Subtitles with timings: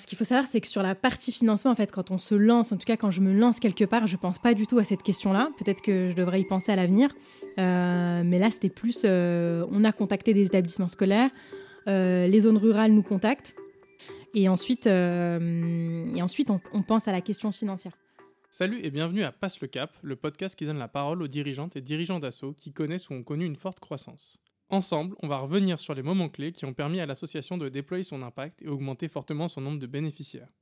[0.00, 2.34] Ce qu'il faut savoir, c'est que sur la partie financement, en fait, quand on se
[2.34, 4.78] lance, en tout cas quand je me lance quelque part, je pense pas du tout
[4.78, 5.50] à cette question-là.
[5.58, 7.14] Peut-être que je devrais y penser à l'avenir.
[7.58, 11.28] Euh, mais là, c'était plus, euh, on a contacté des établissements scolaires,
[11.86, 13.54] euh, les zones rurales nous contactent,
[14.32, 17.92] et ensuite, et ensuite on, on pense à la question financière.
[18.48, 21.76] Salut et bienvenue à Passe le Cap, le podcast qui donne la parole aux dirigeantes
[21.76, 24.38] et dirigeants d'assaut qui connaissent ou ont connu une forte croissance.
[24.72, 28.04] Ensemble, on va revenir sur les moments clés qui ont permis à l'association de déployer
[28.04, 30.52] son impact et augmenter fortement son nombre de bénéficiaires.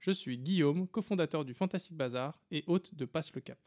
[0.00, 3.58] Je suis Guillaume, cofondateur du Fantastic Bazar et hôte de Passe le Cap.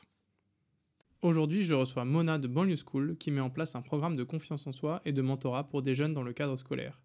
[1.24, 4.68] Aujourd'hui, je reçois Mona de Banlieue School qui met en place un programme de confiance
[4.68, 7.02] en soi et de mentorat pour des jeunes dans le cadre scolaire.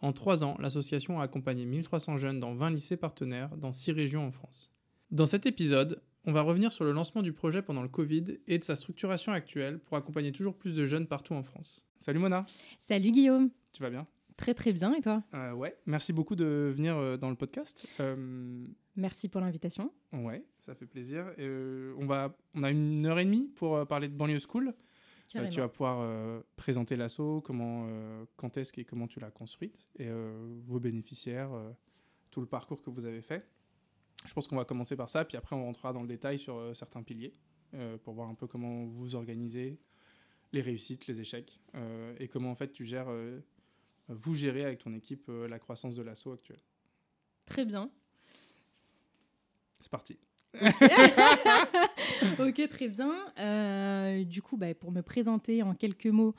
[0.00, 4.26] En trois ans, l'association a accompagné 1300 jeunes dans 20 lycées partenaires dans 6 régions
[4.26, 4.70] en France.
[5.10, 8.58] Dans cet épisode, on va revenir sur le lancement du projet pendant le Covid et
[8.58, 11.86] de sa structuration actuelle pour accompagner toujours plus de jeunes partout en France.
[11.98, 12.46] Salut Mona
[12.80, 14.06] Salut Guillaume Tu vas bien?
[14.36, 15.22] Très très bien et toi?
[15.34, 17.88] Euh, Ouais, merci beaucoup de venir euh, dans le podcast.
[18.00, 18.64] Euh,
[18.96, 19.90] Merci pour l'invitation.
[20.12, 21.24] Ouais, ça fait plaisir.
[21.38, 24.74] Euh, on, va, on a une heure et demie pour parler de Banlieue School.
[25.36, 29.30] Euh, tu vas pouvoir euh, présenter l'assaut, comment, euh, quand est-ce et comment tu l'as
[29.30, 30.08] construite, et
[30.66, 31.50] vos bénéficiaires,
[32.30, 33.46] tout le parcours que vous avez fait.
[34.24, 36.56] Je pense qu'on va commencer par ça, puis après on rentrera dans le détail sur
[36.56, 37.32] euh, certains piliers,
[37.74, 39.78] euh, pour voir un peu comment vous organisez
[40.52, 43.08] les réussites, les échecs, euh, et comment en fait tu gères,
[44.08, 46.60] vous gérez avec ton équipe la croissance de l'assaut actuelle.
[47.46, 47.90] Très bien.
[49.78, 50.18] C'est parti.
[52.38, 53.14] ok, très bien.
[53.38, 56.34] Euh, du coup, bah, pour me présenter en quelques mots,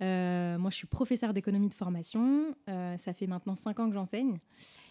[0.00, 2.56] euh, moi je suis professeur d'économie de formation.
[2.68, 4.38] Euh, ça fait maintenant cinq ans que j'enseigne.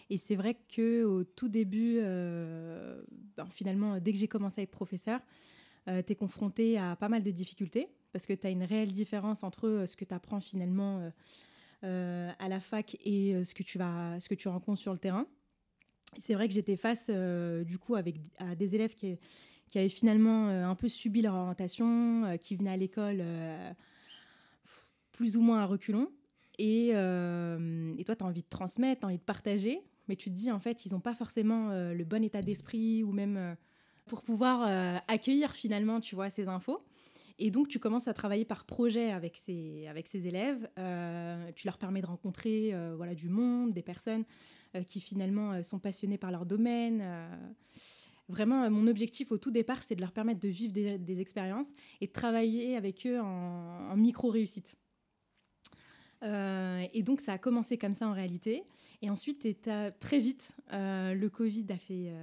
[0.09, 5.21] Et c'est vrai qu'au tout début, ben, finalement, dès que j'ai commencé à être professeur,
[5.87, 9.41] tu es confronté à pas mal de difficultés parce que tu as une réelle différence
[9.43, 11.09] entre ce que tu apprends finalement
[11.81, 15.27] à la fac et ce que, tu vas, ce que tu rencontres sur le terrain.
[16.19, 19.17] C'est vrai que j'étais face euh, du coup avec, à des élèves qui,
[19.67, 23.23] qui avaient finalement euh, un peu subi leur orientation, euh, qui venaient à l'école
[25.11, 26.11] plus ou moins à reculons.
[26.57, 30.29] Et, et toi, tu as envie de transmettre, tu as envie de partager, mais tu
[30.29, 33.55] te dis, en fait, ils n'ont pas forcément le bon état d'esprit ou même
[34.05, 36.83] pour pouvoir accueillir finalement, tu vois, ces infos.
[37.43, 40.69] Et donc, tu commences à travailler par projet avec ces, avec ces élèves.
[40.77, 44.25] Euh, tu leur permets de rencontrer euh, voilà, du monde, des personnes
[44.75, 47.03] euh, qui finalement sont passionnées par leur domaine.
[48.29, 52.05] Vraiment, mon objectif au tout départ, c'est de leur permettre de vivre des, expériences et
[52.05, 54.77] de travailler avec eux en, micro-réussite.
[56.23, 58.63] Et donc, ça a commencé comme ça en réalité.
[59.01, 59.47] Et ensuite,
[59.99, 62.13] très vite, le Covid a fait,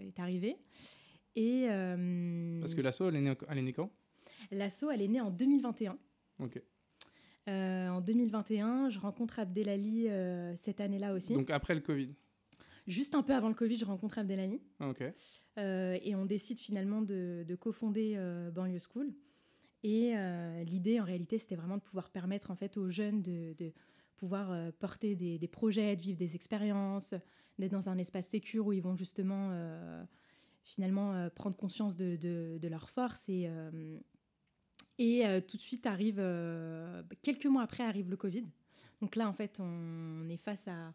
[0.00, 0.56] est arrivé.
[2.60, 3.90] Parce que l'assaut, elle est née quand?
[4.52, 5.98] L'asso, elle est née en 2021.
[6.40, 6.62] Ok.
[7.48, 11.34] Euh, en 2021, je rencontre Abdelali euh, cette année-là aussi.
[11.34, 12.14] Donc après le Covid.
[12.86, 14.60] Juste un peu avant le Covid, je rencontre Abdelali.
[14.80, 15.02] Ah, Ok.
[15.58, 18.16] Euh, et on décide finalement de, de cofonder
[18.52, 19.12] Banlieue School.
[19.84, 20.14] Et
[20.64, 23.72] l'idée, en réalité, c'était vraiment de pouvoir permettre en fait aux jeunes de, de
[24.16, 27.14] pouvoir porter des, des projets, de vivre des expériences,
[27.58, 29.50] d'être dans un espace sécur où ils vont justement
[30.62, 33.28] finalement prendre conscience de, de, de leurs forces.
[33.28, 33.48] Et,
[34.98, 38.44] et euh, tout de suite arrive, euh, quelques mois après arrive le Covid.
[39.00, 40.92] Donc là, en fait, on est face à...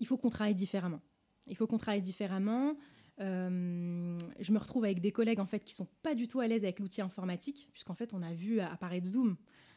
[0.00, 1.00] Il faut qu'on travaille différemment.
[1.46, 2.76] Il faut qu'on travaille différemment.
[3.20, 6.46] Euh, je me retrouve avec des collègues en fait qui sont pas du tout à
[6.46, 9.36] l'aise avec l'outil informatique, puisqu'en fait on a vu apparaître Zoom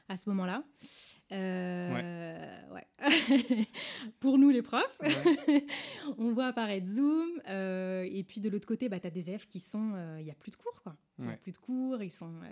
[0.10, 0.64] à ce moment-là.
[1.32, 2.88] Euh, ouais.
[4.20, 5.66] Pour nous les profs, Ouais.
[6.18, 9.48] on voit apparaître Zoom, euh, et puis de l'autre côté, bah, tu as des élèves
[9.48, 10.96] qui sont, il n'y a plus de cours quoi.
[11.18, 11.38] Il n'y a Ouais.
[11.38, 12.48] plus de cours, ils sont euh,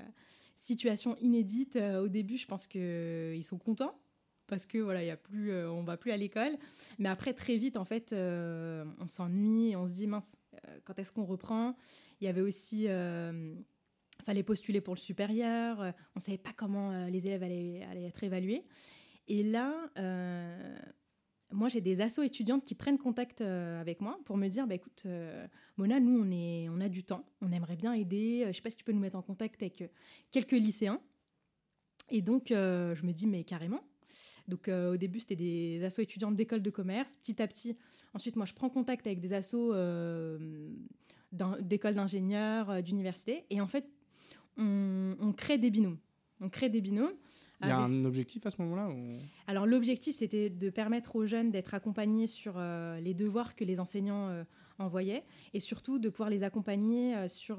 [0.55, 1.75] situation inédite.
[1.75, 3.99] Euh, au début, je pense que euh, ils sont contents
[4.45, 6.55] parce que voilà, il y a plus, euh, on va plus à l'école.
[6.99, 10.35] Mais après, très vite, en fait, euh, on s'ennuie et on se dit mince,
[10.67, 11.75] euh, quand est-ce qu'on reprend?
[12.21, 13.55] Il y avait aussi, euh,
[14.27, 15.81] fallait postuler pour le supérieur.
[15.81, 18.65] euh, on savait pas comment euh, les élèves allaient, être évalués.
[19.29, 20.77] Et là, euh,
[21.51, 25.05] moi, j'ai des assos étudiantes qui prennent contact avec moi pour me dire, bah, écoute,
[25.77, 28.43] Mona, nous, on, est, on a du temps, on aimerait bien aider.
[28.47, 29.89] Je sais pas si tu peux nous mettre en contact avec
[30.31, 31.01] quelques lycéens.
[32.09, 33.81] Et donc, je me dis, mais carrément.
[34.49, 37.15] Donc, au début, c'était des assos étudiantes d'école de commerce.
[37.17, 37.77] Petit à petit,
[38.13, 40.69] ensuite, moi, je prends contact avec des assos euh,
[41.31, 43.45] d'écoles d'ingénieurs, d'universités.
[43.49, 43.85] Et en fait,
[44.57, 45.97] on, on crée des binômes.
[46.41, 47.13] On crée des binômes.
[47.61, 49.13] Il y a avec- un objectif à ce moment-là ou-
[49.47, 53.79] alors l'objectif, c'était de permettre aux jeunes d'être accompagnés sur euh, les devoirs que les
[53.79, 54.43] enseignants euh,
[54.77, 55.23] envoyaient
[55.55, 57.57] et surtout de pouvoir les accompagner euh, sur,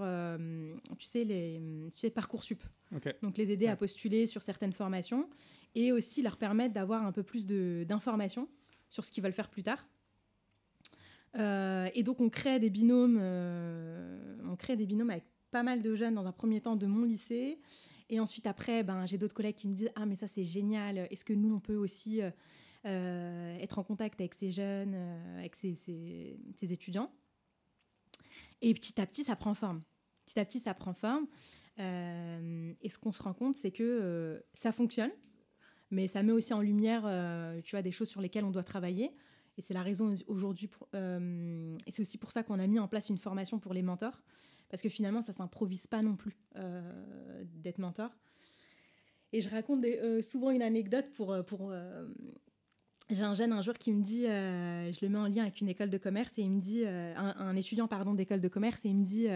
[0.98, 1.60] tu sais, les
[1.92, 2.62] tu sais, Parcoursup.
[3.22, 5.28] Donc les aider à postuler sur certaines formations
[5.74, 8.48] et aussi leur permettre d'avoir un peu plus d'informations
[8.88, 9.84] sur ce qu'ils veulent faire plus tard.
[11.34, 16.14] et donc, on crée des binômes, on crée des binômes avec pas mal de jeunes
[16.14, 17.58] dans un premier temps de mon lycée.
[18.10, 20.98] Et ensuite, après, ben, j'ai d'autres collègues qui me disent Ah, mais ça, c'est génial.
[21.10, 22.20] Est-ce que nous, on peut aussi
[22.84, 24.94] être en contact avec ces jeunes,
[25.36, 27.10] avec ces, ces, étudiants?
[28.62, 29.82] Et petit à petit, ça prend forme.
[30.24, 31.26] Petit à petit, ça prend forme.
[31.78, 35.10] et ce qu'on se rend compte, c'est que ça fonctionne
[35.90, 38.62] mais ça met aussi en lumière, euh, tu vois, des choses sur lesquelles on doit
[38.62, 39.12] travailler.
[39.56, 42.86] Et c'est la raison aujourd'hui, euh, et c'est aussi pour ça qu'on a mis en
[42.86, 44.22] place une formation pour les mentors,
[44.68, 48.10] parce que finalement, ça s'improvise pas non plus euh, d'être mentor.
[49.32, 49.84] Et je raconte
[50.22, 51.36] souvent une anecdote pour...
[51.44, 51.72] pour
[53.10, 55.68] j'ai un jeune un jour qui me dit, je le mets en lien avec une
[55.68, 58.88] école de commerce, et il me dit, un, un, étudiant pardon d'école de commerce, et
[58.88, 59.28] il me dit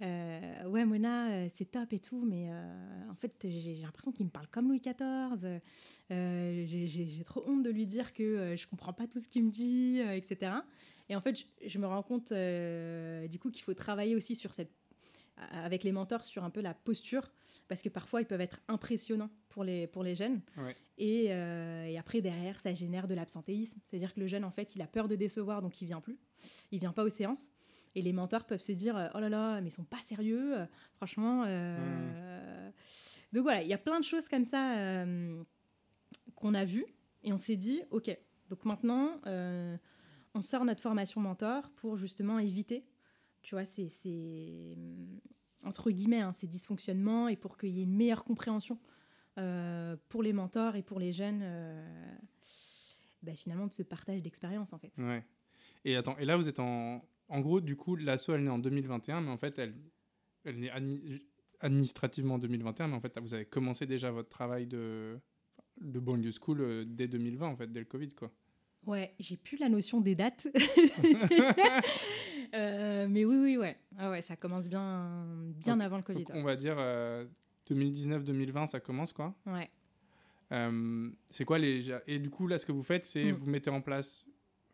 [0.00, 4.26] euh, ouais, Mona, euh, c'est top et tout, mais euh, en fait, j'ai l'impression qu'il
[4.26, 5.60] me parle comme Louis XIV.
[6.10, 10.00] j'ai trop honte de lui dire que je comprends pas tout ce qu'il me dit,
[10.00, 10.52] etc.
[11.08, 14.70] Et en fait, je, me rends compte du coup qu'il faut travailler aussi sur cette
[15.52, 17.30] avec les mentors sur un peu la posture,
[17.68, 20.40] parce que parfois ils peuvent être impressionnants pour les, pour les jeunes.
[20.96, 23.78] Et, et, après, derrière, ça génère de l'absentéisme.
[23.86, 26.18] C'est-à-dire que le jeune, en fait, il a peur de décevoir, donc il vient plus.
[26.72, 27.52] Il vient pas aux séances.
[27.94, 30.58] Et les mentors peuvent se dire euh, oh là là, mais ils sont pas sérieux,
[30.58, 31.44] euh, franchement.
[31.46, 32.70] Euh,
[33.32, 35.04] donc voilà, il y a plein de choses comme ça
[36.34, 36.86] qu'on a vues
[37.22, 38.16] et on s'est dit ok,
[38.48, 39.20] donc maintenant
[40.34, 42.86] on sort notre formation mentor pour justement éviter,
[43.42, 44.78] tu vois, ces,
[45.64, 48.78] entre guillemets, hein, ces dysfonctionnements et pour qu'il y ait une meilleure compréhension
[50.08, 51.44] pour les mentors et pour les jeunes,
[53.22, 54.92] bah, finalement de ce partage d'expérience en fait.
[54.96, 55.24] Ouais.
[55.84, 58.58] Et attends, et là vous êtes en, en gros, du coup, l'asso, elle naît en
[58.58, 59.74] 2021, mais en fait, elle,
[60.44, 60.70] elle naît
[61.60, 65.18] administrativement en 2021, mais en fait, vous avez commencé déjà votre travail de,
[65.80, 68.30] de banlieue school euh, dès 2020, en fait, dès le Covid, quoi.
[68.86, 70.48] Ouais, j'ai plus la notion des dates.
[72.54, 73.76] Euh, mais oui, oui, ouais.
[73.98, 75.22] Ah ouais, ça commence bien,
[75.54, 76.24] bien avant le Covid.
[76.30, 76.76] on va dire
[77.68, 79.34] 2019-2020, euh, ça commence, quoi.
[79.44, 79.68] Ouais.
[81.28, 81.92] c'est quoi les...
[82.06, 83.36] Et du coup, là, ce que vous faites, c'est mm.
[83.36, 84.24] vous mettez en place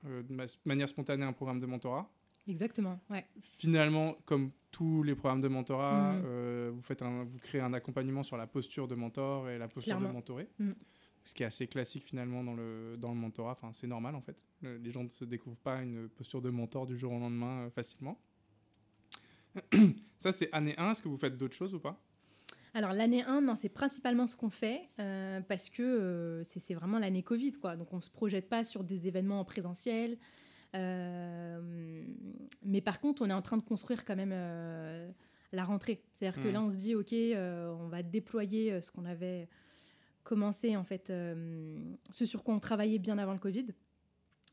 [0.04, 2.08] de manière spontanée un programme de mentorat.
[2.46, 3.26] Exactement, ouais.
[3.40, 6.22] Finalement, comme tous les programmes de mentorat, mm.
[6.24, 9.68] euh, vous, faites un, vous créez un accompagnement sur la posture de mentor et la
[9.68, 10.48] posture de mentoré.
[10.58, 10.72] Mm.
[11.22, 13.52] Ce qui est assez classique finalement dans le, dans le mentorat.
[13.52, 14.36] Enfin, c'est normal en fait.
[14.62, 17.70] Les gens ne se découvrent pas une posture de mentor du jour au lendemain euh,
[17.70, 18.18] facilement.
[20.18, 20.90] Ça, c'est année 1.
[20.90, 21.98] Est-ce que vous faites d'autres choses ou pas?
[22.74, 27.22] Alors l'année 1, non, c'est principalement ce qu'on fait euh, parce que c'est vraiment l'année
[27.22, 27.76] Covid, quoi.
[27.76, 30.18] Donc on ne se projette pas sur des événements en présentiel,
[32.64, 35.10] mais par contre, on est en train de construire quand même euh,
[35.52, 36.02] la rentrée.
[36.14, 36.52] C'est-à-dire que mm.
[36.52, 39.48] là, on se dit, OK, euh, on va déployer ce qu'on avait
[40.22, 41.12] commencé, en fait,
[42.10, 43.66] ce sur quoi on travaillait bien avant le Covid.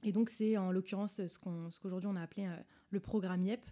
[0.03, 2.47] Et donc, c'est en l'occurrence ce qu'aujourd'hui on a appelé
[2.89, 3.63] le programme IEP,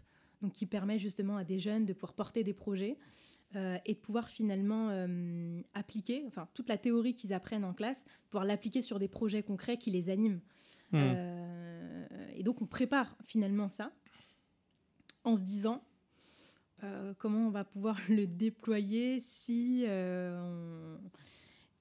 [0.41, 2.97] donc qui permet justement à des jeunes de pouvoir porter des projets
[3.55, 4.91] et de pouvoir finalement
[5.73, 9.77] appliquer, enfin, toute la théorie qu'ils apprennent en classe, pouvoir l'appliquer sur des projets concrets
[9.77, 10.39] qui les animent.
[10.91, 11.39] Mm
[12.39, 13.91] et donc on prépare finalement ça
[15.25, 15.83] en se disant
[16.83, 20.97] euh, comment on va pouvoir le déployer si, euh,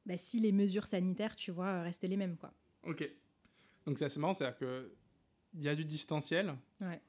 [0.04, 2.36] bah, si les mesures sanitaires, tu vois, restent les mêmes.
[2.36, 2.52] Quoi.
[2.82, 3.08] Ok.
[3.86, 7.00] Donc c'est assez marrant, c'est-à-dire qu'il y a du distanciel, ouais.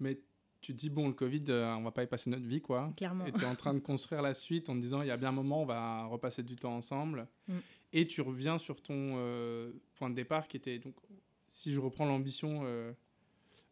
[0.00, 0.20] mais
[0.60, 2.92] tu te dis, bon, le Covid, euh, on va pas y passer notre vie, quoi.
[2.96, 3.24] Clairement.
[3.26, 5.16] Et tu es en train de construire la suite en te disant, il y a
[5.16, 7.28] bien un moment, on va repasser du temps ensemble.
[7.46, 7.58] Mm.
[7.92, 10.96] Et tu reviens sur ton point de départ qui était donc
[11.48, 12.92] si je reprends l'ambition, euh,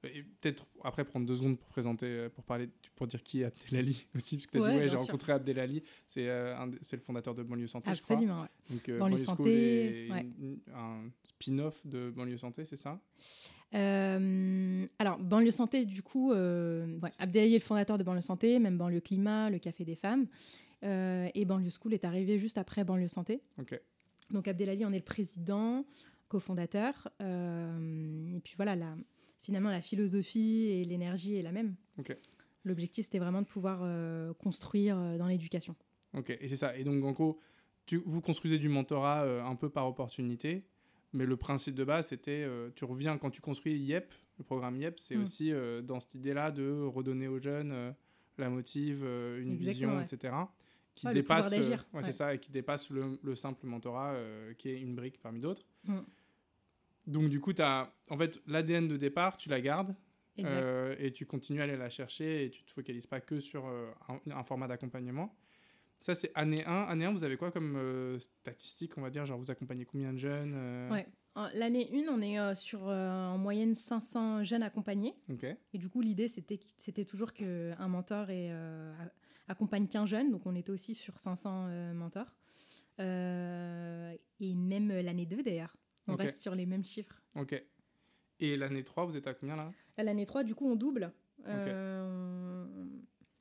[0.05, 3.45] et peut-être après prendre deux secondes pour présenter, euh, pour parler, pour dire qui est
[3.45, 7.03] Abdelali aussi, parce que tu as dit, ouais, j'ai rencontré Abdelali, c'est euh, c'est le
[7.03, 8.97] fondateur de Banlieue Santé, Absolument, je crois.
[8.97, 13.01] Donc, Banlieue, Santé, est un spin-off de Banlieue Santé, c'est ça?
[13.73, 19.51] Alors, Banlieue Santé, du coup, Abdelali est le fondateur de Banlieue Santé, même Banlieue Climat,
[19.51, 20.27] le Café des Femmes.
[20.83, 23.43] et Banlieue School est arrivé juste après Banlieue Santé.
[23.59, 23.79] Ok.
[24.31, 25.85] Donc Abdelali, on est le président
[26.29, 27.09] cofondateur.
[27.21, 28.97] Euh, et puis voilà, la,
[29.43, 31.77] finalement, la philosophie et l'énergie est la même.
[32.65, 35.77] L'objectif, c'était vraiment de pouvoir euh, construire euh, dans l'éducation.
[36.15, 36.77] Ok, et c'est ça.
[36.77, 37.39] Et donc, en gros,
[37.87, 40.65] tu, vous construisez du mentorat un peu par opportunité,
[41.13, 44.99] mais le principe de base, c'était, tu reviens quand tu construis YEP, le programme YEP,
[44.99, 45.23] c'est mm.
[45.23, 45.53] aussi
[45.85, 47.95] dans cette idée-là de redonner aux jeunes
[48.39, 50.35] la motive, une vision, etc.
[50.97, 54.17] Qui dépasse, ouais, c'est ça, qui dépasse le, simple mentorat,
[54.59, 55.63] qui est une brique parmi d'autres.
[55.85, 56.01] Mm.
[57.07, 59.95] Donc, du coup, as en fait l'ADN de départ, tu la gardes
[60.45, 63.67] euh, et tu continues à aller la chercher et tu te focalises pas que sur
[63.67, 63.91] euh,
[64.31, 65.35] un, format d'accompagnement.
[66.01, 66.73] Ça, c'est année 1.
[66.73, 69.25] Année 1, vous avez quoi comme euh, statistique, on va dire?
[69.25, 71.07] Genre, vous accompagnez combien de jeunes Ouais.
[71.55, 75.15] L'année 1, on est sur en moyenne 500 jeunes accompagnés.
[75.73, 78.51] Et du coup, l'idée, c'était, c'était toujours qu'un mentor et,
[79.49, 80.31] accompagne qu'un jeune.
[80.31, 82.37] Donc, on était aussi sur 500 mentors.
[82.99, 85.77] et même l'année 2, d'ailleurs.
[86.09, 87.21] On reste sur les mêmes chiffres.
[87.35, 87.61] Ok.
[88.39, 89.73] Et l'année 3, vous êtes à combien là?
[89.99, 91.13] L'année 3, du coup, on double.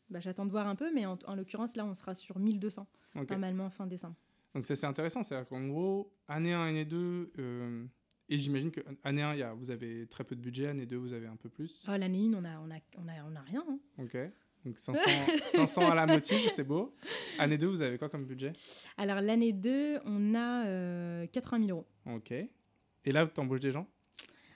[0.09, 2.87] Bah, j'attends de voir un peu, mais en, l'occurrence, là, on sera sur 1200,
[3.29, 4.15] normalement, fin décembre.
[4.53, 7.85] Donc ça c'est intéressant, c'est-à-dire qu'en gros, année 1, année 2, euh,
[8.29, 10.95] et j'imagine que année 1, y a, vous avez très peu de budget, année 2,
[10.95, 11.83] vous avez un peu plus.
[11.89, 13.65] Oh, l'année 1, on a, on, a, on, a, on a rien.
[13.67, 13.79] Hein.
[13.99, 14.17] Ok,
[14.65, 14.99] donc 500,
[15.51, 16.95] 500 à la moitié, c'est beau.
[17.37, 18.51] Année 2, vous avez quoi comme budget?
[18.97, 21.87] Alors l'année 2, on a euh, 80 000 euros.
[22.07, 22.31] Ok.
[22.31, 23.87] Et là, tu embauches des gens?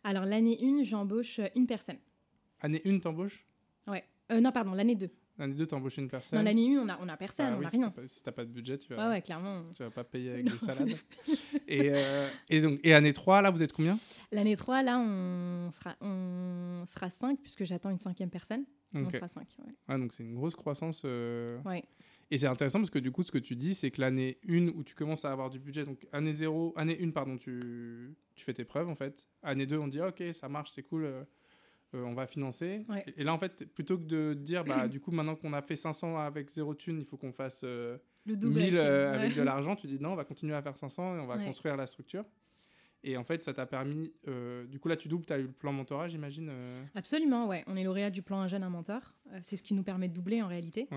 [0.03, 1.97] Alors l'année 1, j'embauche une personne.
[2.61, 3.45] Année 1, t'embauches?
[3.87, 4.03] Ouais.
[4.31, 5.09] Euh, non, pardon, l'année 2.
[5.39, 6.37] L'année 2, t'embauches une personne.
[6.37, 7.93] Dans l'année 1, on n'a on a personne, ah on n'a rien.
[8.07, 9.63] si t'as pas de budget, tu vas, ouais, clairement.
[9.73, 10.97] tu vas pas payer avec des salades.
[11.65, 13.97] et, euh, et, donc, et année 3, là, vous êtes combien?
[14.33, 18.65] L'année 3, là, on sera, on sera 5, puisque j'attends une cinquième personne.
[18.93, 19.47] On sera 5.
[19.59, 19.71] Ouais.
[19.87, 21.03] Ah, donc c'est une grosse croissance.
[21.05, 21.61] Euh...
[21.63, 21.85] Ouais.
[22.31, 24.67] Et c'est intéressant parce que du coup, ce que tu dis, c'est que l'année 1
[24.67, 28.43] où tu commences à avoir du budget, donc année 0, année 1, pardon, tu, tu
[28.43, 29.25] fais tes preuves en fait.
[29.41, 31.25] Année 2, on dit ok, ça marche, c'est cool.
[31.95, 32.85] Euh, on va financer.
[33.17, 35.75] Et, là, en fait, plutôt que de dire, bah, du coup, maintenant qu'on a fait
[35.75, 39.75] 500 avec zéro thune, il faut qu'on fasse euh, le 1000 euh, avec de l'argent,
[39.75, 42.25] tu dis non, on va continuer à faire 500 et on va construire la structure.
[43.01, 44.11] Et en fait, ça t'a permis.
[44.67, 46.51] du coup, là, tu doubles, tu as eu le plan mentorat, j'imagine
[46.93, 47.63] Absolument, ouais.
[47.65, 49.15] On est lauréat du plan Un jeune, un mentor.
[49.41, 50.89] c'est ce qui nous permet de doubler en réalité.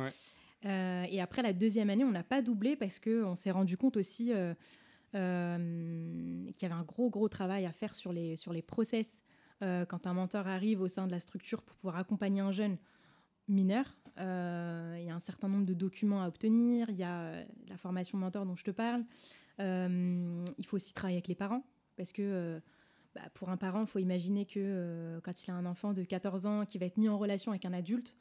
[0.65, 4.25] et après, la deuxième année, on n'a pas doublé parce qu'on s'est rendu compte aussi
[4.25, 5.17] qu'il y
[6.65, 9.22] avait un gros, gros travail à faire sur les, sur les process
[9.63, 12.79] euh, quand un mentor arrive au sein de la structure pour pouvoir accompagner un jeune
[13.47, 17.21] mineur, euh, il y a un certain nombre de documents à obtenir, il y a
[17.21, 19.05] euh, la formation mentor dont je te parle,
[19.59, 21.63] il faut aussi travailler avec les parents,
[21.97, 22.61] parce que
[23.15, 26.47] bah, pour un parent, il faut imaginer que quand il a un enfant de 14
[26.47, 28.17] ans qui va être mis en relation avec un adulte,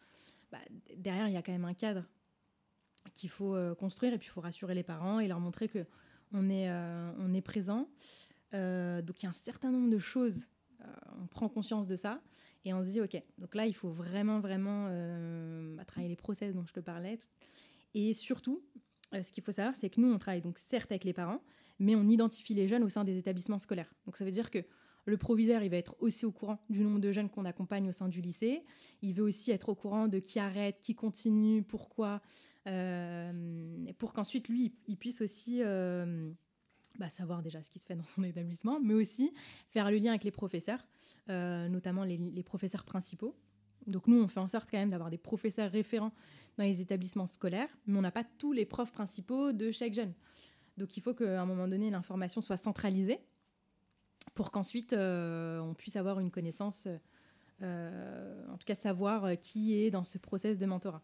[0.51, 0.59] bah,
[0.97, 2.03] derrière, il y a quand même un cadre
[3.15, 5.87] qu'il faut construire, et puis il faut rassurer les parents et leur montrer que
[6.31, 7.89] on est, présent.
[8.53, 10.47] donc il y a un certain nombre de choses
[11.21, 12.21] on prend conscience de ça
[12.65, 16.15] et on se dit, OK, donc là, il faut vraiment, vraiment euh, bah, travailler les
[16.15, 17.17] process dont je te parlais.
[17.93, 18.61] Et surtout,
[19.13, 21.41] euh, ce qu'il faut savoir, c'est que nous, on travaille donc certes avec les parents,
[21.79, 23.91] mais on identifie les jeunes au sein des établissements scolaires.
[24.05, 24.59] Donc ça veut dire que
[25.05, 27.91] le proviseur, il va être aussi au courant du nombre de jeunes qu'on accompagne au
[27.91, 28.63] sein du lycée.
[29.01, 32.21] Il veut aussi être au courant de qui arrête, qui continue, pourquoi,
[32.67, 35.63] euh, pour qu'ensuite, lui, il puisse aussi
[36.97, 39.33] bah, savoir déjà ce qui se fait dans son établissement, mais aussi
[39.69, 40.85] faire le lien avec les professeurs,
[41.29, 43.35] euh, notamment les, professeurs principaux.
[43.87, 46.11] Donc nous, on fait en sorte quand même d'avoir des professeurs référents
[46.57, 50.13] dans les établissements scolaires, mais on n'a pas tous les profs principaux de chaque jeune.
[50.77, 53.19] Donc il faut qu'à un moment donné, l'information soit centralisée
[54.35, 56.87] pour qu'ensuite euh, on puisse avoir une connaissance,
[57.61, 61.01] euh, en tout cas savoir qui est dans ce process de mentorat.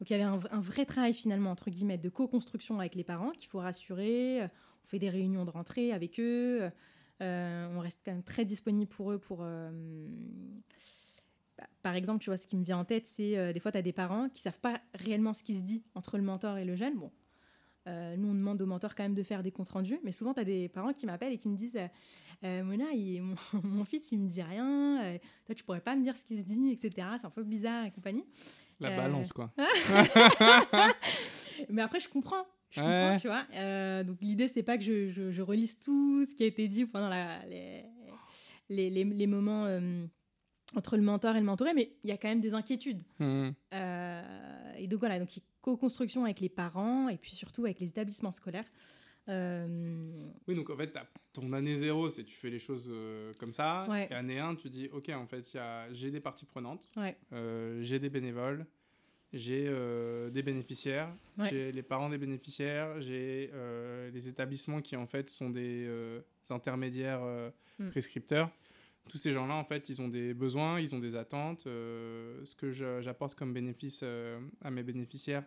[0.00, 3.30] Donc il y avait un, vrai travail finalement, entre guillemets, de co-construction avec les parents
[3.30, 4.48] qu'il faut rassurer
[4.84, 6.70] on fait des réunions de rentrée avec eux.
[7.22, 9.40] Euh, on reste quand même très disponible pour eux pour...
[9.42, 9.70] Euh,
[11.56, 13.72] bah, par exemple, tu vois, ce qui me vient en tête, c'est euh, des fois,
[13.72, 16.58] tu as des parents qui savent pas réellement ce qui se dit entre le mentor
[16.58, 16.96] et le jeune.
[16.98, 17.10] Bon,
[17.86, 20.40] nous, on demande au mentor quand même de faire des comptes rendus, mais souvent, tu
[20.40, 21.78] as des parents qui m'appellent et qui me disent
[22.42, 22.86] Mona,
[23.62, 26.44] mon, fils, il me dit rien, toi, tu pourrais pas me dire ce qui se
[26.44, 27.08] dit, etc.
[27.20, 28.24] C'est un peu bizarre et compagnie.
[28.80, 29.52] La balance, quoi.
[31.68, 32.44] mais après, je comprends.
[32.74, 33.46] Je comprends, tu vois.
[33.54, 36.86] Euh, donc l'idée, c'est pas que je, je, relise tout ce qui a été dit
[36.86, 37.84] pendant la, les,
[38.68, 40.06] les, les, moments euh,
[40.74, 43.02] entre le mentor et le mentoré, mais il y a quand même des inquiétudes.
[43.18, 43.50] Mmh.
[43.72, 45.28] Euh, et donc voilà, donc
[45.60, 48.66] co-construction avec les parents et puis surtout avec les établissements scolaires.
[49.26, 50.94] Oui, donc en fait,
[51.32, 52.92] ton année zéro, c'est tu fais les choses
[53.40, 53.86] comme ça.
[54.10, 55.56] Et année 1, tu dis, OK, en fait,
[55.92, 56.90] j'ai des parties prenantes,
[57.80, 58.66] j'ai des bénévoles,
[59.34, 61.12] j'ai euh, des bénéficiaires,
[61.50, 66.20] j'ai les parents des bénéficiaires, j'ai euh, les établissements qui en fait sont des euh,
[66.50, 67.22] intermédiaires
[67.80, 67.90] mm.
[67.90, 68.48] prescripteurs.
[69.08, 71.64] Tous ces gens-là, en fait, ils ont des besoins, ils ont des attentes.
[71.64, 74.02] ce que j'apporte comme bénéfice
[74.62, 75.44] à mes bénéficiaires,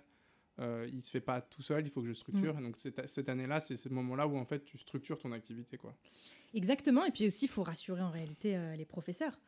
[0.60, 2.56] il ne se fait pas tout seul, il faut que je structure.
[2.56, 2.64] Mm.
[2.64, 5.78] Donc cette, année-là, c'est ce moment-là où en fait tu structures ton activité.
[5.78, 5.96] Quoi.
[6.54, 9.40] Exactement, et puis aussi, il faut rassurer en réalité les professeurs.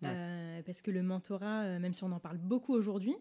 [0.00, 3.16] parce que le mentorat, même si on en parle beaucoup aujourd'hui,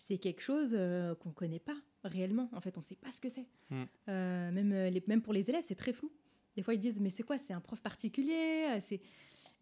[0.00, 2.48] c'est quelque chose euh, qu'on ne connaît pas réellement.
[2.52, 3.46] En fait, on ne sait pas ce que c'est.
[3.68, 3.82] Mm.
[4.08, 6.10] Euh, même, euh, les, même pour les élèves, c'est très flou.
[6.56, 7.38] Des fois, ils disent, mais c'est quoi?
[7.38, 9.00] C'est un prof particulier c'est...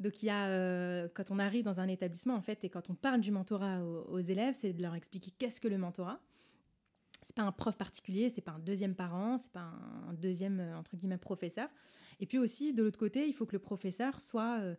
[0.01, 2.95] Donc, il y a, quand on arrive dans un établissement, en fait, et quand on
[2.95, 6.21] parle du mentorat aux, élèves, c'est de leur expliquer qu'est-ce que le mentorat.
[7.23, 9.73] c'est pas un prof particulier, c'est pas un deuxième parent, c'est pas
[10.09, 11.69] un, deuxième euh, entre guillemets professeur.
[12.21, 14.75] Et puis aussi de l'autre côté, il faut que le professeur soit euh,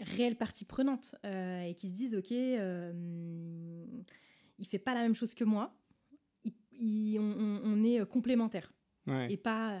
[0.00, 3.84] réelle partie prenante euh, et qu'il se dise ok, euh,
[4.58, 5.74] il fait pas la même chose que moi,
[6.44, 8.72] il- il- on, on est complémentaires
[9.06, 9.32] Ouais.
[9.32, 9.80] et pas euh,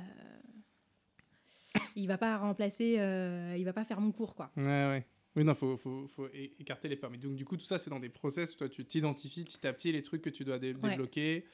[1.96, 4.50] il va pas remplacer, euh, il va pas faire mon cours quoi.
[4.56, 5.06] Ouais, ouais.
[5.36, 7.10] Oui, non, faut, faut, faut écarter les peurs.
[7.10, 9.64] Mais donc, du coup, tout ça, c'est dans des process où toi, tu t'identifies petit
[9.66, 10.90] à petit les trucs que tu dois dé- Ouais.
[10.90, 11.44] débloquer.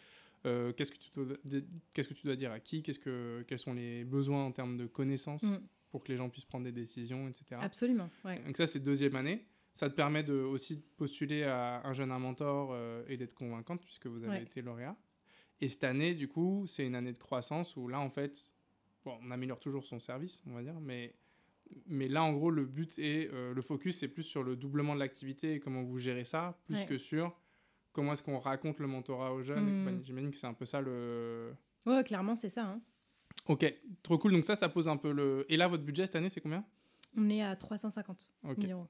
[0.47, 1.37] Euh, qu'est-ce que tu dois,
[1.93, 2.83] qu'est-ce que tu dois dire à qui?
[2.83, 5.59] Qu'est-ce que, Quels sont les besoins en termes de connaissances Mm.
[5.91, 7.61] pour que les gens puissent prendre des décisions, etc.
[7.61, 8.09] Absolument.
[8.25, 8.39] Ouais.
[8.47, 9.45] Donc ça, c'est deuxième année.
[9.75, 13.35] Ça te permet de, aussi de postuler à un jeune à mentor euh, et d'être
[13.35, 14.43] convaincante puisque vous avez Ouais.
[14.45, 14.97] été lauréat.
[15.61, 18.51] Et cette année, du coup, c'est une année de croissance où là, en fait,
[19.05, 21.15] bon, on améliore toujours son service, on va dire, mais,
[21.87, 24.95] mais là, en gros, le but est, euh, le focus, c'est plus sur le doublement
[24.95, 26.87] de l'activité et comment vous gérez ça, plus Ouais.
[26.87, 27.37] que sur
[27.93, 29.69] comment est-ce qu'on raconte le mentorat aux jeunes.
[29.69, 29.79] et Mm.
[29.85, 30.05] compagnie.
[30.05, 31.55] J'imagine que c'est un peu ça le...
[31.87, 32.65] Ouais, clairement, c'est ça.
[32.65, 32.81] hein.
[33.47, 34.33] Ok, trop cool.
[34.33, 35.45] Donc ça, ça pose un peu le...
[35.49, 36.65] Et là, votre budget cette année, c'est combien?
[37.17, 38.61] On est à 350 Ok.
[38.63, 38.89] 000 euros.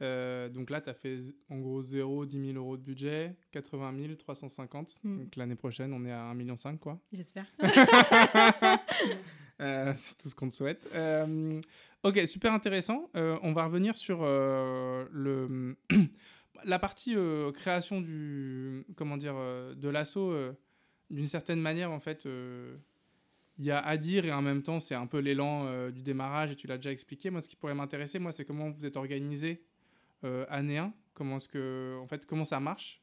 [0.00, 1.18] Euh, donc là, tu as fait
[1.50, 5.00] en gros 0, 10 000 euros de budget, 80 000, 350.
[5.04, 5.18] Mm.
[5.24, 6.98] Donc l'année prochaine, on est à 1,5 million, quoi.
[7.12, 7.46] J'espère.
[9.60, 10.88] Euh, c'est tout ce qu'on te souhaite.
[10.92, 11.60] Euh,
[12.02, 13.08] ok, super intéressant.
[13.14, 14.22] Euh, on va revenir sur
[16.64, 17.14] la partie
[17.54, 19.36] création du, comment dire,
[19.76, 20.34] de l'assaut.
[21.10, 22.26] D'une certaine manière, en fait,
[23.58, 26.50] il y a à dire et en même temps, c'est un peu l'élan du démarrage
[26.50, 27.30] et tu l'as déjà expliqué.
[27.30, 29.62] Moi, ce qui pourrait m'intéresser, moi, c'est comment vous êtes organisé
[30.24, 30.92] euh, année 1.
[31.14, 33.00] Comment que, en fait, comment ça marche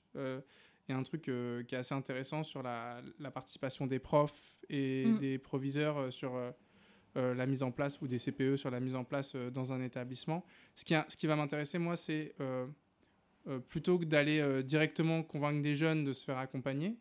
[0.89, 4.00] Il y a un truc euh, qui est assez intéressant sur la, la participation des
[4.00, 5.19] profs et Mm.
[5.19, 6.51] des proviseurs euh, sur euh,
[7.36, 9.81] la mise en place ou des CPE sur la mise en place euh, dans un
[9.84, 10.43] établissement.
[10.74, 12.34] Ce qui, a- ce qui va m'intéresser, moi, c'est
[13.67, 16.98] plutôt que d'aller directement convaincre des jeunes de se faire accompagner,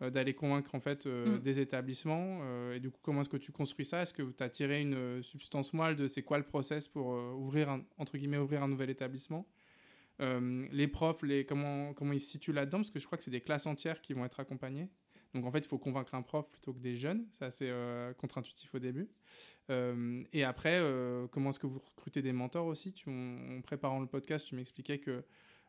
[0.00, 1.38] d'aller convaincre en fait Mm.
[1.38, 2.40] des établissements.
[2.72, 4.02] et du coup, comment est-ce que tu construis ça?
[4.02, 7.68] Est-ce que tu as tiré une substance moelle de c'est quoi le process pour ouvrir
[7.70, 9.46] un, entre guillemets ouvrir un nouvel établissement?
[10.20, 13.24] Euh, les profs, les, comment, comment ils se situent là-dedans Parce que je crois que
[13.24, 14.88] c'est des classes entières qui vont être accompagnées.
[15.34, 17.26] Donc en fait, il faut convaincre un prof plutôt que des jeunes.
[17.38, 19.08] C'est assez euh, contre-intuitif au début.
[19.70, 20.80] Euh, et après,
[21.30, 22.92] comment est-ce que vous recrutez des mentors aussi?
[22.92, 25.22] Tu, en, en préparant le podcast, tu m'expliquais que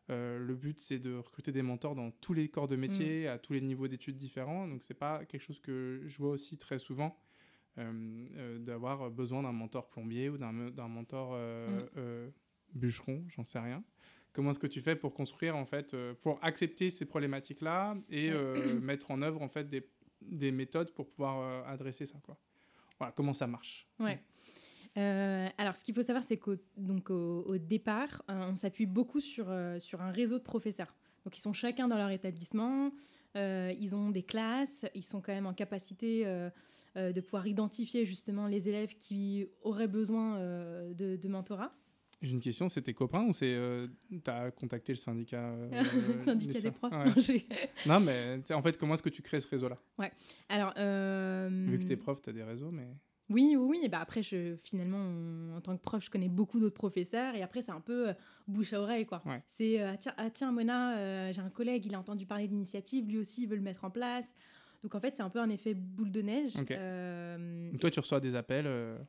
[0.08, 3.52] le but, c'est de recruter des mentors dans tous les corps de métier, à tous
[3.52, 4.66] les niveaux d'études différents.
[4.66, 7.16] Donc c'est pas quelque chose que je vois aussi très souvent.
[8.58, 12.30] d'avoir besoin d'un mentor plombier ou d'un me- d'un mentor Mm.
[12.74, 13.82] bûcheron, j'en sais rien.
[14.32, 18.30] Comment est-ce que tu fais pour construire, en fait, euh, pour accepter ces problématiques-là et
[18.30, 19.86] euh, mettre en œuvre, en fait, des,
[20.22, 22.36] des méthodes pour pouvoir euh, adresser ça, quoi.
[22.98, 23.88] Voilà, comment ça marche.
[23.98, 24.20] Ouais.
[24.98, 28.86] Euh, alors, ce qu'il faut savoir, c'est qu'au donc au, au départ, euh, on s'appuie
[28.86, 30.94] beaucoup sur, euh, sur un réseau de professeurs.
[31.24, 32.92] Donc, ils sont chacun dans leur établissement,
[33.36, 36.24] euh, ils ont des classes, ils sont quand même en capacité
[36.96, 41.72] de pouvoir identifier justement les élèves qui auraient besoin de, de mentorat.
[42.22, 43.86] J'ai une question, c'est tes copains ou c'est euh,
[44.22, 45.70] t'as contacté le syndicat euh,
[46.24, 46.92] Syndicat des profs.
[46.92, 47.46] Ouais.
[47.86, 49.78] Non, mais en fait, comment est-ce que tu crées ce réseau-là?
[50.50, 52.88] Alors, euh, Vu que t'es prof, t'as des réseaux, mais
[53.30, 53.80] Oui, oui, oui.
[53.84, 57.34] Et bah après, je, finalement, on- en tant que prof, je connais beaucoup d'autres professeurs.
[57.36, 58.12] Et après, c'est un peu euh,
[58.46, 59.22] bouche à oreille, quoi.
[59.24, 59.42] Ouais.
[59.48, 63.06] C'est, euh, tiens, ah, tiens, Mona, euh, j'ai un collègue, il a entendu parler d'initiative,
[63.08, 64.26] lui aussi, il veut le mettre en place.
[64.82, 66.56] Donc, en fait, c'est un peu un effet boule de neige.
[66.58, 66.70] Ok.
[66.70, 68.66] Euh, Donc toi, tu reçois des appels.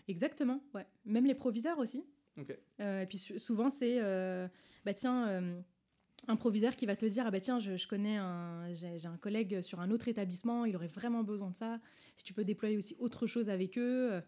[0.07, 0.85] exactement, ouais.
[1.05, 2.05] Même les proviseurs aussi.
[2.79, 4.47] Euh, et puis sou- souvent, c'est, euh,
[4.85, 5.61] bah tiens, euh,
[6.27, 9.17] un proviseur qui va te dire, ah bah tiens, je, je connais un, j'ai un
[9.17, 11.79] collègue sur un autre établissement, il aurait vraiment besoin de ça.
[12.15, 14.21] Si tu peux déployer aussi autre chose avec eux.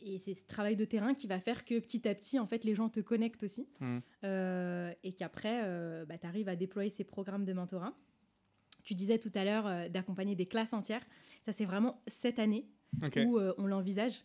[0.00, 2.62] Et c'est ce travail de terrain qui va faire que petit à petit, en fait,
[2.64, 3.68] les gens te connectent aussi.
[4.24, 7.96] Euh, et qu'après, euh, bah, tu arrives à déployer ces programmes de mentorat.
[8.84, 11.04] Tu disais tout à l'heure euh, d'accompagner des classes entières.
[11.42, 12.68] Ça, c'est vraiment cette année
[13.26, 14.24] où on l'envisage.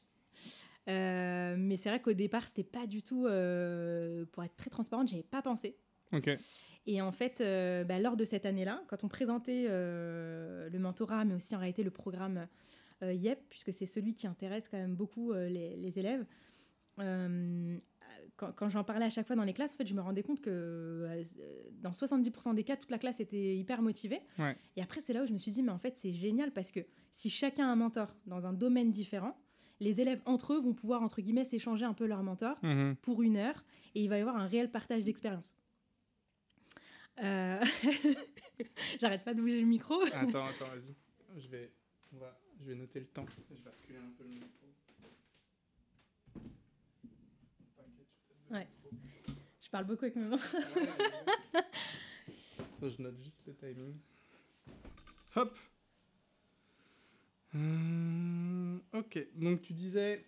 [0.90, 5.08] Euh, mais c'est vrai qu'au départ, c'était pas du tout, euh, pour être très transparente,
[5.08, 5.78] j'avais pas pensé.
[6.86, 11.34] Et en fait, euh, bah, lors de cette année-là, quand on présentait le mentorat, mais
[11.36, 12.48] aussi en réalité le programme
[13.02, 16.26] YEP, puisque c'est celui qui intéresse quand même beaucoup les, les élèves,
[18.38, 20.24] quand, quand j'en parlais à chaque fois dans les classes, en fait, je me rendais
[20.24, 21.24] compte que euh,
[21.82, 24.22] dans 70% des cas, toute la classe était hyper motivée.
[24.40, 24.56] Ouais.
[24.76, 26.72] Et après, c'est là où je me suis dit, mais en fait, c'est génial parce
[26.72, 26.80] que
[27.12, 29.38] si chacun a un mentor dans un domaine différent,
[29.84, 32.96] les élèves entre eux vont pouvoir, entre guillemets, s'échanger un peu leur mentor Mhm.
[33.02, 33.64] pour une heure
[33.96, 35.56] et il va y avoir un réel partage d'expérience.
[37.22, 37.60] Euh,
[39.00, 40.02] J'arrête pas de bouger le micro.
[40.14, 40.96] Attends, attends, vas-y.
[41.42, 41.72] Je vais,
[42.14, 43.26] on va, je vais noter le temps.
[43.52, 44.50] Je vais reculer un peu le micro.
[48.50, 48.68] Je Ouais.
[49.72, 50.38] parle beaucoup avec mes mains.
[52.82, 53.96] je note juste le timing.
[55.36, 55.58] Hop
[58.94, 60.26] Euh, ok, donc tu disais.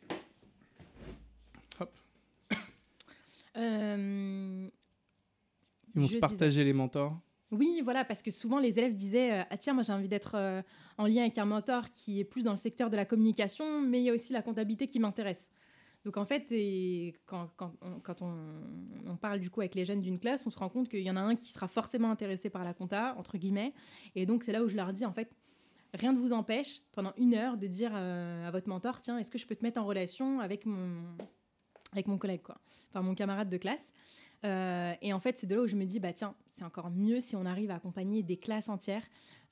[1.80, 1.92] Hop.
[3.58, 4.68] Euh,
[5.96, 7.18] Ils vont se partager les mentors.
[7.52, 10.36] Oui, voilà, parce que souvent les élèves disaient euh, Ah, tiens, moi j'ai envie d'être
[10.98, 14.02] en lien avec un mentor qui est plus dans le secteur de la communication, mais
[14.02, 15.48] il y a aussi la comptabilité qui m'intéresse.
[16.04, 18.36] Donc en fait, et quand, quand on, quand on,
[19.08, 21.10] on parle du coup avec les jeunes d'une classe, on se rend compte qu'il y
[21.10, 23.74] en a un qui sera forcément intéressé par la compta, entre guillemets.
[24.14, 25.32] Et donc c'est là où je leur dis en fait,
[25.96, 29.32] rien ne vous empêche pendant une heure de dire euh, à votre mentor Tiens, est-ce
[29.32, 31.04] que je peux te mettre en relation avec mon,
[31.92, 32.58] avec mon collègue, quoi,
[32.90, 33.94] enfin mon camarade de classe
[34.44, 36.92] euh, et en fait, c'est de là où je me dis, bah tiens, c'est encore
[36.92, 39.02] mieux si on arrive à accompagner des classes entières,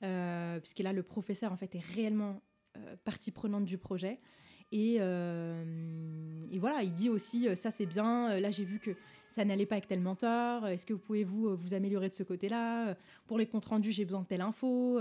[0.04, 2.40] euh, puisque là, le professeur, en fait, est réellement
[3.02, 4.20] partie prenante du projet.
[4.70, 8.90] Et, et voilà, il dit aussi, ça c'est bien, là j'ai vu que
[9.28, 12.22] ça n'allait pas avec tel mentor, est-ce que vous pouvez vous, vous améliorer de ce
[12.22, 15.00] côté-là Pour les comptes rendus, j'ai besoin de telle info.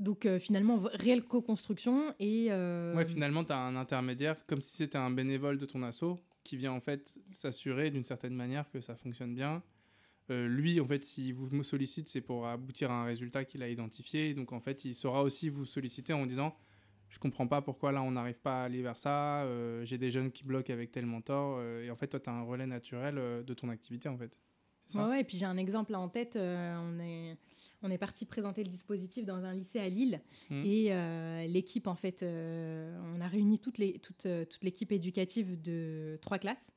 [0.00, 2.46] Donc euh, finalement, réelle co-construction et...
[2.50, 6.16] euh, Ouais, finalement, tu as un intermédiaire, comme si c'était un bénévole de ton asso,
[6.42, 9.62] qui vient en fait s'assurer d'une certaine manière que ça fonctionne bien.
[10.30, 13.68] Euh, lui, en fait, s'il vous sollicite, c'est pour aboutir à un résultat qu'il a
[13.68, 14.32] identifié.
[14.32, 16.56] Donc, en fait, il saura aussi vous solliciter en disant
[17.10, 19.42] Je comprends pas pourquoi là on n'arrive pas à aller vers ça.
[19.42, 21.60] euh, J'ai des jeunes qui bloquent avec tel mentor.
[21.62, 24.40] et en fait, toi, tu as un relais naturel de ton activité, en fait.
[24.90, 26.36] Ça Ouais, ouais, et puis j'ai un exemple là en tête.
[26.36, 27.36] euh, on est,
[27.82, 30.20] on est parti présenter le dispositif dans un lycée à Lille.
[30.50, 30.62] Mhm.
[30.64, 35.60] Et euh, l'équipe, en fait, euh, on a réuni toute, les, toute, toute l'équipe éducative
[35.60, 36.70] de trois classes.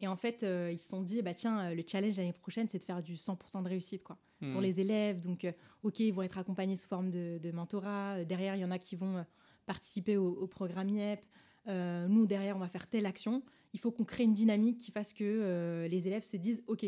[0.00, 2.78] Et en fait, euh, ils se sont dit, bah, tiens, le challenge l'année prochaine, c'est
[2.80, 4.18] de faire du 100% de réussite quoi,
[4.52, 5.20] pour les élèves.
[5.20, 5.46] Donc,
[5.84, 8.24] OK, ils vont être accompagnés sous forme de, de mentorat.
[8.24, 9.24] Derrière, il y en a qui vont
[9.64, 11.20] participer au, au programme IEP.
[11.68, 13.44] Nous, derrière, on va faire telle action.
[13.74, 16.84] Il faut qu'on crée une dynamique qui fasse que les élèves se disent, OK,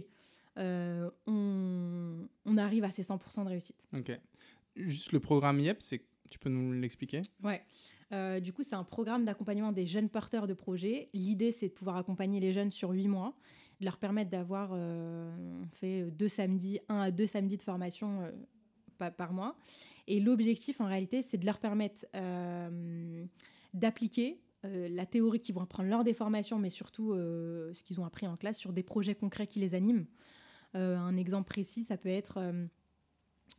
[0.58, 3.76] euh, on, on arrive à ces 100% de réussite.
[3.96, 4.12] Ok.
[4.76, 6.02] Juste le programme IEP, c'est...
[6.30, 7.22] tu peux nous l'expliquer?
[7.42, 7.62] Ouais.
[8.12, 11.08] Euh, du coup, c'est un programme d'accompagnement des jeunes porteurs de projets.
[11.14, 13.34] L'idée, c'est de pouvoir accompagner les jeunes sur huit mois,
[13.80, 18.30] de leur permettre d'avoir, euh, on fait deux samedis, un à deux samedis de formation
[18.98, 19.56] pa- par mois.
[20.06, 22.04] Et l'objectif, en réalité, c'est de leur permettre
[23.72, 28.00] d'appliquer euh, la théorie qu'ils vont apprendre lors des formations, mais surtout euh, ce qu'ils
[28.00, 30.06] ont appris en classe sur des projets concrets qui les animent.
[30.74, 32.66] Euh, un exemple précis, ça peut être euh,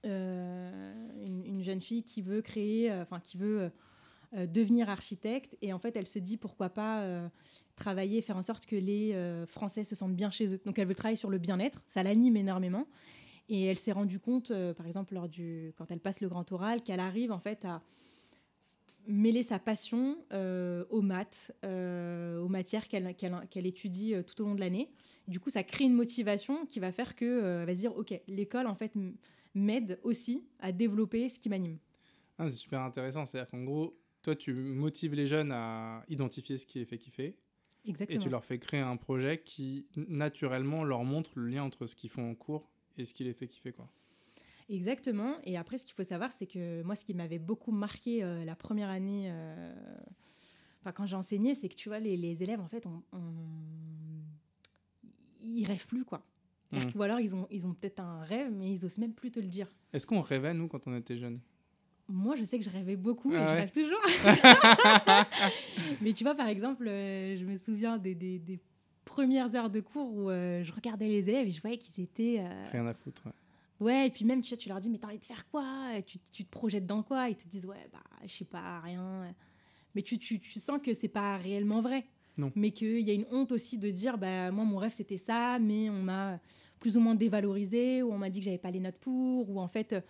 [0.06, 0.94] euh,
[1.26, 3.72] une, une jeune fille qui veut créer, enfin qui veut
[4.34, 7.30] devenir architecte et en fait elle se dit pourquoi pas
[7.78, 9.16] travailler, faire en sorte que les
[9.48, 10.60] Français se sentent bien chez eux.
[10.66, 12.88] Donc elle veut travailler sur le bien-être, ça l'anime énormément.
[13.48, 16.82] Et elle s'est rendue compte, par exemple, lors du, quand elle passe le grand oral,
[16.82, 17.82] qu'elle arrive en fait à
[19.08, 24.56] mêler sa passion euh, aux maths, euh, aux matières qu'elle étudie euh, tout au long
[24.56, 24.90] de l'année.
[25.28, 27.96] Du coup, ça crée une motivation qui va faire que euh, elle va se dire,
[27.96, 28.94] ok, l'école en fait
[29.54, 31.78] m'aide aussi à développer ce qui m'anime.
[32.38, 33.26] Ah, c'est super intéressant.
[33.26, 37.38] C'est-à-dire qu'en gros, toi, tu motives les jeunes à identifier ce qui les fait kiffer
[37.86, 38.20] Exactement.
[38.20, 41.96] et tu leur fais créer un projet qui, naturellement, leur montre le lien entre ce
[41.96, 43.72] qu'ils font en cours et ce qui les fait kiffer.
[43.72, 43.88] Quoi.
[44.70, 45.36] Exactement.
[45.44, 48.44] Et après, ce qu'il faut savoir, c'est que moi, ce qui m'avait beaucoup marqué euh,
[48.46, 49.74] la première année, euh,
[50.82, 53.20] enfin, quand j'ai enseigné, c'est que tu vois, les, les élèves, en fait, on, on-
[55.42, 56.26] ils rêvent plus, quoi.
[56.72, 56.80] Mm.
[56.92, 59.32] que- Ou alors, ils ont, ils ont peut-être un rêve, mais ils osent même plus
[59.32, 59.68] te le dire.
[59.94, 61.40] Est-ce qu'on rêvait, nous, quand on était jeunes?
[62.08, 63.60] Moi, je sais que je rêvais beaucoup et Ah je ouais.
[63.62, 64.02] rêve toujours.
[66.02, 68.60] mais tu vois, par exemple, euh, je me souviens des, des- des
[69.06, 72.44] premières heures de cours où je regardais les élèves et je voyais qu'ils étaient...
[72.72, 73.22] Rien à foutre.
[73.28, 73.32] ouais.
[73.80, 75.90] Ouais, et puis même, tu, sais, tu leur dis, mais t'as envie de faire quoi?
[76.06, 77.30] Tu, tu te projettes dans quoi?
[77.30, 79.34] Ils te disent, ouais, bah, je sais pas, rien.
[79.94, 82.06] Mais tu, tu, tu sens que c'est pas réellement vrai.
[82.38, 82.52] Non.
[82.56, 85.58] Mais qu'il y a une honte aussi de dire, bah, moi, mon rêve, c'était ça,
[85.60, 86.40] mais on m'a
[86.80, 89.60] plus ou moins dévalorisé, ou on m'a dit que j'avais pas les notes pour, ou
[89.60, 90.02] en fait, euh,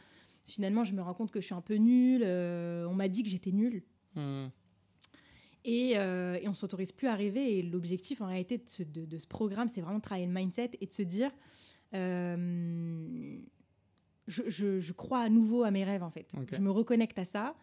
[0.43, 3.23] finalement, je me rends compte que je suis un peu nulle, euh, on m'a dit
[3.23, 3.83] que j'étais nulle.
[4.15, 4.47] Hmm.
[5.63, 7.57] Et, euh, et on s'autorise plus à rêver.
[7.57, 10.33] Et l'objectif, en réalité, de ce, de- de ce programme, c'est vraiment de travailler le
[10.33, 11.31] mindset et de se dire
[11.95, 13.37] euh,
[14.27, 16.27] je, je- je crois à nouveau à mes rêves, en fait.
[16.57, 17.55] Je me reconnecte à ça.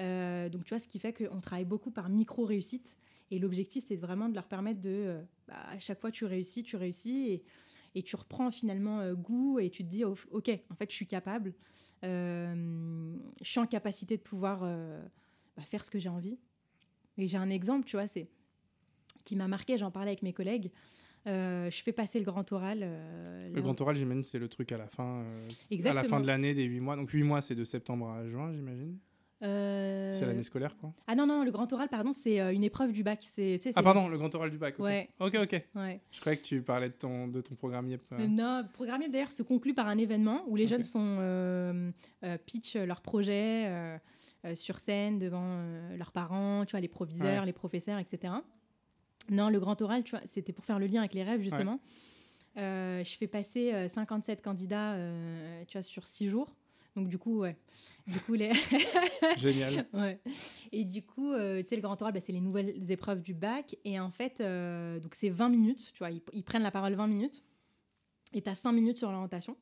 [0.00, 2.96] Euh, donc, tu vois, ce qui fait qu'on travaille beaucoup par micro-réussite.
[3.30, 4.90] Et l'objectif, c'est vraiment de leur permettre de.
[4.90, 7.28] euh, bah, à chaque fois, tu réussis, tu réussis.
[7.30, 7.42] Et,
[7.94, 10.94] et tu reprends finalement euh, goût et tu te dis, oh, ok, en fait, je
[10.96, 11.52] suis capable.
[12.02, 16.38] Je suis en capacité de pouvoir bah, faire ce que j'ai envie.
[17.18, 18.26] Et j'ai un exemple, tu vois, c'est
[19.24, 20.70] qui m'a marqué, j'en parlais avec mes collègues.
[21.26, 22.80] Euh, je fais passer le grand oral.
[22.82, 25.48] euh, Le grand oral, j'imagine, c'est le truc à la fin, euh,
[25.88, 26.96] à la fin de l'année des 8 mois.
[26.96, 28.98] Donc 8 mois, c'est de septembre à juin, j'imagine.
[29.44, 30.92] Euh, C'est l'année scolaire, quoi.
[31.08, 33.18] Ah non, non, le grand oral, pardon, c'est une épreuve du bac.
[33.22, 34.78] C'est, Ah, pardon, le grand oral du bac.
[34.78, 35.08] Ouais.
[35.18, 35.62] Ok, ok.
[35.74, 36.00] Ouais.
[36.12, 38.26] Je croyais que tu parlais de ton, de ton programme euh.
[38.28, 41.92] Non, le programme d'ailleurs se conclut par un événement où les jeunes sont
[42.46, 43.98] pitch leur projet
[44.54, 45.60] sur scène devant
[45.96, 47.46] leurs parents, tu vois, les proviseurs, Ouais.
[47.46, 48.32] les professeurs, etc.
[49.30, 51.80] Non, le grand oral, tu vois, c'était pour faire le lien avec les rêves justement.
[52.58, 56.54] Euh, je fais passer euh, 57 candidats, euh, tu vois, sur 6 jours.
[56.94, 57.56] Donc du coup, ouais.
[58.06, 58.52] Du coup, les...
[59.38, 59.86] Génial.
[59.94, 60.20] Ouais.
[60.72, 63.32] Et du coup, euh, tu sais, le grand oral, bah, c'est les nouvelles épreuves du
[63.32, 63.76] bac.
[63.84, 66.94] Et en fait, euh, donc c'est 20 minutes, tu vois, ils, ils prennent la parole
[66.94, 67.42] 20 minutes.
[68.34, 69.56] Et tu as 5 minutes sur l'orientation.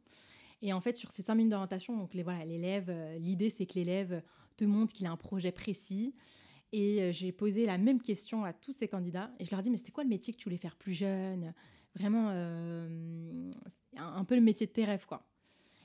[0.62, 3.66] Et en fait, sur ces 5 minutes d'orientation, donc les, voilà, l'élève, euh, l'idée, c'est
[3.66, 4.22] que l'élève
[4.56, 6.14] te montre qu'il a un projet précis.
[6.72, 9.30] Et euh, j'ai posé la même question à tous ces candidats.
[9.38, 11.52] Et je leur dis, mais c'était quoi le métier que tu voulais faire plus jeune?
[11.94, 13.50] Vraiment, euh,
[13.96, 15.26] un, peu le métier de tes rêves, quoi.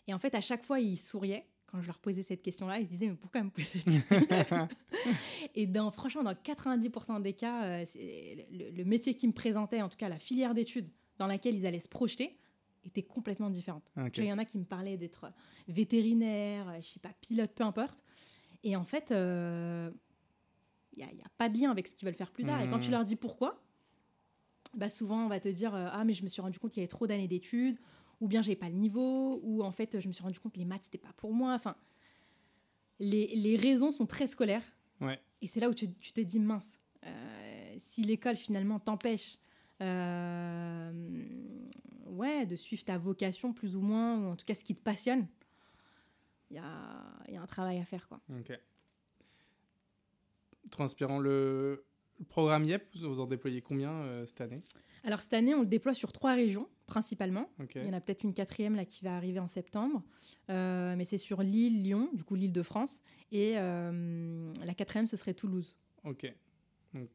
[0.07, 2.79] Et en fait, à chaque fois, ils souriaient quand je leur posais cette question-là.
[2.79, 4.67] Ils se disaient, mais pourquoi me poser cette question?
[5.55, 7.85] Et dans, franchement, dans 90% des cas, euh,
[8.51, 11.65] le, le métier qu'ils me présentaient, en tout cas la filière d'études dans laquelle ils
[11.65, 12.37] allaient se projeter,
[12.85, 13.83] était complètement différente.
[13.95, 15.31] Vois, Il y en a qui me parlaient d'être
[15.67, 18.03] vétérinaire, je sais pas, pilote, peu importe.
[18.63, 19.91] Et en fait, euh,
[20.95, 22.43] il n'y a, il y a pas de lien avec ce qu'ils veulent faire plus
[22.45, 22.61] tard.
[22.61, 22.91] Et quand tu Mhm.
[22.97, 23.61] leur dis pourquoi,
[24.73, 26.81] bah souvent on va te dire euh, ah mais je me suis rendu compte qu'il
[26.81, 27.77] y avait trop d'années d'études,
[28.21, 30.59] ou bien j'avais pas le niveau, ou en fait je me suis rendu compte que
[30.59, 31.53] les maths c'était pas pour moi.
[31.53, 31.75] Enfin,
[32.99, 34.63] les, les raisons sont très scolaires.
[35.01, 35.19] Ouais.
[35.41, 39.37] Et c'est là où tu, tu te dis mince, euh, si l'école finalement t'empêche
[39.81, 40.91] euh,
[42.07, 44.81] ouais, de suivre ta vocation plus ou moins, ou en tout cas ce qui te
[44.81, 45.27] passionne,
[46.49, 48.07] il y a, y a un travail à faire.
[48.07, 48.19] quoi.
[48.29, 48.57] Ok.
[50.71, 51.85] Transpirant le,
[52.29, 54.59] programme YEP, vous en déployez combien euh, cette année?
[55.03, 57.49] Alors cette année, on le déploie sur trois régions principalement.
[57.75, 60.03] Il y en a peut-être une quatrième là qui va arriver en septembre,
[60.49, 63.01] Euh, mais c'est sur l'île Lyon, du coup l'île de France,
[63.31, 65.75] et euh, la quatrième ce serait Toulouse.
[66.03, 66.31] Ok.
[66.93, 67.09] Donc,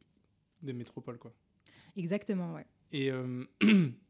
[0.62, 1.32] des métropoles, quoi.
[1.96, 2.66] Exactement, ouais.
[2.92, 3.10] Et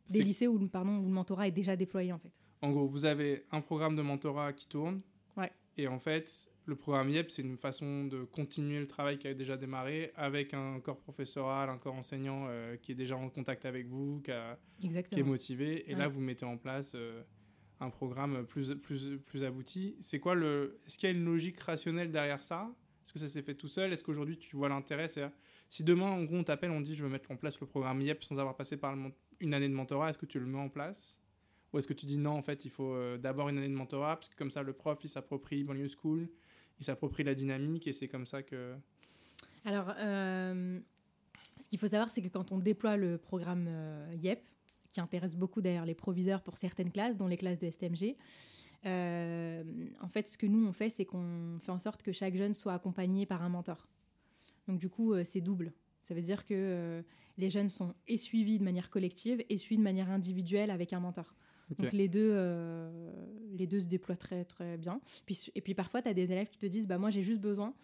[0.08, 2.32] Des lycées où, pardon, où le mentorat est déjà déployé en fait.
[2.62, 5.02] en gros, vous avez un programme de mentorat qui tourne.
[5.36, 5.52] Ouais.
[5.76, 9.34] Et en fait, le programme YEP, c'est une façon de continuer le travail qui a
[9.34, 13.66] déjà démarré avec un corps professoral, un corps enseignant euh, qui est déjà en contact
[13.66, 14.58] avec vous, qui, a-
[15.10, 15.90] qui est motivé.
[15.90, 17.22] Et là, vous mettez en place euh,
[17.80, 19.96] un programme plus, plus, plus abouti.
[20.00, 20.78] C'est quoi le.
[20.86, 22.72] Est-ce qu'il y a une logique rationnelle derrière ça?
[23.04, 23.92] Est-ce que ça s'est fait tout seul?
[23.92, 25.06] Est-ce qu'aujourd'hui, tu vois l'intérêt?
[25.68, 28.00] Si demain, en gros, on t'appelle, on dit je veux mettre en place le programme
[28.00, 30.58] YEP sans avoir passé par le une année de mentorat, est-ce que tu le mets
[30.58, 31.18] en place?
[31.72, 33.74] Ou est-ce que tu dis non, en fait, il faut euh, d'abord une année de
[33.74, 36.28] mentorat, parce que comme ça, le prof, il s'approprie Banlieue School,
[36.80, 38.74] il s'approprie la dynamique, et c'est comme ça que.
[39.64, 40.80] Alors, euh,
[41.62, 44.42] ce qu'il faut savoir, c'est que quand on déploie le programme euh, YEP,
[44.90, 48.16] qui intéresse beaucoup d'ailleurs les proviseurs pour certaines classes, dont les classes de STMG,
[48.86, 49.62] euh,
[50.00, 52.54] en fait, ce que nous, on fait, c'est qu'on fait en sorte que chaque jeune
[52.54, 53.86] soit accompagné par un mentor.
[54.66, 55.72] Donc, du coup, euh, c'est double.
[56.02, 57.04] Ça veut dire que
[57.38, 60.98] les jeunes sont et suivis de manière collective et suivis de manière individuelle avec un
[60.98, 61.34] mentor.
[61.78, 63.10] Donc les deux, euh,
[63.52, 65.00] les deux se déploient très très bien.
[65.26, 67.40] Puis, et puis parfois, tu as des élèves qui te disent bah, Moi, j'ai juste
[67.40, 67.74] besoin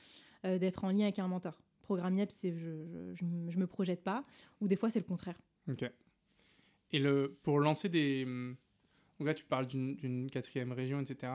[0.44, 1.60] euh, d'être en lien avec un mentor.
[1.82, 4.24] Programme YEP, c'est je, je, je, me- je me projette pas.
[4.60, 5.38] Ou des fois, c'est le contraire.
[5.70, 5.88] Ok.
[6.92, 8.24] Et le, pour lancer des.
[8.24, 8.56] hum,
[9.18, 11.32] Donc là, tu parles d'une quatrième région, etc.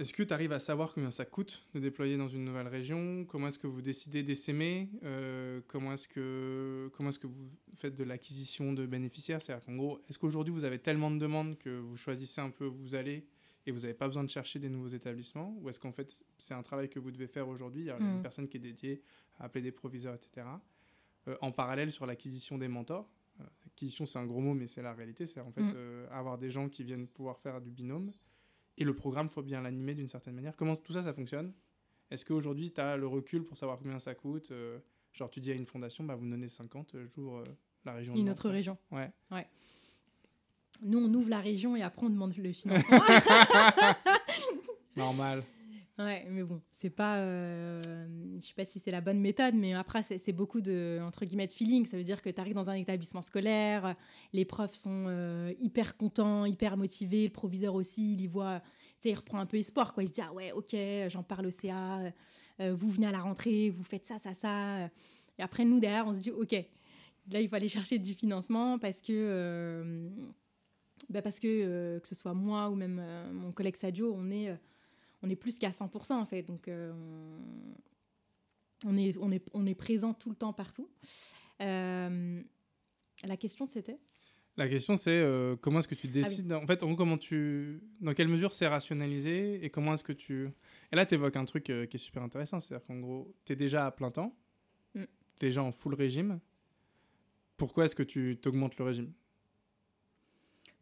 [0.00, 3.26] Est-ce que tu arrives à savoir combien ça coûte de déployer dans une nouvelle région?
[3.26, 7.94] Comment est-ce que vous décidez d'essaimer Euh, Comment est-ce que, comment est que vous faites
[7.94, 9.42] de l'acquisition de bénéficiaires?
[9.42, 12.64] C'est-à-dire qu'en gros, est-ce qu'aujourd'hui vous avez tellement de demandes que vous choisissez un peu
[12.66, 13.26] où vous allez
[13.66, 15.54] et vous n'avez pas besoin de chercher des nouveaux établissements?
[15.60, 17.82] Ou est-ce qu'en fait c'est un travail que vous devez faire aujourd'hui?
[17.82, 18.22] Il y a une Mhm.
[18.22, 19.02] personne qui est dédiée
[19.38, 20.46] à appeler des proviseurs, etc.
[21.28, 23.06] Euh, en parallèle sur l'acquisition des mentors
[23.40, 25.26] euh, Acquisition, c'est un gros mot, mais c'est la réalité.
[25.26, 25.72] C'est en fait Mm.
[25.74, 28.12] euh, avoir des gens qui viennent pouvoir faire du binôme.
[28.80, 30.56] Et le programme, faut bien l'animer d'une certaine manière.
[30.56, 31.52] Comment tout ça, ça fonctionne?
[32.10, 34.78] Est-ce qu'aujourd'hui, tu as le recul pour savoir combien ça coûte Euh,
[35.12, 37.44] Genre, tu dis à une fondation, bah, vous me donnez 50, euh, j'ouvre euh,
[37.84, 38.14] la région.
[38.14, 38.78] Une autre région.
[38.92, 39.10] Ouais.
[40.82, 43.00] Nous, on ouvre la région et après, on demande le financement.
[44.96, 45.42] Normal.
[46.00, 47.18] Ouais, mais bon, c'est pas.
[47.18, 47.78] euh,
[48.40, 51.48] je sais pas si c'est la bonne méthode, mais après, c'est beaucoup de, entre guillemets,
[51.48, 51.84] feeling.
[51.84, 53.94] Ça veut dire que tu arrives dans un établissement scolaire,
[54.32, 58.60] les profs sont euh, hyper contents, hyper motivés, le proviseur aussi, il y voit.
[59.00, 60.02] Tu sais, il reprend un peu espoir, quoi.
[60.02, 60.74] Il se dit, ah ouais, ok,
[61.08, 62.00] j'en parle au CA,
[62.60, 64.86] euh, vous venez à la rentrée, vous faites ça, ça, ça.
[65.38, 66.52] Et après, nous, derrière, on se dit, ok,
[67.30, 70.08] là, il faut aller chercher du financement parce que.
[71.10, 74.56] bah parce que, que ce soit moi ou même mon collègue Sadio, on est.
[75.22, 76.42] on est plus qu'à 100% en fait.
[76.42, 76.92] Donc, euh,
[78.86, 80.88] on, est, on, est, on est présent tout le temps partout.
[81.60, 82.40] Euh,
[83.24, 83.98] la question, c'était
[84.56, 87.82] La question, c'est euh, comment est-ce que tu décides En fait, en gros, comment tu.
[88.00, 90.48] Dans quelle mesure c'est rationalisé et comment est-ce que tu.
[90.92, 92.60] Et là, tu évoques un truc qui est super intéressant.
[92.60, 94.34] C'est-à-dire qu'en gros, tu es déjà à plein temps,
[94.94, 95.04] Mm.
[95.38, 96.40] tu es déjà en full régime.
[97.56, 99.12] Pourquoi est-ce que tu t'augmentes le régime?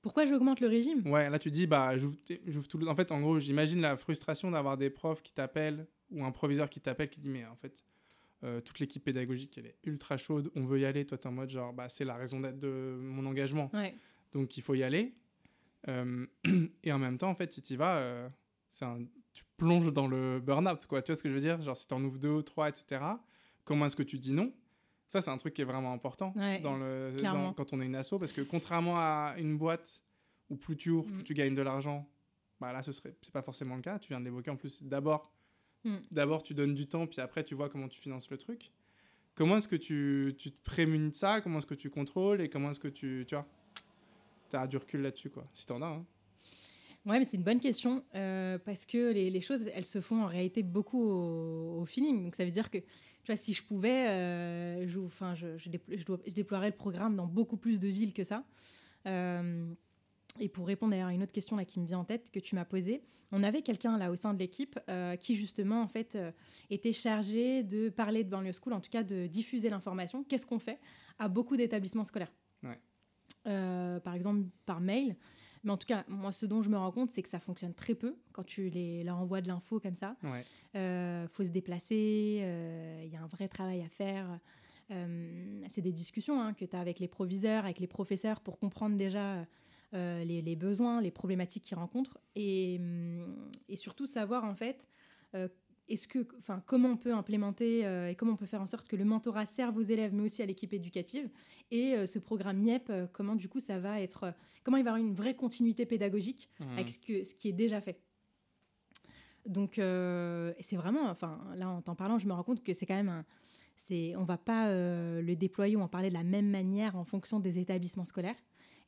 [0.08, 1.06] Pourquoi j'augmente le régime?
[1.06, 2.16] Ouais, là, tu dis, bah, j'ouvre
[2.46, 2.88] j'ouvre tout le.
[2.88, 6.70] En fait, en gros, j'imagine la frustration d'avoir des profs qui t'appellent ou un proviseur
[6.70, 7.84] qui t'appelle qui dit, mais en fait.
[8.42, 11.04] euh, toute l'équipe pédagogique, elle est ultra chaude, on veut y aller.
[11.04, 13.70] Toi, t'es en mode genre, bah, c'est la raison d'être de mon engagement.
[13.74, 13.94] Ouais.
[14.32, 15.12] donc il faut y aller.
[15.88, 16.26] Euh,
[16.84, 18.28] et en même temps, en fait, si tu y vas, euh,
[18.80, 21.02] un- tu plonges dans le burn-out, quoi.
[21.02, 21.60] Tu vois ce que je veux dire?
[21.60, 23.02] Genre, si tu en ouvres deux, trois, etc.,
[23.64, 24.52] comment est-ce que tu dis non?
[25.08, 27.44] Ça, c'est un truc qui est vraiment important Ouais, dans le, clairement.
[27.48, 30.02] dans- quand on est une asso, parce que contrairement à une boîte
[30.50, 31.24] où plus tu ouvres, plus Mm.
[31.24, 32.06] tu gagnes de l'argent,
[32.60, 33.98] bah là, ce serait, c'est pas forcément le cas.
[33.98, 34.82] Tu viens de l'évoquer en plus.
[34.82, 35.32] D'abord,
[35.84, 35.96] Mm.
[36.10, 38.70] d'abord, tu donnes du temps, puis après, tu vois comment tu finances le truc.
[39.34, 41.40] Comment est-ce que tu, tu te prémunis de ça?
[41.40, 42.40] Comment est-ce que tu contrôles?
[42.40, 43.46] Et comment est-ce que tu, tu vois,
[44.52, 45.86] as du recul là-dessus, quoi Si t'en as.
[45.86, 46.04] Hein.
[47.06, 50.22] Ouais, mais c'est une bonne question euh, parce que les, les choses, elles se font
[50.24, 52.24] en réalité beaucoup au, au feeling.
[52.24, 52.78] Donc ça veut dire que,
[53.28, 56.70] tu vois, si je pouvais, euh, je, enfin, je, je, déplo- je dois- je déploierais
[56.70, 58.42] le programme dans beaucoup plus de villes que ça.
[59.06, 59.70] Euh,
[60.40, 62.40] et pour répondre d'ailleurs à une autre question là qui me vient en tête que
[62.40, 65.88] tu m'as posée, on avait quelqu'un là au sein de l'équipe euh, qui justement en
[65.88, 66.30] fait euh,
[66.70, 70.24] était chargé de parler de banlieue school, en tout cas de diffuser l'information.
[70.24, 70.78] Qu'est-ce qu'on fait
[71.18, 72.32] à beaucoup d'établissements scolaires?
[72.62, 72.80] Ouais.
[73.46, 75.16] Euh, Par exemple par mail.
[75.64, 77.74] Mais en tout cas, moi, ce dont je me rends compte, c'est que ça fonctionne
[77.74, 80.16] très peu quand tu les, leur envoies de l'info comme ça.
[80.22, 80.44] Ouais.
[80.76, 84.38] Euh, faut se déplacer, euh, il y a un vrai travail à faire.
[84.90, 88.58] Euh, c'est des discussions hein, que tu as avec les proviseurs, avec les professeurs pour
[88.58, 89.46] comprendre déjà
[89.94, 94.88] euh, les, les besoins, les problématiques qu'ils rencontrent et, hum, et surtout savoir en fait
[95.34, 95.48] euh,
[95.88, 98.86] est-ce que, enfin, comment on peut implémenter euh, et comment on peut faire en sorte
[98.88, 101.28] que le mentorat serve aux élèves mais aussi à l'équipe éducative
[101.70, 104.90] et euh, ce programme MIEP, euh, comment du coup ça va être, comment il va
[104.90, 106.70] y avoir une vraie continuité pédagogique Mhm.
[106.72, 108.00] avec ce, que, ce qui est déjà fait?
[109.46, 112.96] Donc, c'est vraiment, enfin, là, en t'en parlant, je me rends compte que c'est quand
[112.96, 113.24] même un.
[113.78, 117.40] C'est, on va pas le déployer ou en parler de la même manière en fonction
[117.40, 118.36] des établissements scolaires.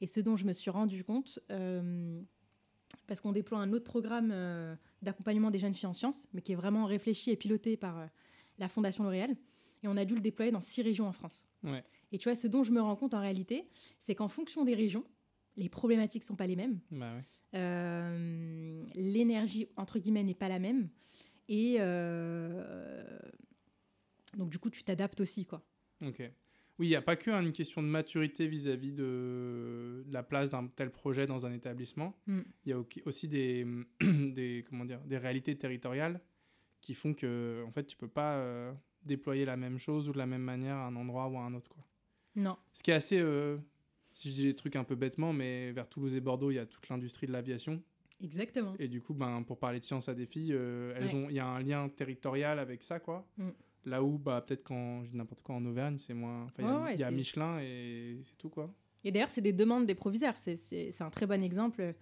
[0.03, 1.39] Et ce dont je me suis rendu compte,
[3.07, 6.53] parce qu'on déploie un autre programme euh, d'accompagnement des jeunes filles en sciences, mais qui
[6.53, 8.07] est vraiment réfléchi et piloté par euh,
[8.59, 9.37] la Fondation L'Oréal.
[9.83, 11.47] Et on a dû le déployer dans six régions en France.
[11.65, 11.83] Ouais.
[12.13, 13.69] Et tu vois, ce dont je me rends compte en réalité,
[14.01, 15.05] c'est qu'en fonction des régions,
[15.57, 16.79] les problématiques sont pas les mêmes.
[16.91, 17.25] Bah ouais.
[17.59, 20.89] Euh, l'énergie entre guillemets n'est pas la même
[21.49, 21.79] et
[24.37, 25.61] donc du coup tu t'adaptes aussi quoi
[26.01, 26.23] Ok.
[26.81, 30.23] Oui, il n'y a pas que hein, une question de maturité vis-à-vis de, de la
[30.23, 32.17] place d'un tel projet dans un établissement.
[32.27, 32.45] Il Mm.
[32.67, 33.67] y a au- aussi des,
[34.01, 36.21] des, comment dire, des réalités territoriales
[36.81, 38.73] qui font que en fait, tu peux pas euh,
[39.05, 41.53] déployer la même chose ou de la même manière à un endroit ou à un
[41.55, 41.69] autre.
[41.69, 41.85] Quoi.
[42.35, 43.59] non Ce qui est assez, euh,
[44.13, 46.59] si je dis les trucs un peu bêtement, mais vers Toulouse et Bordeaux, il y
[46.59, 47.83] a toute l'industrie de l'aviation.
[48.23, 51.27] exactement Et du coup, ben, pour parler de science à des filles, euh, elles Ouais.
[51.29, 53.27] il y a un lien territorial avec ça, quoi.
[53.37, 53.49] Mm.
[53.87, 56.45] Là où, bah, peut-être quand je dis n'importe quoi en Auvergne, c'est moins.
[56.45, 58.73] Enfin, il y a- Ouais, ouais, il y a, c'est- Michelin et c'est tout, quoi.
[59.05, 61.95] et d'ailleurs c'est des demandes des proviseurs c'est- un très bon exemple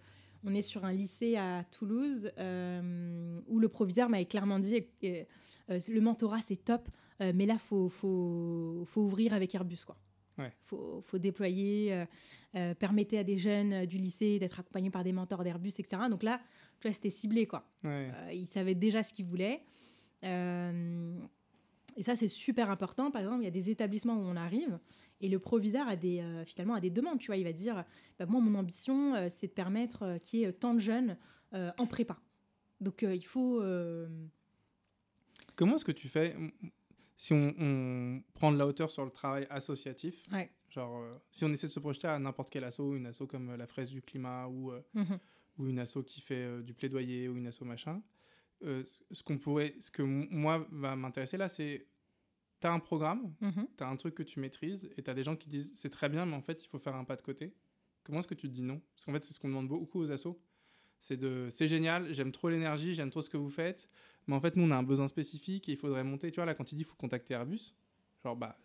[0.44, 5.22] on est sur un lycée à Toulouse euh, où le proviseur m'avait clairement dit euh,
[5.70, 6.88] euh, le mentorat c'est top
[7.20, 9.96] euh, mais là faut faut faut ouvrir avec Airbus quoi
[10.38, 10.52] Ouais.
[10.64, 12.04] faut, faut déployer euh,
[12.56, 16.02] euh, permettez à des jeunes euh, du lycée d'être accompagnés par des mentors d'Airbus etc
[16.10, 16.40] donc là
[16.80, 18.10] tu vois c'était ciblé quoi Ouais.
[18.34, 19.62] Ils savaient déjà ce qu'ils voulaient.
[21.98, 23.11] Et ça, c'est super important.
[23.11, 24.78] Par exemple, il y a des établissements où on arrive
[25.20, 27.18] et le proviseur a des, euh, finalement a des demandes.
[27.18, 27.84] Tu vois, il va dire
[28.20, 31.18] bah, Moi, mon ambition, euh, c'est de permettre euh, qu'il y ait tant de jeunes
[31.52, 32.20] en prépa.
[32.80, 33.62] Donc, il faut.
[35.56, 36.37] Comment est-ce que tu fais
[37.16, 40.52] si on, on prend de la hauteur sur le travail associatif Ouais.
[40.68, 43.66] Genre, si on essaie de se projeter à n'importe quel asso, une asso comme la
[43.66, 45.18] fraise du climat ou, mhm.
[45.56, 48.02] ou une asso qui fait du plaidoyer ou une asso machin,
[48.64, 51.87] euh, ce- qu'on pourrait, ce que moi va m'intéresser là, c'est
[52.61, 53.68] t'as un programme, Mhm.
[53.77, 56.27] t'as un truc que tu maîtrises et t'as des gens qui disent c'est très bien,
[56.27, 57.55] mais en fait il faut faire un pas de côté.
[58.03, 58.81] Comment est-ce que tu te dis non?
[58.94, 60.40] Parce qu'en fait c'est ce qu'on demande beaucoup aux assos.
[61.01, 63.88] C'est de c'est génial, j'aime trop l'énergie, j'aime trop ce que vous faites,
[64.27, 66.31] mais en fait nous on a un besoin spécifique et il faudrait monter.
[66.33, 67.75] Tu vois là quand il dit il faut contacter Airbus,
[68.25, 68.57] genre bah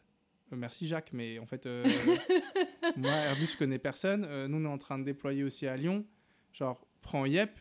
[0.52, 1.84] euh, merci Jacques, mais en fait euh,
[2.98, 4.22] moi Airbus je connais personne.
[4.48, 6.04] Nous on est en train de déployer aussi à Lyon.
[6.52, 7.60] Genre prends Yep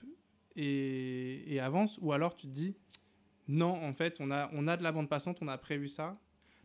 [0.56, 2.74] et, avance ou alors tu te dis
[3.48, 6.18] non en fait on a on a de la bande passante, on a prévu ça.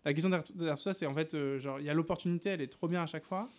[0.06, 2.62] La question derrière tout ça c'est en fait euh, genre il y a l'opportunité, elle
[2.62, 3.50] est trop bien à chaque fois.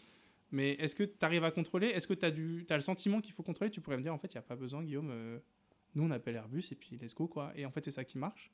[0.51, 1.89] Mais est-ce que tu arrives à contrôler?
[1.89, 3.71] Est-ce que tu as, as le sentiment qu'il faut contrôler?
[3.71, 5.11] Tu pourrais me dire, en fait, il n'y a pas besoin, Guillaume.
[5.11, 5.39] euh,
[5.95, 7.53] nous, on appelle Airbus et puis let's go, quoi.
[7.55, 8.51] Et en fait, c'est ça qui marche.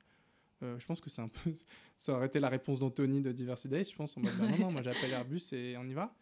[0.63, 1.51] Euh, je pense que c'est un peu.
[1.97, 4.17] Ça aurait été la réponse d'Anthony de Diversity Days, je pense.
[4.17, 6.13] En mode, bah, non, non, moi, j'appelle Airbus et on y va.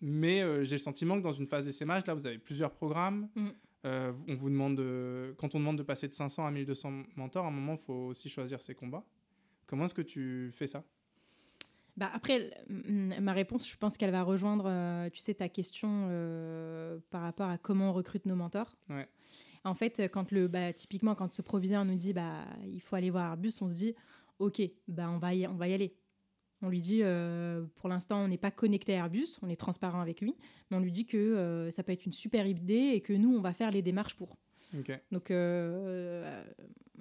[0.00, 3.28] Mais j'ai le sentiment que dans une phase d'essaimage, là, vous avez plusieurs programmes.
[3.34, 3.48] Mm.
[3.86, 7.44] Euh, on vous demande de- quand on demande de passer de 500 à 1200 mentors,
[7.44, 9.04] à un moment, il faut aussi choisir ses combats.
[9.66, 10.84] Comment est-ce que tu fais ça?
[11.96, 16.98] Bah, après, ma réponse, je pense qu'elle va rejoindre, euh, tu sais, ta question euh,
[17.10, 18.76] par rapport à comment on recrute nos mentors.
[18.90, 19.08] Ouais.
[19.64, 23.10] En fait, quand le, bah, typiquement, quand ce proviseur nous dit, bah, il faut aller
[23.10, 23.94] voir Arbus, on se dit,
[24.38, 25.94] ok, bah, on va y, on va y aller.
[26.62, 30.00] On lui dit, euh, pour l'instant, on n'est pas connecté à Airbus, on est transparent
[30.00, 30.34] avec lui,
[30.70, 33.34] mais on lui dit que euh, ça peut être une super idée et que nous,
[33.36, 34.36] on va faire les démarches pour.
[35.12, 36.42] Donc, euh,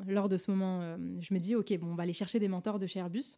[0.07, 2.79] lors de ce moment, je me dis, ok, bon, on va aller chercher des mentors
[2.79, 3.37] de chez Airbus.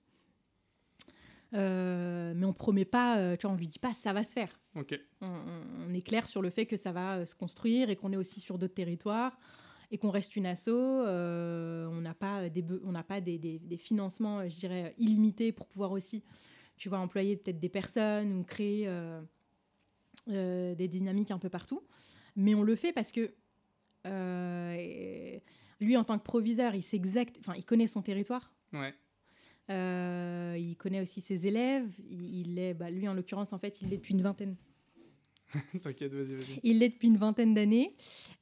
[1.53, 4.59] Mais on promet pas, tu vois, on lui dit pas ça va se faire.
[5.21, 8.11] On, on- on est clair sur le fait que ça va se construire et qu'on
[8.11, 9.37] est aussi sur d'autres territoires
[9.91, 10.67] et qu'on reste une asso.
[10.69, 15.67] euh, on n'a pas des, on pas des, des- des financements, je dirais, illimités pour
[15.67, 16.23] pouvoir aussi,
[16.75, 19.21] tu vois, employer peut-être des personnes ou créer euh,
[20.29, 21.81] euh, des dynamiques un peu partout.
[22.35, 23.31] Mais on le fait parce que
[25.79, 28.51] lui, en tant que proviseur, il exact, il connaît son territoire.
[28.73, 28.93] Ouais.
[29.69, 31.89] Euh, il connaît aussi ses élèves.
[32.09, 34.55] Il, il est, bah, lui en l'occurrence, en fait, il l'est depuis une vingtaine.
[35.81, 36.59] T'inquiète, vas-y, vas-y.
[36.63, 37.95] Il l'est depuis une vingtaine d'années.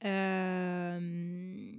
[0.04, 1.72] Euh,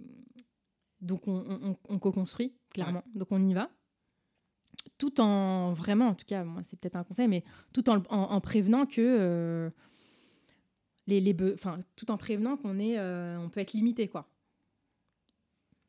[1.01, 3.03] donc on, on- on- on co-construit clairement.
[3.15, 3.71] Donc on y va.
[4.99, 8.31] Tout en vraiment, en tout cas, moi c'est peut-être un conseil, mais tout en, en-
[8.33, 9.71] en prévenant que euh,
[11.07, 14.29] les, les be- enfin tout en prévenant qu'on est, euh, on peut être limité quoi.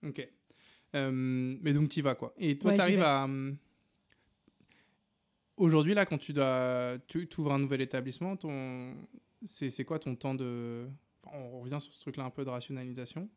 [0.06, 0.28] Ok.
[0.96, 1.12] Euh,
[1.62, 2.34] mais donc, tu vas, quoi.
[2.38, 3.26] Et toi, Ouais, tu arrives à.
[3.26, 3.58] hum,
[5.58, 6.98] Aujourd'hui, là, quand tu dois.
[7.08, 8.94] Tu ouvres un nouvel établissement, ton.
[9.46, 10.88] C'est c'est quoi ton temps de.
[11.24, 13.30] Enfin, on revient sur ce truc-là un peu de rationalisation.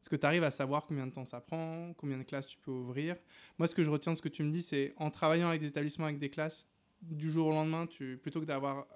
[0.00, 2.58] Est-ce que tu arrives à savoir combien de temps ça prend, combien de classes tu
[2.58, 3.16] peux ouvrir?
[3.58, 5.60] Moi, ce que je retiens de ce que tu me dis, c'est en travaillant avec
[5.60, 6.66] des établissements, avec des classes,
[7.02, 8.86] du jour au lendemain, tu, plutôt que d'avoir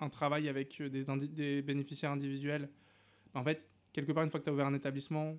[0.00, 2.68] un travail avec euh, des, indi- des bénéficiaires individuels,
[3.34, 5.38] en fait, quelque part, une fois que tu as ouvert un établissement,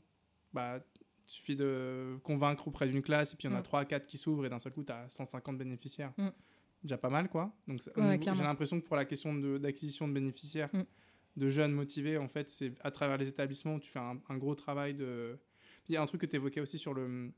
[0.54, 0.80] bah,
[1.26, 3.64] il suffit de convaincre auprès d'une classe, et puis il y en a Mm.
[3.64, 6.14] 3 4 qui s'ouvrent, et d'un seul coup, tu as 150 bénéficiaires.
[6.18, 6.30] Mm.
[6.84, 7.51] Déjà pas mal, quoi.
[7.67, 10.84] Donc, Ouais, j'ai l'impression que pour la question de- d'acquisition de, bénéficiaires, Mm.
[11.38, 14.38] de jeunes motivés, en fait, c'est à travers les établissements où tu fais un, un
[14.38, 15.39] gros travail de.
[15.86, 17.31] Puis il y a un truc que tu évoquais aussi sur, le,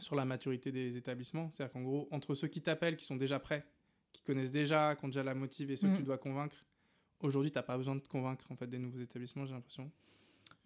[0.00, 1.50] sur la maturité des établissements.
[1.50, 3.64] C'est-à-dire qu'en gros, entre ceux qui t'appellent, qui sont déjà prêts,
[4.12, 5.98] qui connaissent déjà, qui ont déjà la motive, et ceux que Mm.
[5.98, 6.56] tu dois convaincre,
[7.20, 9.90] aujourd'hui, tu n'as pas besoin de convaincre en fait, des nouveaux établissements, j'ai l'impression.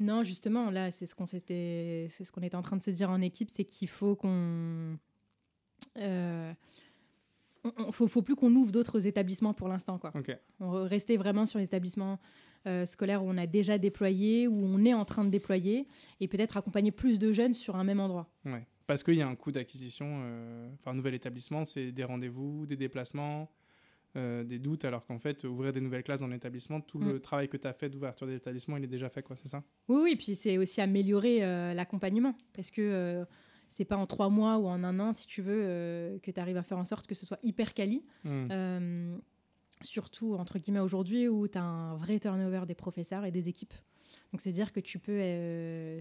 [0.00, 2.90] Non, justement, là, c'est ce qu'on s'était, c'est ce qu'on était en train de se
[2.90, 4.96] dire en équipe, c'est qu'il faut qu'on,
[5.98, 6.52] euh,
[7.64, 10.12] on, on- faut, faut plus qu'on ouvre d'autres établissements pour l'instant, quoi.
[10.60, 12.18] On rester vraiment sur les établissements
[12.66, 15.86] euh, scolaires où on a déjà déployé, où on est en train de déployer,
[16.20, 18.28] et peut-être accompagner plus de jeunes sur un même endroit.
[18.44, 18.66] Ouais.
[18.86, 22.66] Parce qu'il y a un coût d'acquisition, euh, enfin, un nouvel établissement, c'est des rendez-vous,
[22.66, 23.50] des déplacements,
[24.16, 27.08] euh, des doutes, alors qu'en fait, ouvrir des nouvelles classes dans l'établissement, tout Mm.
[27.12, 29.48] le travail que tu as fait d'ouverture de l'établissement, il est déjà fait, quoi, c'est
[29.48, 29.62] ça?
[29.88, 31.40] Oui, oui, puis c'est aussi améliorer
[31.74, 33.24] l'accompagnement, parce que
[33.70, 36.40] c'est pas en trois mois ou en un an, si tu veux, euh, que tu
[36.40, 38.04] arrives à faire en sorte que ce soit hyper quali.
[38.24, 38.48] Mm.
[38.50, 39.18] Euh,
[39.82, 43.74] surtout, entre guillemets, aujourd'hui, où tu as un vrai turnover des professeurs et des équipes.
[44.32, 46.00] Donc, c'est dire que tu peux, euh,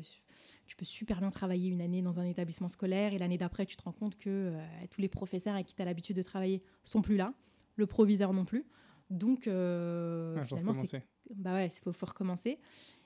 [0.66, 3.76] tu peux super bien travailler une année dans un établissement scolaire et l'année d'après, tu
[3.76, 4.54] te rends compte que
[4.90, 7.34] tous les professeurs avec qui tu as l'habitude de travailler sont plus là,
[7.76, 8.66] le proviseur non plus.
[9.10, 11.04] Donc, faut finalement, c'est
[11.36, 12.60] bah ouais, il faut, faut recommencer.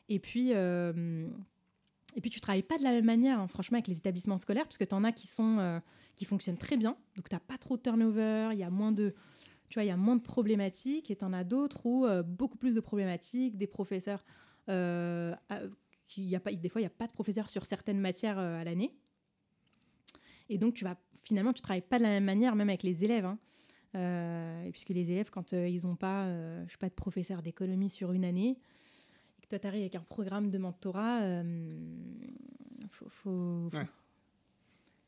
[0.10, 1.28] Et puis, euh,
[2.16, 4.66] et puis tu travailles pas de la même manière, hein, franchement, avec les établissements scolaires,
[4.66, 5.80] parce que tu en as qui, sont, euh,
[6.16, 6.98] qui fonctionnent très bien.
[7.16, 9.14] Donc, tu n'as pas trop de turnover, il y a moins de,
[9.72, 11.10] tu vois, y a moins de problématiques.
[11.10, 14.26] Et tu en as d'autres où euh, beaucoup plus de problématiques, des professeurs.
[14.70, 15.34] euh,
[16.18, 18.60] y a pas, des fois, il n'y a pas de professeurs sur certaines matières euh,
[18.60, 18.94] à l'année.
[20.50, 23.06] Et donc, tu vas, finalement, tu travailles pas de la même manière, même avec les
[23.06, 23.26] élèves.
[23.26, 23.40] hein.
[24.72, 26.26] Puisque les élèves, quand ils n'ont pas,
[26.68, 28.58] je pas, de professeur d'économie sur une année,
[29.52, 31.44] toi, tu arrives avec un programme de mentorat, euh,
[32.90, 33.86] faut, faut- faut- Ouais.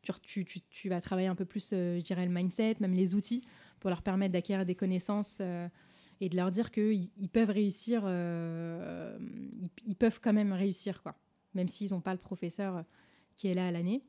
[0.01, 2.93] tu, tu- tu- tu vas travailler un peu plus, euh, je dirais, le mindset, même
[2.93, 3.41] les outils,
[3.79, 5.67] pour leur permettre d'acquérir des connaissances euh,
[6.19, 9.17] et de leur dire qu'ils ils peuvent réussir, euh,
[9.61, 11.15] ils, ils peuvent quand même réussir, quoi,
[11.53, 12.83] même s'ils n'ont pas le professeur
[13.37, 14.03] qui est là à l'année.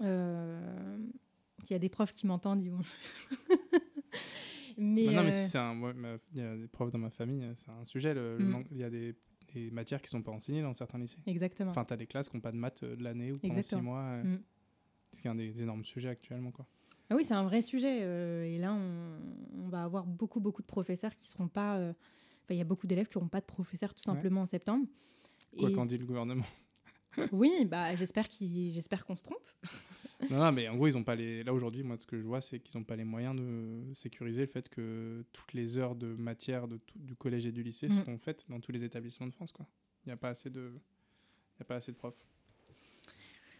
[0.00, 2.82] S'il y a des profs qui m'entendent, ils vont.
[4.76, 5.74] mais, Bah non, mais euh, si c'est un.
[5.74, 8.14] moi, ma- Il y a des profs dans ma famille, euh, c'est un sujet.
[8.14, 8.48] le- le Mm.
[8.48, 9.14] manque- Il y a des,
[9.54, 11.18] des matières qui sont pas enseignées dans certains lycées.
[11.26, 11.70] exactement.
[11.70, 13.62] Enfin, tu as des classes qui n'ont pas de maths euh, de l'année ou pendant
[13.62, 14.16] six mois.
[14.22, 14.40] Mm.
[15.12, 16.50] Ce qui est un des énormes sujets actuellement.
[16.50, 16.66] Quoi.
[17.08, 18.00] Ah oui, c'est un vrai sujet.
[18.02, 19.18] euh, et là, on,
[19.64, 21.76] on va avoir beaucoup, beaucoup de professeurs qui seront pas.
[21.78, 21.92] euh,
[22.44, 24.86] Enfin, il y a beaucoup d'élèves qui n'auront pas de professeur tout simplement en septembre.
[25.58, 26.44] Quoi Et- qu'en dit le gouvernement.
[27.32, 29.48] Oui, bah, j'espère qu'ils- j'espère qu'on se trompe.
[30.30, 31.42] Non, non, mais en gros, ils ont pas les.
[31.44, 34.40] Là aujourd'hui, moi, ce que je vois, c'est qu'ils n'ont pas les moyens de sécuriser
[34.42, 37.88] le fait que toutes les heures de matière de tout- du collège et du lycée
[37.88, 37.92] Mm.
[38.00, 39.66] seront faites dans tous les établissements de France, quoi.
[40.04, 40.72] Il n'y a pas assez de.
[41.56, 42.26] Il y a pas assez de profs.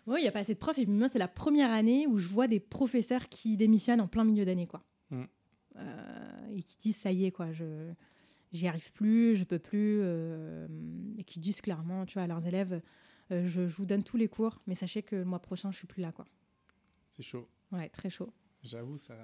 [0.07, 0.79] Oui, il n'y a pas assez de profs.
[0.79, 4.07] Et puis moi, c'est la première année où je vois des professeurs qui démissionnent en
[4.09, 4.85] plein milieu d'année, quoi.
[5.11, 5.25] Mm.
[5.77, 7.93] Euh, et qui disent, ça y est, quoi, je
[8.53, 9.99] j'y arrive plus, je peux plus.
[10.01, 10.67] euh,
[11.19, 12.81] et qui disent clairement, tu vois, à leurs élèves,
[13.31, 15.87] je, je vous donne tous les cours, mais sachez que le mois prochain, je suis
[15.87, 16.27] plus là, quoi.
[17.17, 17.49] C'est chaud.
[17.73, 18.33] Ouais, très chaud.
[18.63, 19.15] J'avoue, ça.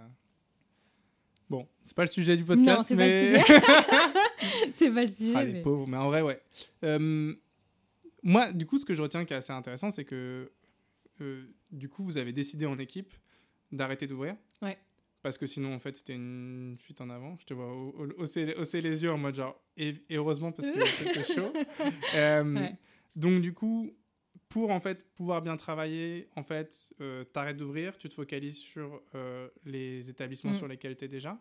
[1.50, 2.78] Bon, c'est pas le sujet du podcast.
[2.78, 3.32] non, c'est mais...
[3.32, 3.60] pas le sujet.
[4.72, 5.32] c'est pas le sujet.
[5.36, 5.86] Ah, les mais- pauvres.
[5.86, 6.40] Mais en vrai, ouais.
[6.84, 7.34] Euh,
[8.22, 10.50] moi, du coup, ce que je retiens qui est assez intéressant, c'est que
[11.20, 13.14] euh, du coup, vous avez décidé en équipe
[13.70, 14.36] d'arrêter d'ouvrir.
[14.62, 14.78] Ouais.
[15.20, 17.36] Parce que sinon, en fait, c'était une fuite en avant.
[17.38, 20.70] Je te vois au- au- hausser, les yeux en mode genre, et, et heureusement parce
[20.70, 21.52] que c'était chaud.
[22.16, 22.76] Euh, Ouais.
[23.16, 23.90] Donc, du coup,
[24.48, 29.02] pour en fait pouvoir bien travailler, en fait, euh, t'arrêtes d'ouvrir, tu te focalises sur
[29.14, 30.56] euh, les établissements Mm.
[30.56, 31.40] sur lesquels tu es déjà.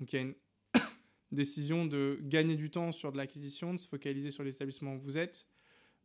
[0.00, 0.34] Donc, il y a une
[1.32, 4.98] décision de gagner du temps sur de l'acquisition, de se focaliser sur les établissements où
[4.98, 5.46] vous êtes.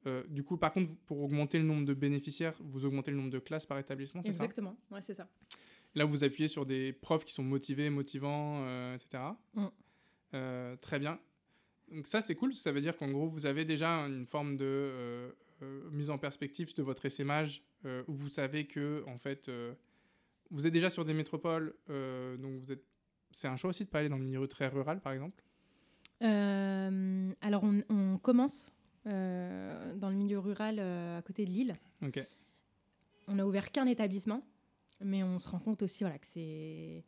[0.06, 3.30] Euh, du coup, par contre, pour augmenter le nombre de bénéficiaires, vous augmentez le nombre
[3.30, 4.44] de classes par établissement, c'est ça?
[4.44, 5.30] Exactement, ouais, c'est ça.
[5.96, 9.24] Là, vous appuyez sur des profs qui sont motivés, motivants, etc.
[9.54, 10.76] Mm.
[10.82, 11.20] Très bien.
[11.92, 12.54] Donc ça, c'est cool.
[12.54, 15.32] Ça veut dire qu'en gros, vous avez déjà une forme de euh,
[15.62, 19.52] euh, mise en perspective de votre essaimage, euh, où vous savez que, en fait,
[20.50, 22.84] vous êtes déjà sur des métropoles, donc vous êtes.
[23.32, 25.44] C'est un choix aussi de pas aller dans le milieu très rural, par exemple?
[26.22, 28.72] Alors, on, on commence
[29.06, 31.76] dans le milieu rural à côté de Lille.
[33.28, 34.44] On a ouvert qu'un établissement,
[35.02, 37.04] mais on se rend compte aussi voilà, que c'est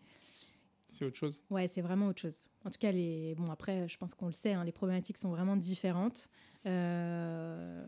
[0.96, 1.42] C'est autre chose.
[1.50, 2.50] ouais, c'est vraiment autre chose.
[2.64, 3.36] En tout cas, les...
[3.36, 6.30] bon, après, je pense qu'on le sait, hein, les problématiques sont vraiment différentes.
[6.66, 7.86] Euh,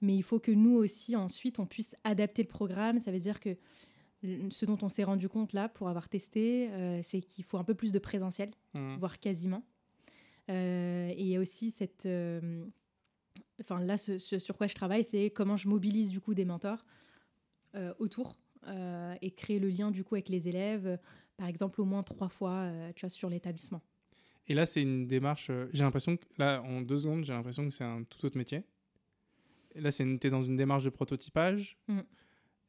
[0.00, 3.00] Mais il faut que nous aussi, ensuite, on puisse adapter le programme.
[3.00, 3.56] Ça veut dire que
[4.22, 7.64] ce dont on s'est rendu compte là, pour avoir testé, euh, c'est qu'il faut un
[7.64, 8.52] peu plus de présentiel.
[8.74, 8.98] Mhm.
[8.98, 9.64] voire quasiment.
[10.48, 12.06] Euh, et il y a aussi cette.
[13.60, 16.44] Enfin, là, ce, ce sur quoi je travaille, c'est comment je mobilise du coup des
[16.44, 16.84] mentors
[17.98, 18.36] autour
[18.66, 20.96] euh, et créer le lien du coup avec les élèves, euh,
[21.36, 23.82] par exemple au moins trois fois, euh, tu vois, sur l'établissement.
[24.48, 25.50] Et là, c'est une démarche.
[25.50, 28.36] euh, j'ai l'impression que là, en deux secondes, j'ai l'impression que c'est un tout autre
[28.36, 28.64] métier.
[29.74, 31.78] Et là, c'est t'es dans une démarche de prototypage.
[31.88, 32.00] Mm.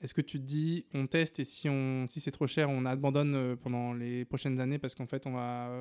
[0.01, 2.85] Est-ce que tu te dis, on teste et si on, si c'est trop cher, on
[2.85, 5.71] abandonne pendant les prochaines années parce qu'en fait, on va,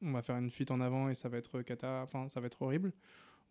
[0.00, 2.46] on va faire une fuite en avant et ça va être cata, enfin, ça va
[2.46, 2.92] être horrible?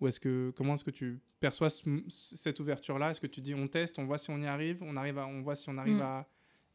[0.01, 3.11] Ou est-ce que, comment est-ce que tu perçois ce- cette ouverture-là?
[3.11, 5.27] Est-ce que tu dis, on teste, on voit si on y arrive, on arrive à,
[5.27, 6.01] on voit si on arrive Mm.
[6.01, 6.27] à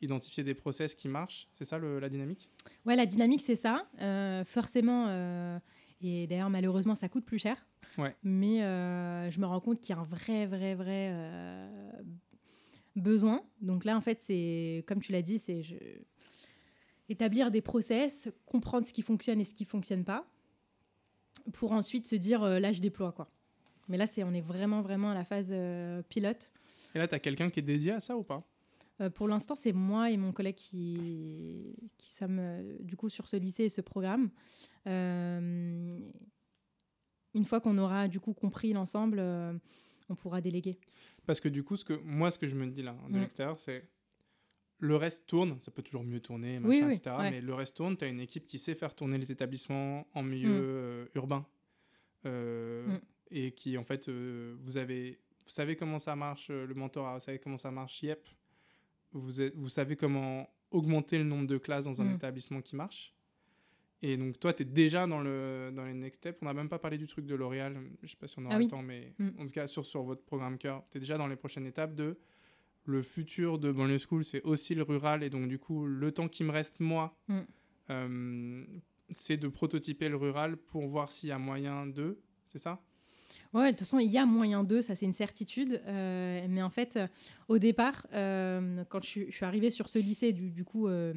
[0.03, 1.49] identifier des process qui marchent?
[1.55, 2.51] C'est ça le- la dynamique?
[2.85, 3.89] Ouais, la dynamique, c'est ça.
[4.01, 5.59] Euh, forcément, euh,
[6.03, 7.66] et d'ailleurs, malheureusement, ça coûte plus cher.
[7.97, 8.14] Ouais.
[8.22, 11.12] Mais euh, je me rends compte qu'il y a un vrai, vrai, vrai
[12.97, 13.43] besoin.
[13.61, 15.75] Donc là, en fait, c'est, comme tu l'as dit, c'est je...
[17.09, 20.27] établir des process, comprendre ce qui fonctionne et ce qui fonctionne pas,
[21.53, 23.28] pour ensuite se dire, euh, là, je déploie, quoi.
[23.89, 26.53] Mais là, c'est, on est vraiment, vraiment à la phase euh, pilote.
[26.95, 28.43] Et là, tu as quelqu'un qui est dédié à ça ou pas?
[29.01, 33.26] Euh, pour l'instant, c'est moi et mon collègue qui, qui sommes euh, du coup sur
[33.28, 34.30] ce lycée et ce programme.
[34.87, 35.99] Euh,
[37.35, 39.20] une fois qu'on aura du coup compris l'ensemble,
[40.09, 40.78] on pourra déléguer.
[41.26, 43.20] Parce que du coup, ce que, moi, ce que je me dis là, de Mm.
[43.20, 43.89] l'extérieur, c'est
[44.79, 47.16] le reste tourne, ça peut toujours mieux tourner, Oui, machin, oui, etc.
[47.18, 47.31] ouais.
[47.31, 50.22] Mais le reste tourne, tu as une équipe qui sait faire tourner les établissements en
[50.22, 50.62] milieu Mm.
[50.62, 51.47] euh, urbain.
[52.27, 53.01] Euh, Mm.
[53.31, 57.20] Et qui, en fait, euh, vous, avez, vous savez comment ça marche, le mentorat, vous
[57.25, 58.29] savez comment ça marche YEP,
[59.12, 62.14] vous, êtes- vous savez comment augmenter le nombre de classes dans un Mm.
[62.16, 63.14] établissement qui marche.
[64.03, 66.39] Et donc, toi, tu es déjà dans, le, dans les next steps.
[66.43, 67.79] On n'a même pas parlé du truc de L'Oréal.
[68.03, 68.68] Je sais pas si on aura Ah le oui.
[68.70, 71.37] temps, mais en tout cas, sur, sur votre programme cœur, tu es déjà dans les
[71.37, 72.18] prochaines étapes de
[72.87, 75.22] le futur de Banlieue School, c'est aussi le rural.
[75.22, 77.39] Et donc, du coup, le temps qui me reste, moi, Mm.
[77.91, 78.64] euh,
[79.11, 82.18] c'est de prototyper le rural pour voir s'il y a moyen de.
[82.49, 82.80] C'est ça?
[83.53, 85.80] Ouais, de toute façon, il y a moyen d'eux, ça c'est une certitude.
[85.87, 87.07] Euh, mais en fait, euh,
[87.49, 91.12] au départ, quand je, suis- je suis arrivée sur ce lycée, du, du coup, en,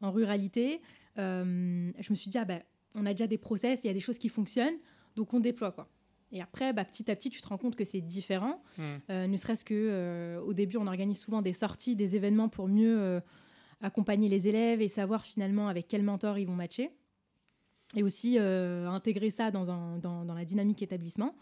[0.00, 0.80] en ruralité,
[1.16, 2.62] je me suis dit, ah ben,
[2.94, 4.76] on a déjà des process, il y a des choses qui fonctionnent,
[5.16, 5.88] donc on déploie quoi.
[6.34, 8.60] Et après, bah, petit à petit, tu te rends compte que c'est différent.
[8.76, 8.82] Mm.
[9.10, 12.68] Euh, ne serait-ce que euh, au début, on organise souvent des sorties, des événements pour
[12.68, 13.20] mieux euh,
[13.80, 16.90] accompagner les élèves et savoir finalement avec quel mentor ils vont matcher.
[17.96, 21.36] Et aussi intégrer ça dans, un- dans, dans la dynamique établissement.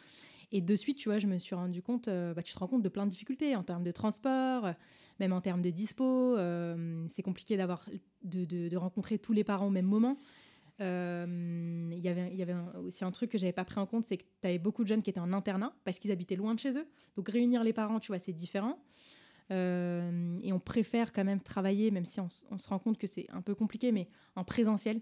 [0.54, 2.82] Et de suite, tu vois, je me suis rendu compte, bah, tu te rends compte
[2.82, 4.68] de plein de difficultés en termes de transport,
[5.18, 6.36] même en termes de dispo.
[7.08, 7.88] c'est compliqué d'avoir,
[8.24, 10.18] de, de- de rencontrer tous les parents au même moment.
[10.82, 12.54] Euh, y avait,
[12.84, 14.88] aussi un truc que j'avais pas pris en compte, c'est que tu avais beaucoup de
[14.88, 16.86] jeunes qui étaient en internat parce qu'ils habitaient loin de chez eux.
[17.16, 18.78] Donc réunir les parents, tu vois, c'est différent.
[19.50, 23.26] Euh, et on préfère quand même travailler, même si on, se rend compte que c'est
[23.30, 25.00] un peu compliqué, mais en présentiel,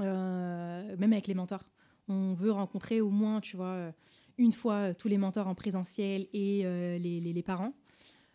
[0.00, 1.68] euh, même avec les mentors.
[2.08, 3.92] On veut rencontrer au moins, tu vois,
[4.38, 6.62] une fois tous les mentors en présentiel et
[6.98, 7.74] les, parents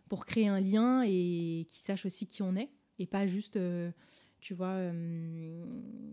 [0.10, 3.58] pour créer un lien et qu'ils sachent aussi qui on est et pas juste
[4.44, 4.68] tu vois.
[4.68, 5.64] Euh,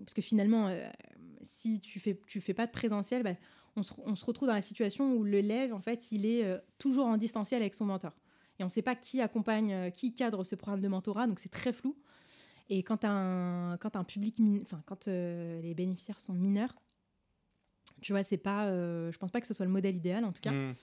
[0.04, 0.88] parce que finalement, euh,
[1.42, 3.34] si tu fais, tu fais pas de présentiel, bah,
[3.74, 6.58] on, se, on, se, retrouve dans la situation où l'élève, en fait, il est euh,
[6.78, 8.12] toujours en distanciel avec son mentor.
[8.58, 11.50] Et on ne sait pas qui accompagne, qui cadre ce programme de mentorat, donc c'est
[11.50, 11.96] très flou.
[12.68, 16.74] Et quand un, quand un public, enfin, quand les bénéficiaires sont mineurs,
[18.02, 20.42] tu vois, c'est pas, je pense pas que ce soit le modèle idéal, en tout
[20.42, 20.52] cas.
[20.52, 20.74] Mmh.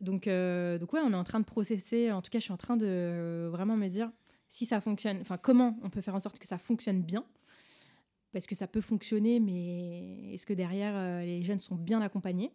[0.00, 2.10] Donc, donc ouais, on est en train de processer.
[2.10, 4.10] En tout cas, je suis en train de vraiment me dire,
[4.50, 7.24] si ça fonctionne, enfin comment on peut faire en sorte que ça fonctionne bien,
[8.32, 12.52] parce que ça peut fonctionner, mais est-ce que derrière euh, les jeunes sont bien accompagnés?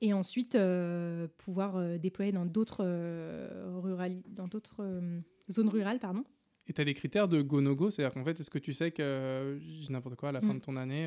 [0.00, 2.84] Et ensuite euh, pouvoir euh, déployer dans d'autres
[4.28, 5.00] dans d'autres
[5.50, 6.24] zones rurales, pardon.
[6.66, 9.58] Et tu as des critères de go-no-go, c'est-à-dire qu'en fait, est-ce que tu sais que,
[9.90, 10.58] n'importe quoi, à la fin mm.
[10.58, 11.06] de ton année,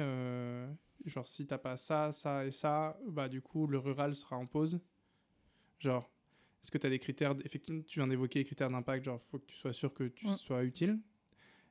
[1.05, 4.45] genre si t'as pas ça, ça et ça, bah du coup, le rural sera en
[4.45, 4.79] pause?
[5.79, 6.07] Genre,
[6.63, 9.39] est-ce que tu as des critères, effectivement, tu viens d'évoquer les critères d'impact, genre faut
[9.39, 10.99] que tu sois sûr que tu sois utile.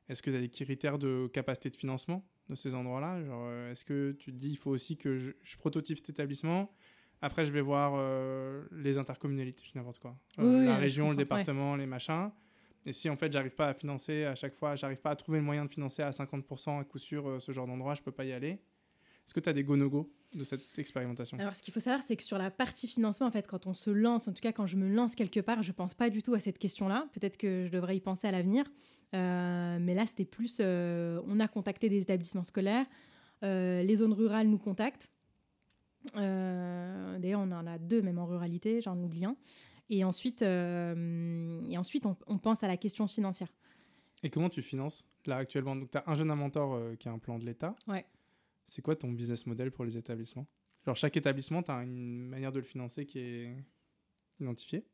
[0.09, 3.23] Est-ce que tu as des critères de capacité de financement de ces endroits-là?
[3.23, 6.71] Genre, euh, est-ce que tu te dis, il faut aussi que je, prototype cet établissement?
[7.21, 10.15] Après, je vais voir euh, les intercommunalités, n'importe quoi.
[10.39, 12.31] Euh, la région, le département, les machins.
[12.85, 15.39] Et si en fait, j'arrive pas à financer à chaque fois, j'arrive pas à trouver
[15.39, 18.23] le moyen de financer à 50% à coup sûr ce genre d'endroit, je peux pas
[18.23, 18.61] y aller.
[19.27, 21.37] Est-ce que tu as des go-no-go de cette expérimentation?
[21.37, 23.73] Alors, ce qu'il faut savoir, c'est que sur la partie financement, en fait, quand on
[23.73, 26.23] se lance, en tout cas quand je me lance quelque part, je pense pas du
[26.23, 27.09] tout à cette question-là.
[27.11, 28.63] Peut-être que je devrais y penser à l'avenir.
[29.13, 32.85] Euh, mais là, c'était plus, euh, on a contacté des établissements scolaires,
[33.43, 35.11] euh, les zones rurales nous contactent.
[36.15, 39.35] D'ailleurs, on en a deux, même en ruralité, j'en oublie un.
[39.89, 43.49] Et ensuite, et ensuite on, on, pense à la question financière.
[44.23, 45.75] Et comment tu finances là actuellement?
[45.75, 47.75] Donc, tu as un jeune mentor qui a un plan de l'État.
[47.87, 48.05] Ouais.
[48.67, 50.47] C'est quoi ton business model pour les établissements?
[50.85, 53.55] Genre, chaque établissement, tu as une manière de le financer qui est
[54.39, 54.85] identifiée?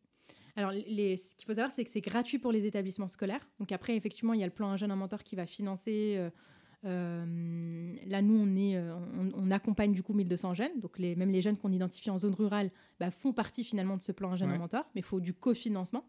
[0.55, 3.47] Alors, les, ce qu'il faut savoir, c'est que c'est gratuit pour les établissements scolaires.
[3.59, 6.15] Donc après, effectivement, il y a le plan Un jeune, un mentor qui va financer.
[6.17, 6.29] Euh,
[6.85, 8.93] euh, là, nous, on, est, euh,
[9.35, 10.79] on, accompagne du coup 1200 jeunes.
[10.79, 14.01] Donc les, même les jeunes qu'on identifie en zone rurale bah, font partie finalement de
[14.01, 14.85] ce plan Un jeune, un mentor.
[14.93, 16.05] Mais il faut du cofinancement.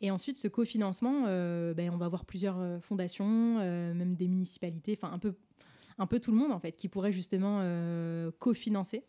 [0.00, 1.22] Et ensuite, ce cofinancement,
[1.74, 5.36] ben, on va avoir plusieurs fondations, même des municipalités, enfin un peu
[5.98, 9.04] un peu tout le monde en fait qui pourrait justement euh, cofinancer.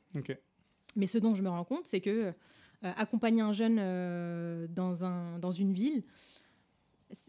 [0.96, 2.34] Mais ce dont je me rends compte, c'est que euh,
[2.82, 6.04] accompagner un jeune euh, dans, un, dans une ville,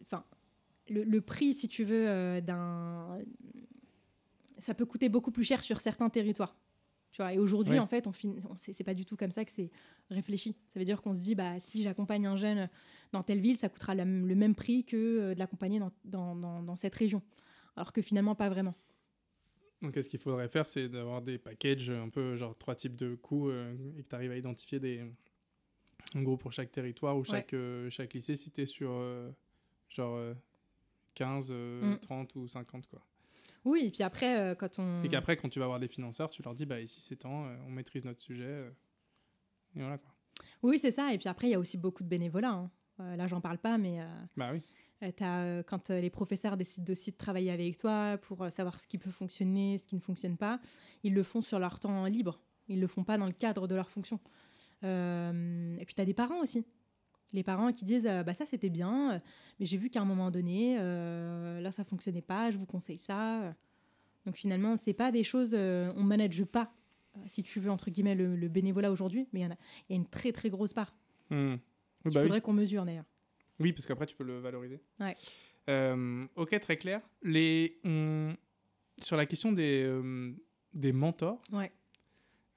[0.03, 0.25] enfin,
[0.89, 3.19] le, prix, si tu veux, d'un.
[4.59, 6.57] Ça peut coûter beaucoup plus cher sur certains territoires.
[7.11, 8.13] Tu vois, et aujourd'hui, en fait, on,
[8.51, 9.71] on c'est pas du tout comme ça que c'est
[10.11, 10.57] réfléchi.
[10.69, 12.69] Ça veut dire qu'on se dit, bah, si j'accompagne un jeune
[13.13, 16.77] dans telle ville, ça coûtera le même prix que de l'accompagner dans, dans, dans, dans
[16.77, 17.23] cette région.
[17.77, 18.75] Alors que finalement, pas vraiment.
[19.85, 23.15] Donc, ce qu'il faudrait faire, c'est d'avoir des packages, un peu genre trois types de
[23.15, 25.05] coûts, euh, et que tu arrives à identifier des.
[26.15, 29.31] En gros, pour chaque territoire ou chaque, euh, chaque lycée, si tu es sur euh,
[29.91, 30.19] genre
[31.15, 31.53] 15,
[32.01, 32.39] 30 mm.
[32.39, 33.03] ou 50, quoi.
[33.65, 35.03] Oui, et puis après, quand on.
[35.03, 37.47] Et qu'après, quand tu vas voir des financeurs, tu leur dis, bah ici c'est temps,
[37.67, 38.71] on maîtrise notre sujet.
[39.77, 40.11] et voilà, quoi.
[40.63, 41.13] Oui, c'est ça.
[41.13, 42.71] Et puis après, il y a aussi beaucoup de bénévolat.
[42.99, 43.17] Hein.
[43.17, 44.01] là, j'en parle pas, mais.
[44.37, 44.63] Bah oui.
[45.05, 48.87] Euh, euh, quand euh, les professeurs décident aussi de travailler avec toi pour savoir ce
[48.87, 50.61] qui peut fonctionner, ce qui ne fonctionne pas,
[51.03, 52.41] ils le font sur leur temps libre.
[52.69, 54.19] Ils ne le font pas dans le cadre de leur fonction.
[54.83, 56.65] et puis, tu as des parents aussi.
[57.33, 59.21] Les parents qui disent bah ça c'était bien,
[59.59, 63.55] mais j'ai vu qu'à un moment donné, là ça fonctionnait pas, je vous conseille ça.
[64.25, 66.73] Donc finalement, c'est pas des choses, on manage pas,
[67.27, 70.49] si tu veux entre guillemets le, bénévolat aujourd'hui, mais il y, a une très très
[70.49, 70.95] grosse part.
[71.31, 71.55] Mmh.
[72.07, 73.05] Il bah faudrait qu'on mesure d'ailleurs.
[73.61, 74.81] Oui, parce qu'après, tu peux le valoriser.
[75.01, 75.17] Ouais.
[75.71, 77.01] Euh, ok, très clair.
[77.23, 77.81] Les,
[79.03, 80.33] Sur la question des, euh,
[80.73, 81.71] des mentors, ouais.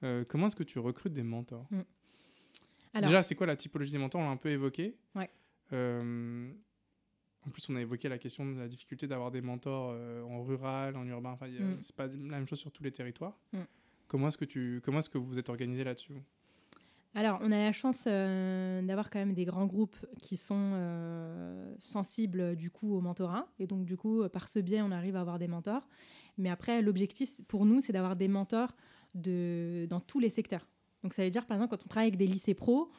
[0.04, 3.00] Euh, comment est-ce que tu recrutes des mentors mm.
[3.00, 4.20] Déjà, c'est quoi la typologie des mentors?
[4.20, 4.96] On l'a un peu évoqué.
[5.14, 5.30] Ouais.
[5.72, 9.96] en plus, on a évoqué la question de la difficulté d'avoir des mentors
[10.28, 11.30] en rural, en urbain.
[11.30, 11.78] Enfin, mm.
[11.80, 13.38] c'est pas la même chose sur tous les territoires.
[13.52, 13.60] Mm.
[14.08, 16.14] Comment est-ce que tu, comment est-ce que vous êtes organisé là-dessus
[17.14, 21.74] alors, on a la chance euh, d'avoir quand même des grands groupes qui sont euh,
[21.80, 23.48] sensibles du coup au mentorat.
[23.58, 25.88] Et donc, du coup, par ce biais, on arrive à avoir des mentors.
[26.36, 28.76] Mais après, l'objectif pour nous, c'est d'avoir des mentors
[29.14, 30.68] de, dans tous les secteurs.
[31.02, 32.90] Donc, ça veut dire, par exemple, quand on travaille avec des lycées pro,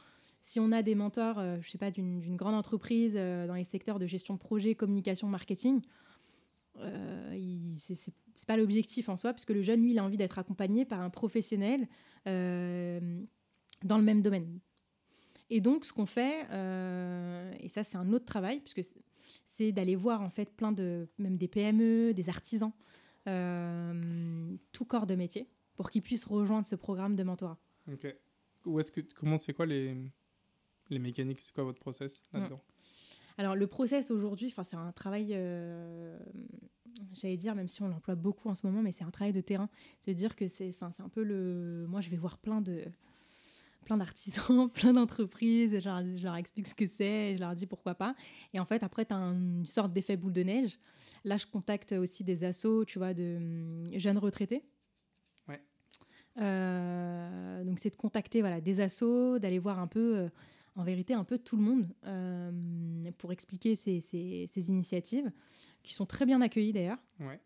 [0.41, 3.99] si on a des mentors, euh, je sais pas, d'une grande entreprise dans les secteurs
[3.99, 5.81] de gestion de projet, communication, marketing,
[6.81, 10.85] euh, c'est pas l'objectif en soi, puisque le jeune, lui, il a envie d'être accompagné
[10.85, 11.87] par un professionnel
[12.27, 13.21] euh,
[13.83, 14.59] dans le même domaine.
[15.49, 19.95] Et donc, ce qu'on fait, euh, et ça, c'est un autre travail, puisque c'est- d'aller
[19.97, 22.71] voir en fait plein de, même des PME, des artisans,
[23.27, 27.57] euh, tout corps de métier, pour qu'ils puissent rejoindre ce programme de mentorat.
[27.91, 28.07] Ok.
[28.65, 29.97] Où est-ce que, comment, c'est quoi les,
[30.89, 32.61] les mécaniques C'est quoi votre process là-dedans?
[33.37, 36.17] Alors le process aujourd'hui, c'est un travail, euh,
[37.13, 39.41] j'allais dire, même si on l'emploie beaucoup en ce moment, mais c'est un travail de
[39.41, 39.69] terrain.
[40.01, 42.83] C'est-à-dire que c'est un peu le, moi je vais voir plein de,
[43.89, 47.39] plein d'artisans, plein d'entreprises, et je leur, je leur explique ce que c'est, et je
[47.39, 48.13] leur dis pourquoi pas.
[48.53, 50.77] Et en fait après tu as une sorte d'effet boule de neige.
[51.23, 54.63] Là je contacte aussi des assos, tu vois, de hum, jeunes retraités.
[55.47, 55.59] Ouais.
[56.37, 60.17] Euh, donc c'est de contacter voilà des assos, d'aller voir un peu.
[60.17, 60.29] euh,
[60.75, 65.29] en vérité un peu tout le monde euh, pour expliquer ces, ces- ces initiatives,
[65.83, 67.41] qui sont très bien accueillies d'ailleurs, Ouais.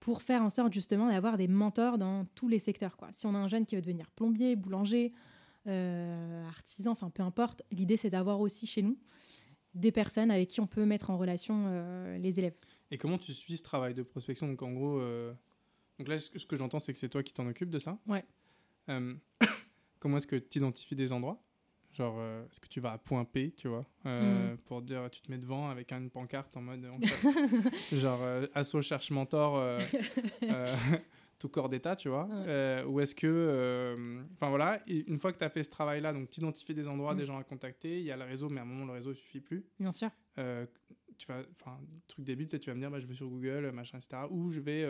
[0.00, 2.96] pour faire en sorte justement d'avoir des mentors dans tous les secteurs.
[2.96, 3.10] Quoi.
[3.12, 5.12] Si on a un jeune qui veut devenir plombier, boulanger,
[5.66, 8.98] euh, artisan, enfin peu importe, l'idée c'est d'avoir aussi chez nous
[9.74, 12.56] des personnes avec qui on peut mettre en relation euh, les élèves.
[12.90, 14.48] Et comment tu suis ce travail de prospection?
[14.48, 15.32] Donc en gros, euh,
[15.98, 17.98] donc là ce que, j'entends c'est que c'est toi qui t'en occupes de ça.
[18.06, 18.24] Ouais.
[20.00, 21.42] Comment est-ce que tu identifies des endroits?
[21.92, 24.58] Genre, euh, est-ce que tu vas à point P, tu vois, euh, Mm.
[24.58, 27.22] pour dire, tu te mets devant avec une pancarte en mode, on cherche-
[27.92, 29.56] genre, euh, asso cherche mentor,
[31.38, 32.24] tout corps d'état, tu vois.
[32.24, 32.44] Ouais.
[32.46, 35.70] Euh, ou est-ce que, euh, enfin voilà, et une fois que tu as fait ce
[35.70, 37.18] travail-là, donc tu identifies des endroits, Mm.
[37.18, 39.14] des gens à contacter, il y a le réseau, mais à un moment le réseau
[39.14, 39.64] suffit plus.
[39.78, 40.10] Bien sûr.
[40.38, 40.66] Euh,
[41.16, 43.70] tu vas, enfin, truc débile, peut-être tu vas me dire, bah, je vais sur Google,
[43.72, 44.22] machin, etc.
[44.30, 44.84] Ou je vais,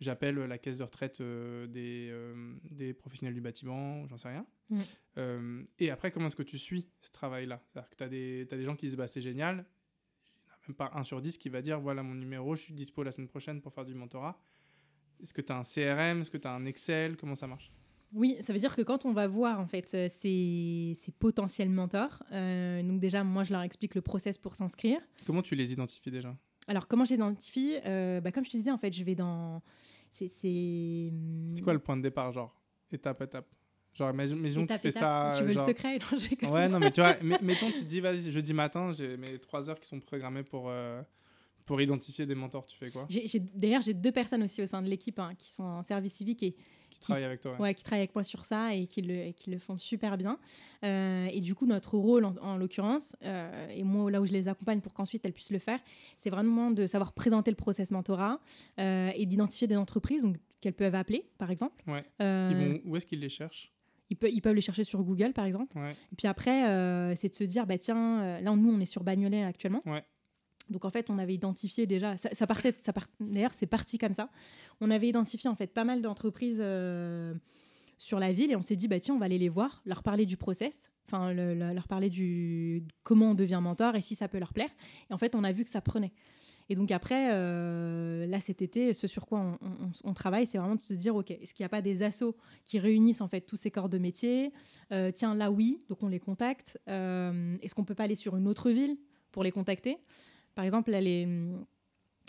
[0.00, 4.46] j'appelle la caisse de retraite euh, des, euh, des professionnels du bâtiment, j'en sais rien.
[4.70, 4.78] Mm.
[5.18, 7.60] Euh, et après, comment est-ce que tu suis ce travail-là?
[7.66, 9.56] C'est-à-dire que tu as des, t'as des gens qui disent, bah, c'est génial.
[9.56, 12.54] Il n'y en a même pas un sur dix qui va dire, voilà mon numéro,
[12.54, 14.40] je suis dispo la semaine prochaine pour faire du mentorat.
[15.22, 17.16] Est-ce que tu as un CRM Est-ce que tu as un Excel?
[17.16, 17.70] Comment ça marche?
[18.14, 21.68] Oui, ça veut dire que quand on va voir en fait euh, ces, ces potentiels
[21.68, 25.00] mentors, euh, donc déjà moi je leur explique le process pour s'inscrire.
[25.26, 26.34] Comment tu les identifies déjà?
[26.68, 27.76] Alors comment j'identifie?
[27.84, 29.60] Euh, bah, Comme je te disais en fait je vais dans...
[30.10, 30.28] C'est...
[30.28, 31.12] C'est
[31.54, 32.54] C'est quoi le point de départ, genre
[32.90, 33.46] Étape, étape?
[33.92, 35.34] Genre, imagine que tu fais ça.
[35.36, 35.98] Tu veux genre- le secret
[36.42, 39.38] Non, Ouais, non, mais tu vois, mettons, tu te dis, vas-y, jeudi matin, j'ai mes
[39.38, 41.02] trois heures qui sont programmées pour, euh,
[41.68, 42.64] pour identifier des mentors.
[42.64, 43.06] Tu fais quoi
[43.54, 46.42] D'ailleurs, j'ai deux personnes aussi au sein de l'équipe hein, qui sont en service civique
[46.42, 46.56] et
[46.90, 47.58] Qui travaille avec toi ouais.
[47.60, 50.16] ouais, qui travaillent avec moi sur ça et qui le, et qui le font super
[50.16, 50.38] bien.
[50.82, 54.32] Euh, et du coup, notre rôle, en, en l'occurrence, euh, et moi, là où je
[54.32, 55.78] les accompagne pour qu'ensuite elles puissent le faire,
[56.16, 58.40] c'est vraiment de savoir présenter le process mentorat
[58.78, 61.84] euh, et d'identifier des entreprises donc, qu'elles peuvent appeler, par exemple.
[61.86, 62.02] Ouais.
[62.18, 63.70] Ils vont, où est-ce qu'ils les cherchent
[64.08, 65.76] ils, peuvent, ils peuvent les chercher sur Google, par exemple.
[65.78, 65.92] Ouais.
[66.12, 69.44] Et puis après, c'est de se dire, bah tiens, là, nous, on est sur Bagnolet
[69.44, 69.82] actuellement.
[70.70, 72.74] Donc en fait, on avait identifié déjà, ça, ça partait,
[73.20, 74.28] d'ailleurs, c'est parti comme ça.
[74.80, 77.34] On avait identifié en fait pas mal d'entreprises euh,
[77.96, 80.02] sur la ville et on s'est dit, bah tiens, on va aller les voir, leur
[80.02, 84.14] parler du process, enfin le- le- leur parler du comment on devient mentor et si
[84.14, 84.70] ça peut leur plaire.
[85.10, 86.12] Et en fait, on a vu que ça prenait.
[86.70, 89.58] Et donc après, euh, là cet été, ce sur quoi
[90.04, 92.36] on, travaille, c'est vraiment de se dire, ok, est-ce qu'il n'y a pas des assos
[92.66, 94.52] qui réunissent en fait tous ces corps de métier?
[94.92, 96.78] Euh, Tiens, là oui, donc on les contacte.
[96.86, 98.98] Est-ce qu'on peut pas aller sur une autre ville
[99.32, 99.96] pour les contacter?
[100.58, 101.24] Par exemple, là, les,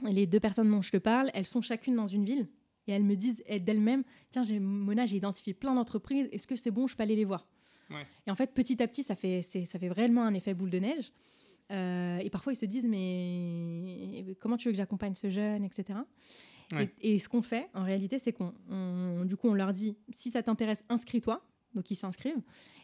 [0.03, 2.47] les deux personnes dont je te parle, elles sont chacune dans une ville
[2.85, 6.55] et elles me disent elles- d'elles-mêmes, tiens, j'ai Mona, j'ai identifié plein d'entreprises, est-ce que
[6.55, 7.47] c'est bon, je peux aller les voir
[7.89, 8.05] Ouais.
[8.27, 10.77] Et en fait, petit à petit, ça fait, ça fait vraiment un effet boule de
[10.77, 11.11] neige.
[11.71, 15.97] Euh, et parfois, ils se disent, mais comment tu veux que j'accompagne ce jeune, etc.
[16.71, 16.93] Ouais.
[17.01, 19.97] Et, et ce qu'on fait, en réalité, c'est qu'on, on- du coup, on leur dit,
[20.11, 21.43] si ça t'intéresse, inscris-toi.
[21.75, 22.41] Donc, ils s'inscrivent.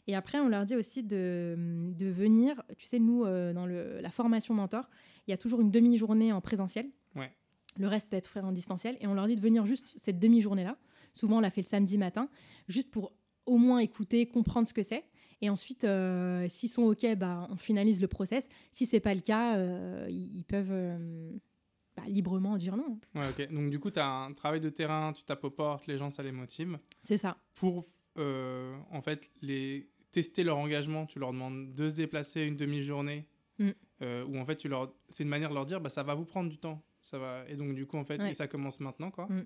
[0.07, 1.55] Et après, on leur dit aussi de,
[1.97, 2.61] de venir.
[2.77, 4.89] Tu sais, nous, euh, dans le- la formation mentor,
[5.27, 6.87] il y a toujours une demi-journée en présentiel.
[7.15, 7.31] Ouais.
[7.77, 8.97] Le reste peut être fait en distanciel.
[9.01, 10.77] Et on leur dit de venir juste cette demi-journée-là.
[11.13, 12.29] Souvent, on l'a fait le samedi matin,
[12.67, 13.13] juste pour
[13.45, 15.03] au moins écouter, comprendre ce que c'est.
[15.41, 18.47] Et ensuite, euh, s'ils sont OK, bah, on finalise le process.
[18.71, 20.71] Si c'est pas le cas, euh, ils, peuvent
[21.97, 22.99] bah, librement dire non.
[23.15, 23.51] Ouais, ok.
[23.53, 26.11] Donc, du coup, tu as un travail de terrain, tu tapes aux portes, les gens,
[26.11, 26.77] ça les motive.
[27.03, 27.37] C'est ça.
[27.55, 27.85] Pour,
[28.17, 33.25] euh, en fait, les tester leur engagement, tu leur demandes de se déplacer une demi-journée.
[33.57, 33.69] Mm.
[34.01, 34.93] euh, où en fait, tu leur...
[35.07, 36.83] c'est une manière de leur dire, bah, ça va vous prendre du temps.
[37.01, 37.45] Ça va...
[37.47, 38.31] Et donc, du coup, en fait, Ouais.
[38.31, 39.27] et ça commence maintenant, quoi.
[39.27, 39.45] Mm.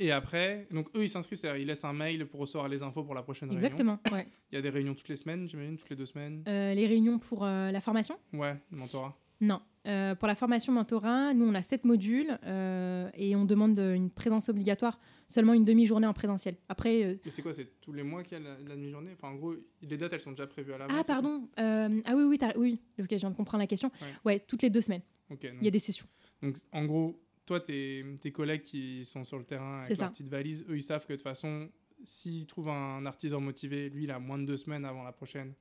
[0.00, 3.02] Et après, donc eux, ils s'inscrivent, c'est-à-dire ils laissent un mail pour recevoir les infos
[3.02, 3.64] pour la prochaine réunion.
[3.64, 3.98] Exactement.
[4.12, 4.28] Ouais.
[4.50, 6.44] Il y a des réunions toutes les semaines, j'imagine, toutes les deux semaines.
[6.46, 8.16] Euh, les réunions pour euh, la formation?
[8.32, 9.16] Ouais, mentorat.
[9.40, 9.60] Non.
[9.86, 13.94] Euh, pour la formation mentorat, nous, on a sept modules euh, et on demande de-
[13.94, 16.56] une présence obligatoire seulement une demi-journée en présentiel.
[16.68, 19.12] Après, euh, c'est quoi C'est tous les mois qu'il y a la, la demi-journée?
[19.14, 20.96] Enfin, en gros, les dates, elles sont déjà prévues à l'avance.
[20.98, 23.90] ah pardon, ah oui oui, oui, ok, je viens de comprendre la question.
[24.02, 24.08] Ouais.
[24.34, 26.06] Ouais, toutes les deux semaines, Ok, donc, il y a des sessions.
[26.42, 30.28] donc, en gros, toi, tes, tes collègues qui sont sur le terrain avec leur petite
[30.28, 31.68] valise, eux, ils savent que de toute façon,
[32.02, 35.54] s'ils trouvent un artisan motivé, lui, il a moins de deux semaines avant la prochaine.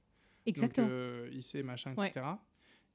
[0.45, 0.87] Exactement.
[0.87, 2.07] Donc, il sait, machin, Ouais.
[2.09, 2.25] etc.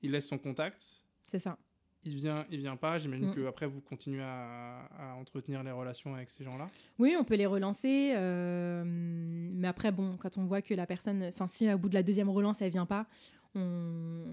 [0.03, 0.85] Il laisse son contact.
[1.27, 1.57] C'est ça.
[2.05, 2.99] Il vient, il vient pas.
[2.99, 3.35] J'imagine Mm.
[3.35, 6.69] que après vous continuez à, à entretenir les relations avec ces gens-là.
[6.99, 11.23] Oui, on peut les relancer, euh, mais après, bon, quand on voit que la personne,
[11.25, 13.07] enfin, si au bout de la deuxième relance, elle vient pas,
[13.55, 14.25] on,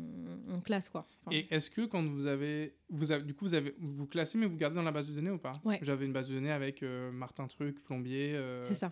[0.48, 1.06] on classe quoi.
[1.26, 4.38] Enfin, Et est-ce que quand vous avez, vous avez, du coup, vous avez, vous classez,
[4.38, 5.52] mais vous gardez dans la base de données ou pas?
[5.64, 5.78] Ouais.
[5.82, 8.92] J'avais une base de données avec euh, Martin Truc, plombier, euh, c'est ça.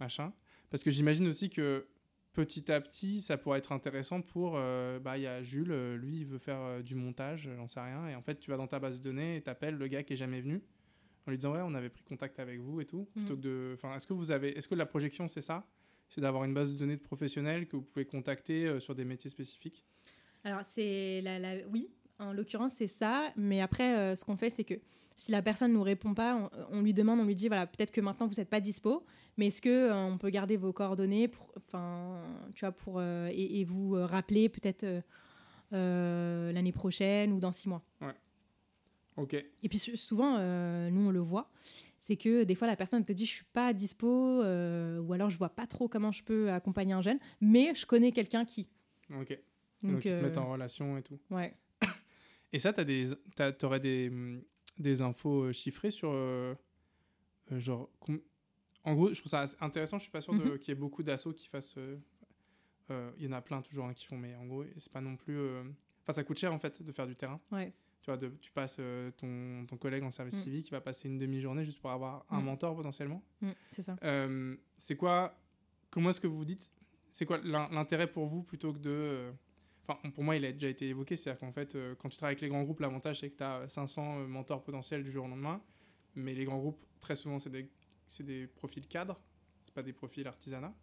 [0.00, 0.32] machin.
[0.70, 1.86] Parce que j'imagine aussi que
[2.36, 5.96] petit à petit, ça pourrait être intéressant pour, euh, bah, il y a Jules, euh,
[5.96, 8.58] lui, il veut faire euh, du montage, j'en sais rien, et en fait, tu vas
[8.58, 10.62] dans ta base de données et t'appelles le gars qui est jamais venu
[11.26, 13.20] en lui disant ouais, on avait pris contact avec vous et tout, Mm.
[13.20, 15.66] plutôt que de, enfin, est-ce que vous avez, est-ce que la projection c'est ça?
[16.08, 19.30] C'est d'avoir une base de données de professionnels que vous pouvez contacter sur des métiers
[19.30, 19.84] spécifiques?
[20.44, 21.88] Alors, c'est la, la- oui,
[22.18, 23.32] en l'occurrence, c'est ça.
[23.36, 24.74] Mais après, euh, ce qu'on fait, c'est que
[25.16, 26.36] si la personne nous répond pas,
[26.70, 29.04] on, on lui demande, on lui dit, voilà, peut-être que maintenant vous n'êtes pas dispo,
[29.36, 31.52] mais est-ce que euh, on peut garder vos coordonnées pour,
[32.54, 34.84] tu vois, pour euh, et, et vous rappeler peut-être
[35.72, 37.82] l'année prochaine ou dans six mois.
[39.16, 39.32] Ok.
[39.34, 40.32] Et puis sou- souvent,
[40.90, 41.50] nous on le voit,
[41.98, 45.38] c'est que des fois la personne te dit je suis pas dispo ou alors je
[45.38, 48.68] vois pas trop comment je peux accompagner un jeune, mais je connais quelqu'un qui.
[49.18, 49.38] Ok.
[49.82, 51.18] Donc, Donc, ils te mettent en relation et tout.
[51.30, 51.54] ouais.
[52.52, 53.10] Et ça, tu des,
[53.58, 54.42] t'aurais des, hum,
[54.78, 56.54] des infos euh, chiffrées sur euh,
[57.52, 57.90] euh, genre.
[58.84, 59.98] En gros, je trouve ça intéressant.
[59.98, 60.58] Je suis pas sûr Mhm.
[60.58, 61.76] qu'il y ait beaucoup d'assauts qui fassent.
[61.76, 65.00] euh, Il y en a plein toujours hein, qui font, mais en gros, c'est pas
[65.00, 65.36] non plus.
[66.02, 67.40] Enfin, ça coûte cher en fait de faire du terrain.
[67.50, 67.72] Ouais.
[68.00, 68.78] Tu vois, de, tu passes
[69.16, 70.42] ton, ton collègue en service Mm.
[70.42, 72.44] civique qui va passer une demi-journée juste pour avoir un Mm.
[72.44, 73.22] mentor potentiellement.
[73.42, 73.96] Mm, c'est ça.
[74.78, 75.36] C'est quoi
[75.90, 76.70] Comment est-ce que vous vous dites
[77.08, 79.32] C'est quoi l'in- l'intérêt pour vous plutôt que de.
[79.88, 81.14] Enfin, pour moi, il a déjà été évoqué.
[81.16, 83.42] C'est-à-dire qu'en fait, euh, quand tu travailles avec les grands groupes, l'avantage, c'est que tu
[83.44, 85.60] as 500 euh, mentors potentiels du jour au lendemain.
[86.16, 87.68] Mais les grands groupes, très souvent, c'est des,
[88.20, 89.20] des profils cadres.
[89.62, 90.74] C'est pas des profils artisanat.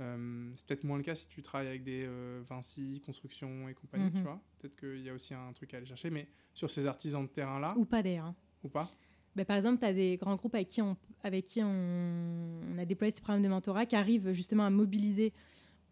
[0.00, 3.74] Euh, c'est peut-être moins le cas si tu travailles avec des euh, Vinci, Construction et
[3.74, 4.22] compagnie, tu Mhm.
[4.22, 4.40] vois.
[4.58, 6.10] Peut-être qu'il y a aussi un truc à aller chercher.
[6.10, 8.26] Mais sur ces artisans de terrain-là, Ou pas d'ailleurs.
[8.26, 8.34] hein.
[8.64, 8.90] ou pas
[9.36, 12.78] Ben, par exemple, tu as des grands groupes avec qui, on, avec qui on, on
[12.78, 15.32] a déployé ces programmes de mentorat qui arrivent justement à mobiliser,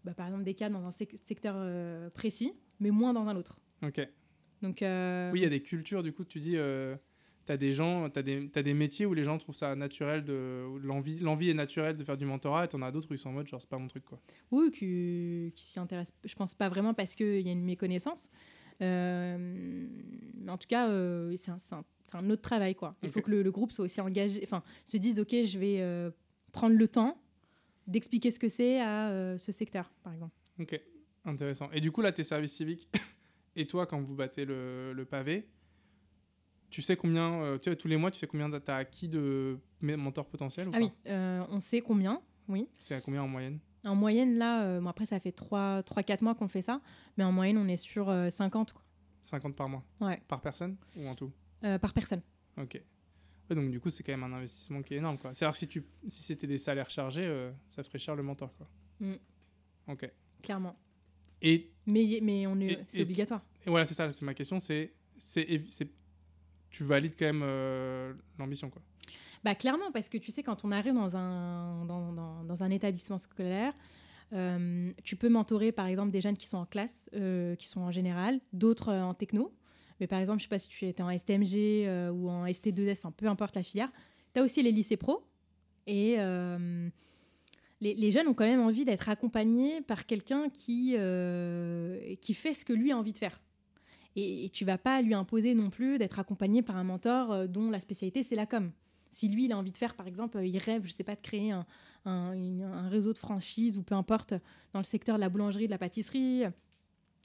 [0.04, 3.36] bah, par exemple, des cadres dans un sec- secteur euh, précis, mais moins dans un
[3.36, 3.60] autre.
[3.82, 4.00] Ok.
[4.62, 6.94] Donc, euh, Oui, il y a des cultures, du coup, tu dis, euh,
[7.46, 10.22] tu as des gens, tu as, as des métiers où les gens trouvent ça naturel,
[10.24, 13.14] de, où l'envie, est naturelle de faire du mentorat, et tu en as d'autres où
[13.14, 14.20] ils sont en mode, genre, c'est pas mon truc, quoi.
[14.50, 18.28] oui, qui, qui s'y intéressent, je pense pas vraiment parce qu'il y a une méconnaissance.
[18.82, 19.86] Euh,
[20.34, 21.84] mais en tout cas, euh, c'est un, un-
[22.18, 22.74] un autre travail.
[22.74, 22.96] Quoi.
[23.02, 25.76] Il faut que le, le groupe soit aussi engagé, enfin, se dise, OK, je vais
[25.80, 26.10] euh,
[26.52, 27.20] prendre le temps
[27.86, 30.34] d'expliquer ce que c'est à euh, ce secteur, par exemple.
[30.60, 30.80] Ok,
[31.24, 31.70] intéressant.
[31.72, 32.88] Et du coup, là, tes services civiques,
[33.56, 35.48] et toi, quand vous battez le, le pavé,
[36.70, 39.08] tu sais combien, euh, tu sais, tous les mois, tu sais combien tu as acquis
[39.08, 42.68] de mentors potentiels ou Ah pas oui, euh, on sait combien, oui.
[42.78, 46.34] C'est à combien en moyenne En moyenne, là, euh, bon, après, ça fait 3-4 mois
[46.36, 46.80] qu'on fait ça,
[47.16, 48.82] mais en moyenne, on est sur euh, 50 quoi.
[49.22, 50.20] 50 par mois Ouais.
[50.28, 51.32] Par personne Ou en tout
[51.64, 52.22] Euh, par personne.
[52.56, 52.80] Ok.
[53.50, 55.18] Ouais, donc, du coup, c'est quand même un investissement qui est énorme.
[55.20, 58.54] C'est-à-dire que si, tu, si c'était des salaires chargés, euh, ça ferait cher le mentor,
[58.56, 58.68] quoi.
[59.00, 59.14] Mm.
[59.88, 60.08] Ok.
[60.42, 60.76] Clairement.
[61.42, 63.42] Et Mais, mais on est, Et- c'est obligatoire.
[63.66, 65.46] Et voilà, c'est ça, c'est ma question, c'est, c'est,
[66.70, 68.80] tu valides quand même euh, l'ambition, quoi.
[69.42, 72.70] Bah, clairement, parce que tu sais, quand on arrive dans un, dans, dans- dans un
[72.70, 73.72] établissement scolaire,
[74.32, 77.80] euh, tu peux mentorer, par exemple, des jeunes qui sont en classe, euh, qui sont
[77.80, 79.52] en général, d'autres euh, en techno.
[80.00, 81.54] Mais par exemple, je sais pas si tu étais en STMG
[81.86, 83.92] euh, ou en ST2S, enfin, peu importe la filière.
[84.34, 85.22] Tu as aussi les lycées pro.
[85.86, 86.88] Et euh,
[87.80, 92.54] les, les jeunes ont quand même envie d'être accompagnés par quelqu'un qui, euh, qui fait
[92.54, 93.40] ce que lui a envie de faire.
[94.16, 97.70] Et, et tu vas pas lui imposer non plus d'être accompagné par un mentor dont
[97.70, 98.72] la spécialité c'est la com.
[99.12, 101.20] Si lui il a envie de faire, par exemple, il rêve, je sais pas, de
[101.20, 101.66] créer un,
[102.04, 104.34] un- un réseau de franchise ou peu importe
[104.72, 106.44] dans le secteur de la boulangerie, de la pâtisserie.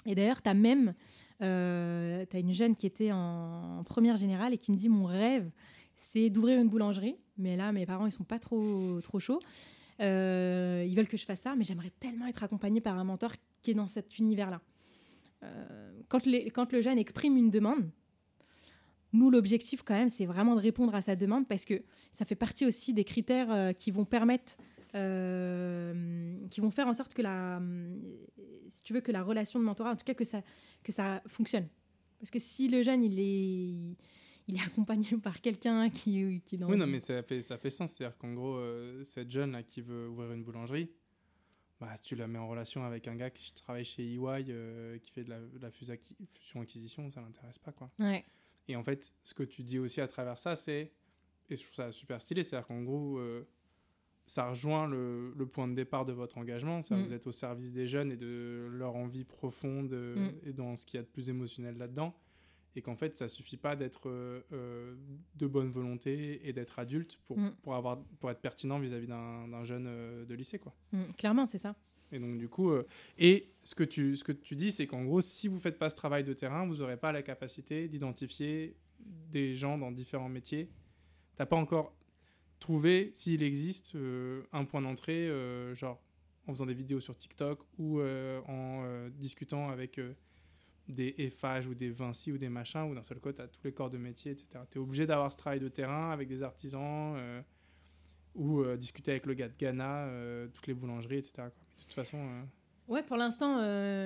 [0.06, 0.94] Et d'ailleurs, tu as même
[1.42, 5.50] euh, une jeune qui était en, première générale et qui me dit mon rêve,
[5.96, 7.18] c'est d'ouvrir une boulangerie.
[7.38, 9.40] Mais là, mes parents, ils sont pas trop, trop chauds.
[10.02, 13.34] Euh, ils veulent que je fasse ça, mais j'aimerais tellement être accompagnée par un mentor
[13.62, 14.62] qui est dans cet univers-là.
[15.44, 16.22] Euh, quand,
[16.54, 17.90] quand le jeune exprime une demande,
[19.14, 21.82] nous, l'objectif, quand même, c'est vraiment de répondre à sa demande parce que
[22.12, 24.58] ça fait partie aussi des critères euh, qui vont permettre,
[26.50, 27.96] qui vont faire en sorte que la, euh,
[28.72, 30.42] si tu veux, que la relation de mentorat, en tout cas, que ça,
[30.84, 31.68] que ça fonctionne.
[32.20, 33.98] Parce que si le jeune, il est,
[34.48, 37.58] il est accompagné par quelqu'un qui, qui est dans Oui, non, mais ça fait, ça
[37.58, 37.94] fait sens.
[37.94, 40.90] C'est-à-dire qu'en gros, euh, cette jeune là qui veut ouvrir une boulangerie,
[41.80, 44.98] bah, si tu la mets en relation avec un gars qui travaille chez EY, euh,
[45.00, 47.92] qui fait de la, de la fusion-acquisition, ça l'intéresse pas, quoi.
[48.00, 48.24] Ouais.
[48.68, 50.92] Et en fait, ce que tu dis aussi à travers ça, c'est,
[51.50, 53.48] et je trouve ça super stylé, c'est-à-dire qu'en gros, euh,
[54.28, 56.82] ça rejoint le, le, point de départ de votre engagement.
[56.90, 57.04] Mm.
[57.04, 60.50] Vous êtes au service des jeunes et de leur envie profonde euh, mm.
[60.50, 62.16] et dans ce qu'il y a de plus émotionnel là-dedans.
[62.78, 64.96] Et qu'en fait, ça suffit pas d'être euh,
[65.36, 67.56] de bonne volonté et d'être adulte pour, mm.
[67.62, 70.60] pour, avoir, pour être pertinent vis-à-vis d'un jeune de lycée.
[70.60, 70.74] Quoi.
[71.18, 71.76] clairement, c'est ça.
[72.12, 72.72] Et donc, du coup,
[73.18, 75.90] et ce que tu, ce que tu dis, c'est qu'en gros, si vous faites pas
[75.90, 78.76] ce travail de terrain, vous n'aurez pas la capacité d'identifier
[79.32, 80.70] des gens dans différents métiers.
[81.36, 81.95] T'as pas encore
[82.66, 86.02] trouver s'il existe euh, un point d'entrée, euh, genre
[86.48, 90.00] en faisant des vidéos sur TikTok ou euh, en discutant avec
[90.88, 93.72] des FH ou des Vinci ou des machins, ou d'un seul côté, à tous les
[93.72, 94.48] corps de métier, etc.
[94.72, 97.16] Tu es obligé d'avoir ce travail de terrain avec des artisans
[98.36, 100.08] ou discuter avec le gars de Ghana,
[100.54, 101.34] toutes les boulangeries, etc.
[101.38, 102.20] de toute façon.
[102.88, 103.60] Ouais, pour l'instant,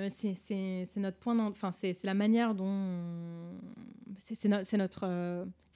[0.08, 1.38] c'est notre point.
[1.38, 3.58] Enfin, c'est la manière dont
[4.16, 5.06] c'est notre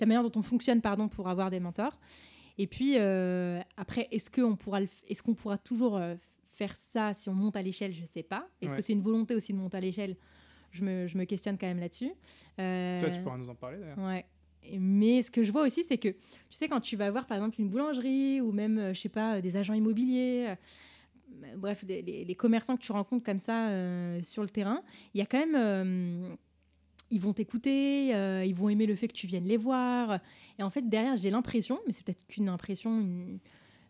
[0.01, 1.99] la manière dont on fonctionne, pardon, pour avoir des mentors.
[2.59, 6.15] Et puis, euh, après, est-ce qu'on pourra, est qu'on pourra toujours euh,
[6.47, 7.93] faire ça si on monte à l'échelle?
[7.93, 8.49] Je ne sais pas.
[8.61, 10.17] Est-ce que c'est une volonté aussi de monter à l'échelle?
[10.71, 12.13] Je me, je me, questionne quand même là-dessus.
[12.59, 13.99] Euh, Toi, tu pourras nous en parler d'ailleurs.
[13.99, 14.25] Ouais.
[14.79, 16.19] Mais ce que je vois aussi, c'est que, tu
[16.51, 19.57] sais, quand tu vas voir par exemple une boulangerie ou même, je sais pas, des
[19.57, 20.55] agents immobiliers,
[21.57, 23.69] bref, les, commerçants que tu rencontres comme ça
[24.23, 24.83] sur le terrain,
[25.13, 26.37] il y a quand même
[27.15, 30.19] ils vont t'écouter, euh, ils vont aimer le fait que tu viennes les voir.
[30.59, 33.07] Et en fait, derrière, j'ai l'impression, mais c'est peut-être qu'une impression,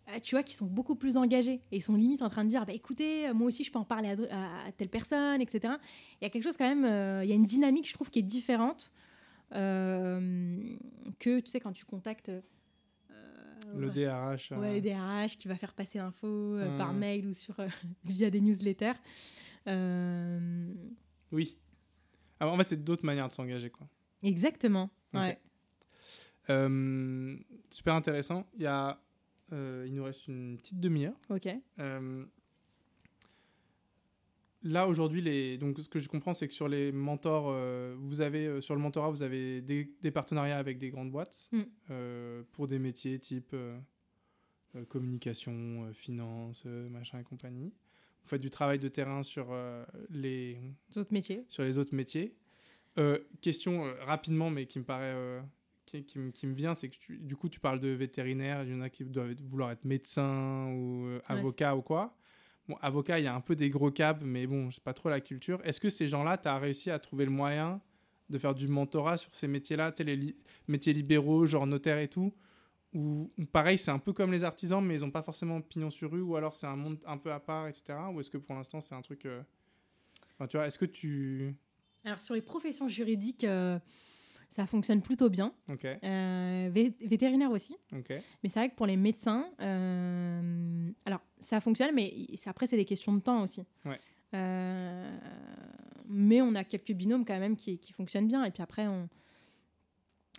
[0.09, 1.61] ah, tu vois, qu'ils sont beaucoup plus engagés.
[1.72, 3.85] Et ils sont limite en train de dire, bah, écoutez, moi aussi, je peux en
[3.85, 5.75] parler à, telle personne, etc.
[6.20, 8.11] Il y a quelque chose quand même, euh, il y a une dynamique, je trouve,
[8.11, 8.93] qui est différente
[9.55, 10.77] euh,
[11.18, 12.31] que, tu sais, quand tu contactes...
[13.75, 14.53] le DRH.
[14.53, 17.57] Ouais, le DRH qui va faire passer l'info par mail ou sur,
[18.05, 19.01] via des newsletters.
[21.33, 21.57] Oui.
[22.45, 23.86] Ah, en fait, c'est d'autres manières de s'engager, quoi.
[24.22, 24.90] Exactement.
[25.12, 25.38] Ouais.
[26.51, 27.36] Euh,
[27.70, 28.47] super intéressant.
[28.55, 29.01] Il y a,
[29.53, 31.18] euh, il nous reste une petite demi-heure.
[31.30, 31.49] Ok.
[31.78, 32.24] Euh,
[34.62, 37.55] là aujourd'hui, les, donc ce que je comprends, c'est que sur les mentors,
[37.99, 42.42] vous avez sur le mentorat, vous avez des, des partenariats avec des grandes boîtes mm.
[42.53, 43.55] pour des métiers type
[44.88, 47.72] communication, finance, machin et compagnie
[48.25, 50.59] vous faites du travail de terrain sur euh, les
[50.97, 51.45] autres métiers.
[51.49, 52.35] Sur les autres métiers.
[52.99, 55.14] Euh, question euh, rapidement, mais qui me paraît,
[55.85, 58.62] qui, qui, qui, me vient, c'est que du coup, tu parles de vétérinaire.
[58.64, 62.16] Il y en a qui doivent vouloir être médecin ou avocat ou quoi.
[62.66, 65.11] Bon, avocat, il y a un peu des gros câbles, mais bon, c'est pas trop
[65.11, 65.61] la culture.
[65.64, 67.83] Est-ce que ces gens-là, tu as réussi à trouver le moyen
[68.31, 70.35] de faire du mentorat sur ces métiers-là, les
[70.66, 72.33] métiers libéraux, genre notaire et tout,
[72.95, 76.12] ou, pareil, c'est un peu comme les artisans, mais ils n'ont pas forcément pignon sur
[76.12, 77.99] rue, ou alors c'est un monde un peu à part, etc.
[78.12, 79.26] Ou est-ce que pour l'instant c'est un truc.
[79.26, 79.42] Euh,
[80.34, 81.55] enfin, tu vois, est-ce que tu.
[82.05, 83.78] Alors sur les professions juridiques, euh,
[84.49, 85.53] ça fonctionne plutôt bien.
[85.68, 85.84] Ok.
[85.84, 86.70] Euh,
[87.01, 87.76] vétérinaire aussi.
[87.92, 88.11] Ok.
[88.11, 92.14] Mais c'est vrai que pour les médecins, alors ça fonctionne, mais
[92.47, 93.64] après c'est des questions de temps aussi.
[93.84, 93.99] Ouais.
[96.09, 98.45] mais on a quelques binômes quand même qui, qui fonctionnent bien.
[98.45, 99.09] Et puis après, on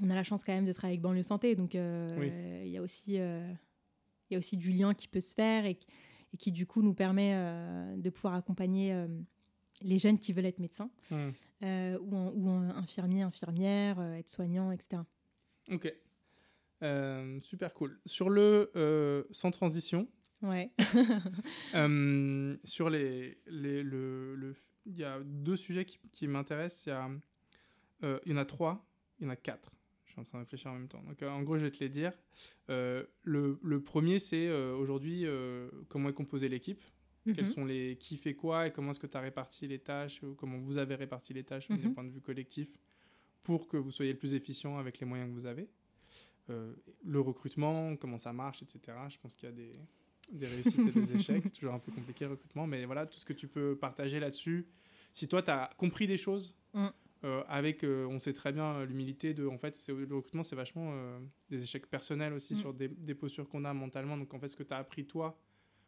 [0.02, 2.78] on a la chance quand même de travailler avec Banlieue Santé, donc euh, il y
[2.78, 3.52] a aussi euh,
[4.30, 5.78] il y a aussi du lien qui peut se faire et,
[6.38, 8.94] qui du coup nous permet euh, de pouvoir accompagner
[9.82, 11.96] les jeunes qui veulent être médecins mmh.
[12.02, 15.02] ou, ou infirmiers, infirmières, être soignants, etc.
[15.72, 15.94] Ok,
[17.42, 18.02] super cool.
[18.06, 20.10] Sur le sans transition.
[20.42, 20.72] Ouais.
[22.66, 24.54] sur les, les le,
[24.86, 26.88] il y a deux sujets qui, qui m'intéressent.
[26.88, 27.10] Il y a
[28.26, 28.86] il y en a trois,
[29.20, 29.72] il y en a quatre
[30.16, 31.04] suis en train de réfléchir en même temps.
[31.04, 32.14] Donc, euh, en gros, je vais te les dire.
[32.70, 35.26] Euh, le, le, premier, c'est euh, aujourd'hui
[35.90, 36.84] comment est composée l'équipe.
[37.26, 37.46] Quels mhm.
[37.46, 40.36] sont les qui fait quoi et comment est-ce que tu as réparti les tâches ou
[40.36, 41.94] comment vous avez réparti les tâches d'un mhm.
[41.94, 42.78] point de vue collectif
[43.42, 45.68] pour que vous soyez le plus efficient avec les moyens que vous avez.
[46.48, 48.96] le recrutement, comment ça marche, etc.
[49.10, 49.72] Je pense qu'il y a des,
[50.32, 51.42] des réussites et des échecs.
[51.46, 54.20] C'est toujours un peu compliqué le recrutement, mais voilà, tout ce que tu peux partager
[54.20, 54.68] là-dessus.
[55.12, 56.88] Si toi, tu as compris des choses, mm.
[57.24, 60.56] Euh, avec, euh, on sait très bien, euh, l'humilité de, en fait, le recrutement, c'est
[60.56, 60.94] vachement
[61.50, 62.58] des échecs personnels aussi mm.
[62.58, 64.18] sur des, des postures qu'on a mentalement.
[64.18, 65.40] Donc, en fait, ce que tu as appris toi,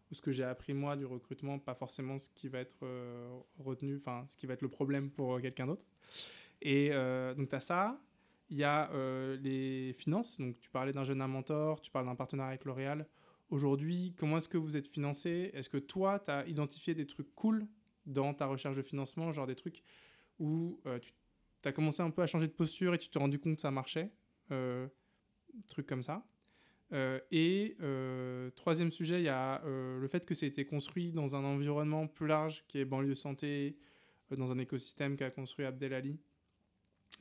[0.10, 2.78] ou ce que j'ai appris moi du recrutement, pas forcément ce qui va être
[3.60, 5.86] retenu, enfin, ce qui va être le problème pour quelqu'un d'autre.
[6.62, 6.92] Et
[7.36, 8.00] donc, tu as ça.
[8.50, 8.90] Il y a
[9.36, 10.40] les finances.
[10.40, 13.06] Donc, tu parlais d'un jeune à mentor, tu parles d'un partenariat avec L'Oréal.
[13.50, 15.52] Aujourd'hui, comment est-ce que vous êtes financé?
[15.54, 17.68] Est-ce que toi, tu as identifié des trucs cool
[18.06, 19.84] dans ta recherche de financement, genre des trucs
[20.40, 21.12] où tu
[21.64, 23.62] tu as commencé un peu à changer de posture et tu t'es rendu compte que
[23.62, 24.12] ça marchait.
[24.52, 24.88] Euh,
[25.68, 26.24] truc comme ça.
[26.94, 31.12] Euh, et euh, troisième sujet, il y a le fait que ça a été construit
[31.12, 33.76] dans un environnement plus large qui est banlieue santé,
[34.30, 36.20] dans un écosystème qu'a construit Abdelali.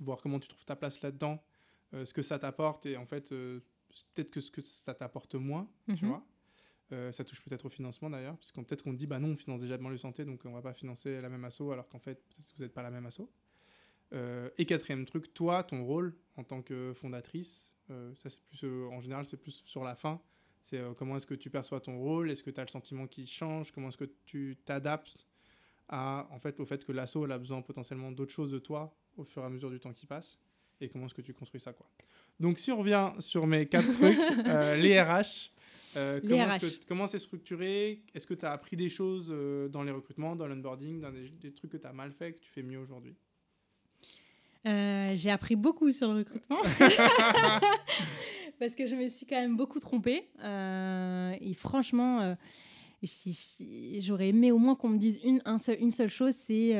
[0.01, 1.43] voir comment tu trouves ta place là-dedans,
[1.93, 6.05] ce que ça t'apporte et en fait, peut-être que ce que ça t'apporte moins, tu
[6.05, 6.11] Mhm.
[6.11, 6.27] vois.
[6.93, 9.37] Euh, ça touche peut-être au financement d'ailleurs, parce qu'on peut-être qu'on dit bah non, on
[9.37, 12.23] finance déjà de santé, donc on va pas financer la même asso, alors qu'en fait
[12.57, 13.23] vous n'êtes pas la même asso.
[14.13, 18.65] Euh, et quatrième truc, toi, ton rôle en tant que fondatrice, euh, ça c'est plus
[18.65, 20.21] en général c'est plus sur la fin.
[20.63, 23.27] C'est comment est-ce que tu perçois ton rôle, est-ce que tu as le sentiment qui
[23.27, 25.27] change, comment est-ce que tu t'adaptes
[25.89, 28.97] à en fait au fait que l'asso elle a besoin potentiellement d'autres choses de toi
[29.17, 30.39] au fur et à mesure du temps qui passe?
[30.81, 31.89] Et comment est-ce que tu construis ça quoi?
[32.39, 34.19] Donc si on revient sur mes quatre trucs,
[34.83, 35.53] les RH,
[35.97, 36.57] euh, comment, RH.
[36.65, 38.03] est-ce que- comment c'est structuré?
[38.15, 41.29] Est-ce que tu as appris des choses euh, dans les recrutements, dans l'onboarding, dans des,
[41.31, 43.15] des trucs que tu as mal fait, que tu fais mieux aujourd'hui?
[44.67, 46.59] Euh, j'ai appris beaucoup sur le recrutement.
[48.59, 50.29] Parce que je me suis quand même beaucoup trompée.
[50.43, 52.37] Et franchement,
[53.03, 56.73] j'aurais aimé au moins qu'on me dise une, un seul- une seule chose, c'est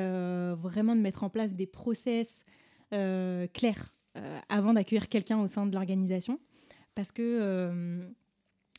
[0.57, 2.43] vraiment de mettre en place des process
[2.91, 3.95] clairs
[4.49, 6.41] avant d'accueillir quelqu'un au sein de l'organisation.
[6.95, 8.01] Parce que,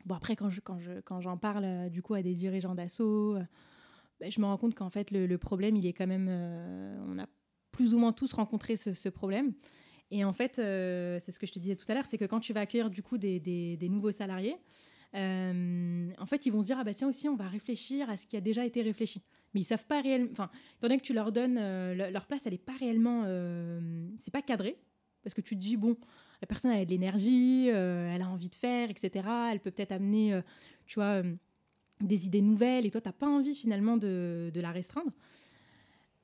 [0.08, 2.74] bon après, quand je- quand je- quand j'en parle euh, du coup à des dirigeants
[2.76, 3.44] d'assaut, euh,
[4.20, 6.28] ben, je me rends compte qu'en fait, le, problème, il est quand même...
[6.30, 7.28] euh, on a
[7.72, 9.54] plus ou moins tous rencontré ce, problème.
[10.10, 12.40] Et en fait, c'est ce que je te disais tout à l'heure, c'est que quand
[12.40, 14.56] tu vas accueillir du coup des, des- nouveaux salariés,
[15.14, 18.26] en fait, ils vont se dire ah bah tiens aussi, on va réfléchir à ce
[18.26, 19.22] qui a déjà été réfléchi.
[19.54, 20.30] Mais ils savent pas réellement.
[20.32, 23.26] Enfin, étant donné que tu leur donnes le- leur place, elle est pas réellement,
[24.20, 24.78] c'est pas cadré
[25.28, 25.98] parce que tu te dis bon,
[26.42, 29.28] la personne elle a de l'énergie, euh, elle a envie de faire, etc.
[29.52, 30.42] Elle peut peut-être amener, euh,
[30.86, 31.36] tu vois, euh,
[32.00, 35.12] des idées nouvelles et toi t'as pas envie finalement de, la restreindre.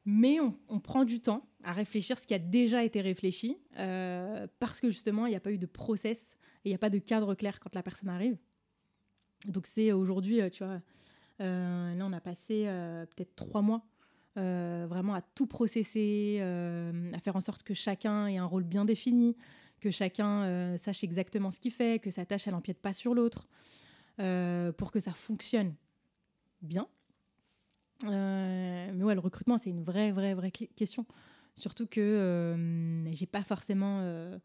[0.05, 3.57] Mais on, on prend du temps à réfléchir ce qui a déjà été réfléchi
[4.59, 6.89] parce que justement il n'y a pas eu de process et il n'y a pas
[6.89, 8.37] de cadre clair quand la personne arrive.
[9.47, 10.81] Donc c'est aujourd'hui, tu vois,
[11.39, 12.69] là on a passé
[13.15, 13.85] peut-être trois mois
[14.35, 18.85] vraiment à tout processer, euh, à faire en sorte que chacun ait un rôle bien
[18.85, 19.35] défini,
[19.79, 23.13] que chacun euh, sache exactement ce qu'il fait, que sa tâche elle empiète pas sur
[23.13, 23.47] l'autre,
[24.19, 25.73] euh, pour que ça fonctionne
[26.61, 26.87] bien.
[28.05, 31.05] Euh, mais ouais, le recrutement, c'est une vraie, vraie, vraie question.
[31.55, 33.99] Surtout que euh, j'ai pas forcément.
[34.01, 34.37] euh,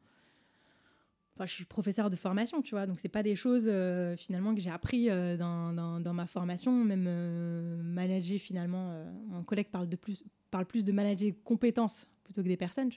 [1.47, 4.61] Je suis professeur de formation, tu vois, donc c'est pas des choses euh, finalement que
[4.61, 8.93] j'ai appris euh, dans, ma formation, même euh, manager finalement.
[9.29, 12.91] mon collègue parle de plus, parle plus de manager compétences plutôt que des personnes,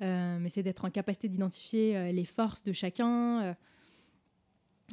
[0.00, 3.56] mais c'est d'être en capacité d'identifier les forces de chacun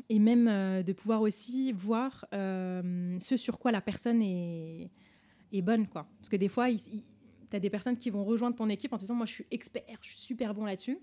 [0.09, 4.89] et même de pouvoir aussi voir ce sur quoi la personne est,
[5.61, 5.87] bonne.
[5.87, 9.01] Parce que des fois, tu as des personnes qui vont rejoindre ton équipe en te
[9.01, 10.97] disant Moi, je suis expert, je suis super bon là-dessus.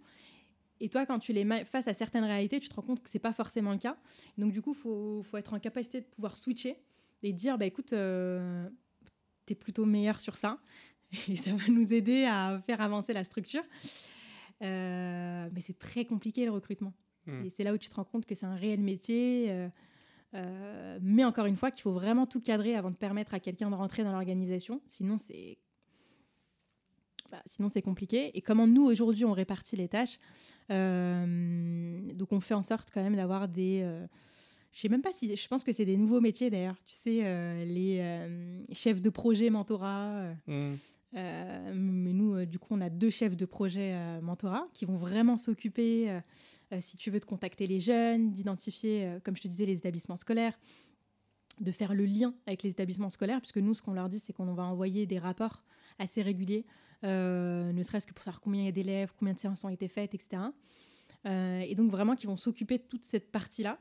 [0.82, 3.08] Et toi, quand tu les mets face à certaines réalités, tu te rends compte que
[3.08, 3.96] c'est pas forcément le cas.
[4.36, 6.76] Donc, du coup, il faut, faut être en capacité de pouvoir switcher
[7.22, 8.68] et dire bah, écoute, euh,
[9.46, 10.58] tu es plutôt meilleur sur ça.
[11.28, 13.62] Et ça va nous aider à faire avancer la structure.
[14.62, 16.92] Euh, mais c'est très compliqué le recrutement.
[17.26, 17.44] Hmm.
[17.44, 19.50] Et c'est là où tu te rends compte que c'est un réel métier.
[19.50, 19.68] euh,
[20.34, 23.70] euh, mais encore une fois, qu'il faut vraiment tout cadrer avant de permettre à quelqu'un
[23.70, 24.80] de rentrer dans l'organisation.
[24.86, 25.58] Sinon, c'est
[27.32, 28.30] bah, sinon c'est compliqué.
[28.36, 30.18] Et comment nous aujourd'hui on répartit les tâches
[30.70, 33.80] euh, Donc on fait en sorte quand même d'avoir des.
[33.82, 34.06] euh,
[34.72, 35.34] je sais même pas si.
[35.34, 36.76] Je pense que c'est des nouveaux métiers d'ailleurs.
[36.86, 40.34] Tu sais, euh, les euh, chefs de projet mentorat.
[40.48, 40.74] euh,
[41.14, 45.36] euh, mais nous, du coup, on a deux chefs de projet mentorat qui vont vraiment
[45.36, 46.20] s'occuper,
[46.80, 50.58] si tu veux, de contacter les jeunes, d'identifier, comme je te disais, les établissements scolaires,
[51.60, 54.32] de faire le lien avec les établissements scolaires, puisque nous, ce qu'on leur dit, c'est
[54.32, 55.62] qu'on va envoyer des rapports
[55.98, 56.64] assez réguliers,
[57.02, 59.88] ne serait-ce que pour savoir combien il y a d'élèves, combien de séances ont été
[59.88, 60.42] faites, etc.
[61.26, 63.78] Euh, et donc, vraiment, qui vont s'occuper de toute cette partie-là.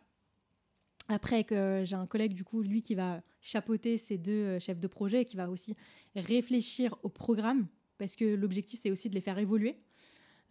[1.07, 4.79] Après, que j'ai un collègue, du coup, lui, qui va chapeauter ces deux euh, chefs
[4.79, 5.75] de projet et qui va aussi
[6.15, 7.67] réfléchir au programme,
[7.97, 9.77] parce que l'objectif, c'est aussi de les faire évoluer.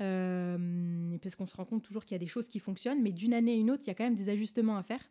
[0.00, 3.12] Euh, parce qu'on se rend compte toujours qu'il y a des choses qui fonctionnent, mais
[3.12, 5.10] d'une année à une autre, il y a quand même des ajustements à faire,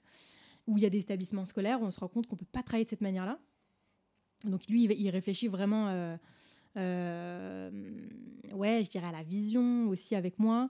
[0.68, 2.48] où il y a des établissements scolaires où on se rend compte qu'on ne peut
[2.52, 3.40] pas travailler de cette manière-là.
[4.46, 6.18] Donc lui, il, réfléchit vraiment, euh, euh,
[6.76, 7.72] ouais,
[8.84, 10.70] je dirais à la vision aussi avec moi,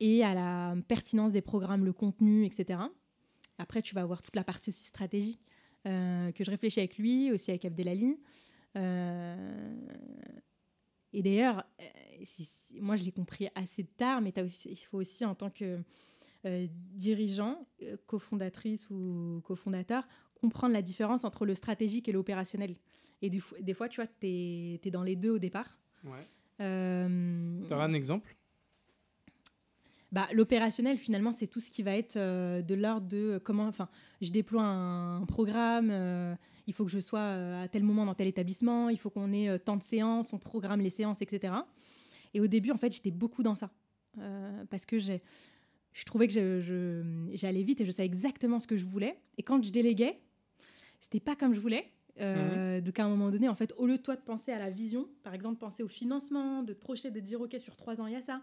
[0.00, 2.80] et à la pertinence des programmes, le contenu, etc.
[3.58, 5.38] Après, tu vas avoir toute la partie aussi stratégie
[5.86, 8.18] euh, que je réfléchis avec lui, aussi avec Abdelali.
[8.76, 9.76] Euh,
[11.12, 12.24] et d'ailleurs, euh,
[12.80, 14.32] moi je l'ai compris assez tard, mais
[14.64, 15.80] il faut aussi en tant que
[16.46, 22.74] euh, dirigeant, euh, cofondatrice ou cofondateur, comprendre la différence entre le stratégique et l'opérationnel.
[23.22, 25.78] Et du, des fois, tu vois, tu es, dans les deux au départ.
[26.04, 26.18] Ouais.
[26.60, 28.36] Euh, T'auras un exemple?
[30.12, 33.66] Bah, L'opérationnel, finalement, c'est tout ce qui va être euh, de l'ordre de euh, comment.
[33.66, 33.88] Enfin,
[34.20, 36.34] je déploie un, un programme, euh,
[36.66, 37.22] il faut que je sois
[37.62, 40.80] à tel moment dans tel établissement, il faut qu'on ait tant de séances, on programme
[40.80, 41.54] les séances, etc.
[42.34, 43.70] Et au début, en fait, j'étais beaucoup dans ça.
[44.70, 45.22] Parce que j'ai,
[45.92, 46.60] je trouvais que
[47.34, 49.18] j'allais vite et je savais exactement ce que je voulais.
[49.38, 50.20] Et quand je déléguais,
[51.00, 51.90] c'était pas comme je voulais.
[52.20, 52.84] Euh, mhm.
[52.84, 54.70] Donc à un moment donné, en fait, au lieu de toi de penser à la
[54.70, 58.06] vision, par exemple, penser au financement, de te projeter, de dire ok sur trois ans
[58.06, 58.42] il y a ça,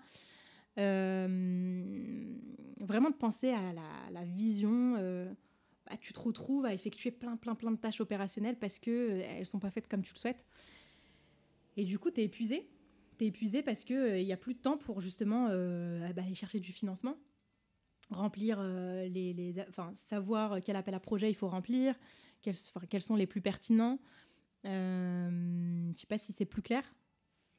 [0.78, 2.34] euh,
[2.80, 3.74] vraiment de penser à
[4.12, 4.96] la, vision.
[4.98, 5.32] Euh,
[5.86, 9.24] bah, tu te retrouves à effectuer plein, plein, plein de tâches opérationnelles parce que euh,
[9.28, 10.46] elles sont pas faites comme tu le souhaites.
[11.78, 12.70] Et du coup, tu es épuisé.
[13.18, 16.60] Tu es épuisé parce qu'il n'y a plus de temps pour justement bah, aller chercher
[16.60, 17.18] du financement,
[18.10, 21.96] remplir les, les, enfin, savoir quel appel à projet il faut remplir,
[22.42, 22.56] quels,
[22.90, 24.00] quels sont les plus pertinents.
[24.64, 26.84] Je sais pas si c'est plus clair.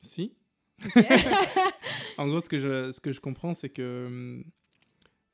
[0.00, 0.34] Si.
[2.18, 4.42] en gros, ce que je, ce que je comprends, c'est que,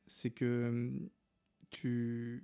[0.07, 0.93] c'est que
[1.71, 2.43] tu,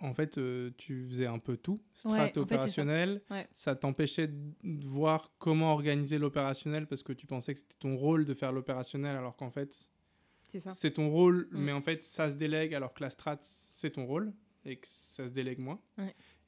[0.00, 3.22] en fait, euh, tu faisais un peu tout, strat opérationnel.
[3.54, 8.24] ça, t'empêchait de voir comment organiser l'opérationnel parce que tu pensais que c'était ton rôle
[8.24, 9.88] de faire l'opérationnel alors qu'en fait,
[10.48, 11.58] c'est ton rôle, mm.
[11.58, 14.32] mais en fait, ça se délègue alors que la strat, c'est ton rôle
[14.64, 15.80] et que ça se délègue moins.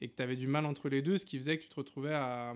[0.01, 1.75] Et que tu avais du mal entre les deux, ce qui faisait que tu te
[1.75, 2.55] retrouvais à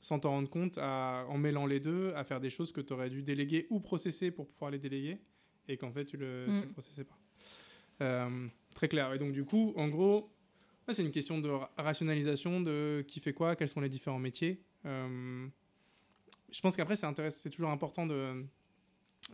[0.00, 3.10] sans t'en rendre compte, en mêlant les deux, à faire des choses que tu aurais
[3.10, 5.18] dû déléguer ou processer pour pouvoir les déléguer,
[5.68, 6.72] et qu'en fait, tu le mm.
[6.72, 7.18] processais pas.
[8.02, 9.12] Euh, très clair.
[9.14, 10.30] Et donc, du coup, en gros,
[10.88, 14.62] c'est une question de rationalisation de qui fait quoi, quels sont les différents métiers.
[14.84, 15.48] Euh,
[16.52, 18.44] je pense qu'après, c'est c'est toujours important de,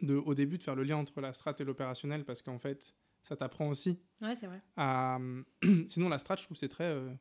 [0.01, 2.95] de, au début de faire le lien entre la strat et l'opérationnel, parce qu'en fait,
[3.23, 4.01] ça t'apprend aussi.
[4.21, 4.63] Ouais, c'est vrai.
[5.87, 6.85] Sinon, la strat, je trouve, c'est très.
[6.85, 7.13] Euh,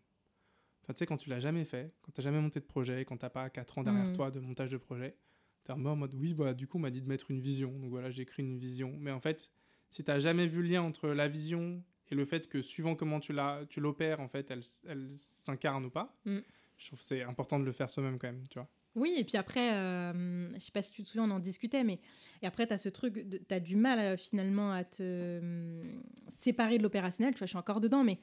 [0.84, 3.06] Enfin, tu sais, quand tu l'as jamais fait, quand tu n'as jamais monté de projet,
[3.06, 4.14] quand tu n'as pas 4 ans derrière mm.
[4.14, 5.16] toi de montage de projet,
[5.64, 7.72] tu es en mode oui, bah, du coup, on m'a dit de mettre une vision.
[7.80, 8.96] Donc voilà, j'ai écrit une vision.
[9.00, 9.52] Mais en fait,
[9.92, 12.96] si tu n'as jamais vu le lien entre la vision et le fait que suivant
[12.96, 13.34] comment tu
[13.78, 16.40] l'opères, en fait, elle, elle s'incarne ou pas, mm.
[16.78, 18.68] je trouve que c'est important de le faire soi-même quand même, tu vois.
[18.96, 21.84] Oui, et puis après, euh, je sais pas si tu te souviens, on en discutait,
[21.84, 22.00] mais
[22.42, 25.82] et après, tu as ce truc, tu as du mal euh, finalement à te euh,
[26.30, 27.34] séparer de l'opérationnel.
[27.34, 28.20] Tu vois, je suis encore dedans, mais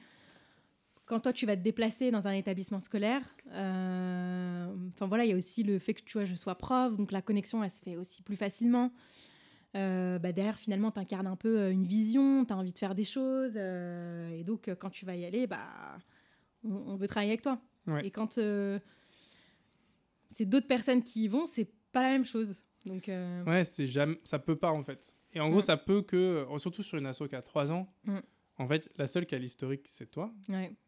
[1.05, 5.33] quand toi tu vas te déplacer dans un établissement scolaire, euh, enfin voilà, il y
[5.33, 7.81] a aussi le fait que tu vois, je sois prof, donc la connexion elle se
[7.81, 8.91] fait aussi plus facilement.
[9.73, 13.03] Bah derrière, finalement, tu incarnes un peu une vision, tu as envie de faire des
[13.03, 15.97] choses, et donc quand tu vas y aller, bah,
[16.63, 17.59] on, veut travailler avec toi.
[18.03, 18.39] Et quand
[20.39, 22.63] c'est d'autres personnes qui y vont, c'est pas la même chose.
[22.85, 23.11] Donc,
[23.45, 25.13] Ouais, c'est jamais, ça peut pas en fait.
[25.33, 28.19] Et en gros, ça peut que, surtout sur une asso qui a 3 ans, mm.
[28.59, 30.33] En fait, la seule qui a l'historique, c'est toi.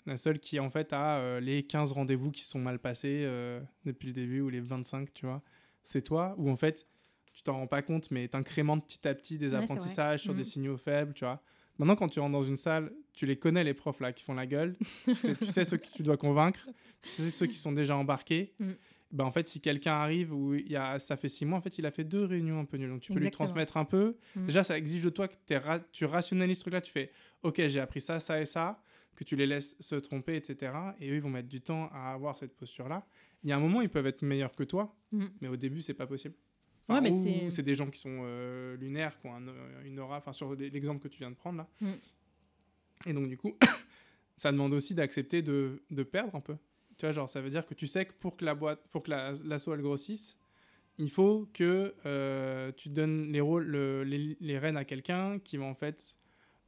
[0.06, 3.61] La seule qui, en fait, a euh, les 15 rendez-vous qui sont mal passés euh,
[3.86, 5.41] depuis le début, ou les 25, tu vois,
[5.86, 6.36] c'est toi.
[6.38, 6.86] Ou en fait,
[7.34, 10.45] tu t'en rends pas compte, mais t'incrémentes petit à petit des apprentissages sur des mm.
[10.45, 11.41] signaux faibles, tu vois.
[11.78, 14.34] Maintenant, quand tu rentres dans une salle, tu les connais, les profs là qui font
[14.34, 14.76] la gueule.
[15.06, 16.68] tu, sais, ceux que tu dois convaincre.
[17.02, 18.53] Tu sais ceux qui sont déjà embarqués.
[18.60, 18.72] Mm.
[19.12, 21.62] Ben, en fait, si quelqu'un arrive où il y a, ça fait six mois, en
[21.62, 22.90] fait, il a fait deux réunions un peu nulles.
[22.90, 24.16] Donc, tu peux lui transmettre un peu.
[24.36, 24.46] Mm.
[24.46, 25.36] Déjà, ça exige de toi que
[25.92, 26.82] tu rationalises ce truc-là.
[26.82, 27.12] Tu fais,
[27.44, 28.82] OK, j'ai appris ça, ça et ça,
[29.16, 30.74] que tu les laisses se tromper, etc.
[31.00, 33.06] Et eux, ils vont mettre du temps à avoir cette posture-là.
[33.44, 35.26] Il y a un moment, ils peuvent être meilleurs que toi, mm.
[35.42, 36.36] mais au début, c'est pas possible.
[36.88, 39.42] ouais, mais c'est des gens qui sont euh, lunaires, qui ont
[39.84, 41.68] une aura, enfin, sur l'exemple que tu viens de prendre là.
[41.82, 41.94] Mm.
[43.08, 43.58] Et donc, du coup,
[44.38, 46.56] ça demande aussi d'accepter de, de perdre un peu.
[47.02, 49.02] Tu vois, genre, ça veut dire que tu sais que pour que la boîte, pour
[49.02, 50.38] que l'assaut elle grossisse,
[50.99, 53.72] il faut que euh, tu donnes les rôles,
[54.06, 56.15] les, les, rênes à quelqu'un qui va en fait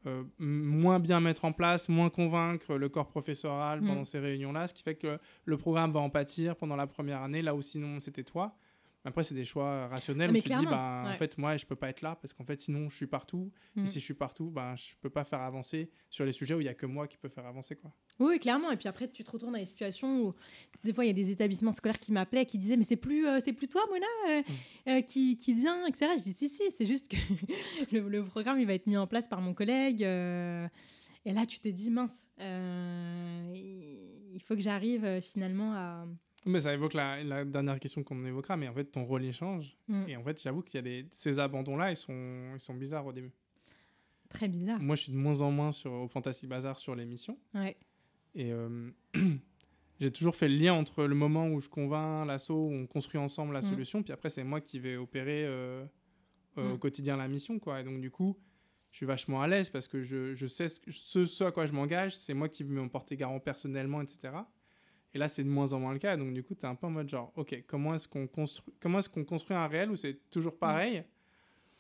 [0.08, 3.88] euh, moins bien mettre en place, moins convaincre le corps professoral mm.
[3.88, 7.22] pendant ces réunions-là, ce qui fait que le programme va en pâtir pendant la première
[7.22, 8.58] année, là où sinon c'était toi.
[9.06, 11.76] Après, c'est des choix rationnels ah, où tu dis, bah, en fait, moi, je peux
[11.76, 13.52] pas être là parce qu'en fait, sinon, je suis partout.
[13.76, 13.88] Et mm.
[13.88, 16.66] si je suis partout, bah, je peux pas faire avancer sur les sujets où il
[16.66, 17.76] y a que moi qui peux faire avancer.
[17.76, 17.92] Quoi.
[18.20, 18.72] Oui, clairement.
[18.72, 20.34] Et puis après, tu te retournes dans les situations où,
[20.86, 23.28] des fois, il y a des établissements scolaires qui m'appelaient, qui disaient, mais c'est plus,
[23.28, 24.90] euh, c'est plus toi, Mona, euh, mm.
[24.90, 26.12] euh, qui, qui vient, etc.
[26.18, 27.18] Je dis, si, si, c'est juste que
[27.92, 30.02] le, programme, il va être mis en place par mon collègue.
[30.02, 36.08] et là, tu te dis, mince, il faut que j'arrive finalement à
[36.46, 39.78] mais ça évoque la, dernière question qu'on évoquera, mais en fait, ton rôle, il change.
[39.88, 40.04] Mm.
[40.08, 43.06] Et en fait, j'avoue qu'il y a des, ces abandons-là, ils sont, ils sont bizarres
[43.06, 43.32] au début.
[44.30, 44.82] Très bizarres.
[44.82, 47.38] Moi, je suis de moins en moins sur, au Fantasy Bazar sur l'émission.
[47.54, 47.78] Ouais.
[48.36, 48.90] Et euh,
[50.00, 53.20] j'ai toujours fait le lien entre le moment où je convainc l'assaut, où on construit
[53.20, 53.64] ensemble la mm.
[53.64, 55.86] solution, puis après, c'est moi qui vais opérer euh,
[56.58, 56.80] euh, au mm.
[56.80, 57.82] quotidien la mission, quoi.
[57.82, 58.38] Et donc, du coup,
[58.92, 61.74] je suis vachement à l'aise parce que je, je sais ce, ce, à quoi je
[61.74, 64.34] m'engage, c'est moi qui vais m'en porter garant personnellement, etc.
[65.14, 66.18] Et là, c'est de moins en moins le cas.
[66.18, 68.74] Donc, du coup, tu es un peu en mode genre, OK, comment est-ce qu'on construit,
[68.80, 71.04] comment est-ce qu'on construit un réel où c'est toujours pareil?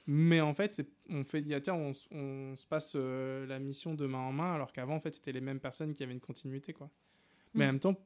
[0.05, 4.19] Mais en fait, on fait, tiens, on, on, se passe euh, la mission de main
[4.19, 6.89] en main, alors qu'avant, en fait, c'était les mêmes personnes qui avaient une continuité, quoi.
[7.53, 7.71] Mais en mm.
[7.71, 8.05] même temps,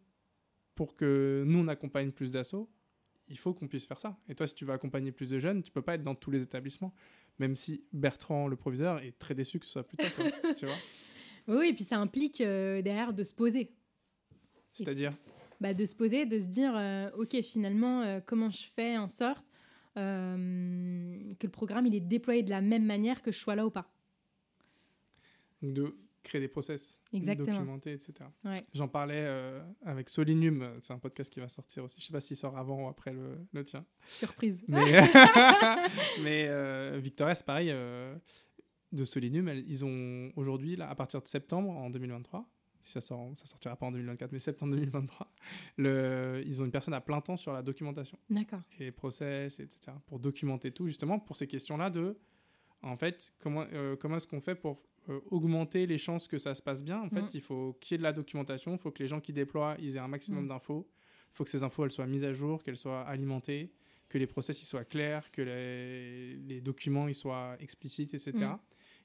[0.76, 2.70] pour que nous, on accompagne plus d'assauts,
[3.30, 4.16] il faut qu'on puisse faire ça.
[4.30, 6.32] Et toi, si tu veux accompagner plus de jeunes, tu peux pas être dans tous
[6.32, 6.94] les établissements.
[7.40, 10.10] Même si Bertrand, le proviseur, est très déçu que ce soit plus tard.
[10.56, 10.76] tu vois
[11.48, 13.72] oui, et puis ça implique euh, derrière de se poser.
[14.78, 15.14] C'est-à-dire
[15.60, 19.08] bah, De se poser, de se dire, euh, ok, finalement, euh, comment je fais en
[19.08, 19.46] sorte
[19.96, 20.00] que
[21.42, 23.92] le programme il est déployé de la même manière que je sois là ou pas.
[25.64, 27.52] de créer des process, Exactement.
[27.52, 28.14] documenter, etc.
[28.76, 29.28] J'en parlais
[29.84, 32.00] avec Solinum, c'est un podcast qui va sortir aussi.
[32.00, 33.84] Je sais pas s'il sort avant ou après le, le tien.
[34.08, 34.64] Surprise.
[34.68, 34.82] Mais,
[36.24, 37.74] mais Victoria, c'est pareil
[38.92, 42.48] de Solinum, ils ont aujourd'hui, à partir de septembre en 2023,
[42.88, 45.32] si ça, sort, ça sortira pas en 2024, mais septembre 2023,
[45.78, 48.18] le, ils ont une personne à plein temps sur la documentation.
[48.30, 48.62] D'accord.
[48.80, 49.96] Et les process, etc.
[50.08, 52.18] Pour documenter tout, justement, pour ces questions-là de,
[52.82, 56.56] en fait, comment, euh, comment est-ce qu'on fait pour euh, augmenter les chances que ça
[56.56, 57.02] se passe bien?
[57.02, 57.30] En fait, mm.
[57.34, 59.76] il faut qu'il y ait de la documentation, il faut que les gens qui déploient,
[59.80, 60.50] ils aient un maximum mm.
[60.50, 60.88] d'infos.
[61.34, 63.72] Il faut que ces infos, elles soient mises à jour, qu'elles soient alimentées,
[64.10, 68.34] que les process, ils soient clairs, que les, les documents, ils soient explicites, etc.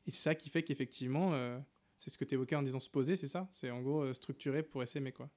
[0.07, 1.59] Et c'est ça qui fait qu'effectivement, euh,
[2.03, 3.49] c'est ce que tu évoquais en disant se poser, c'est ça?
[3.53, 5.31] C'est en gros euh, structuré pour s'aimer, quoi.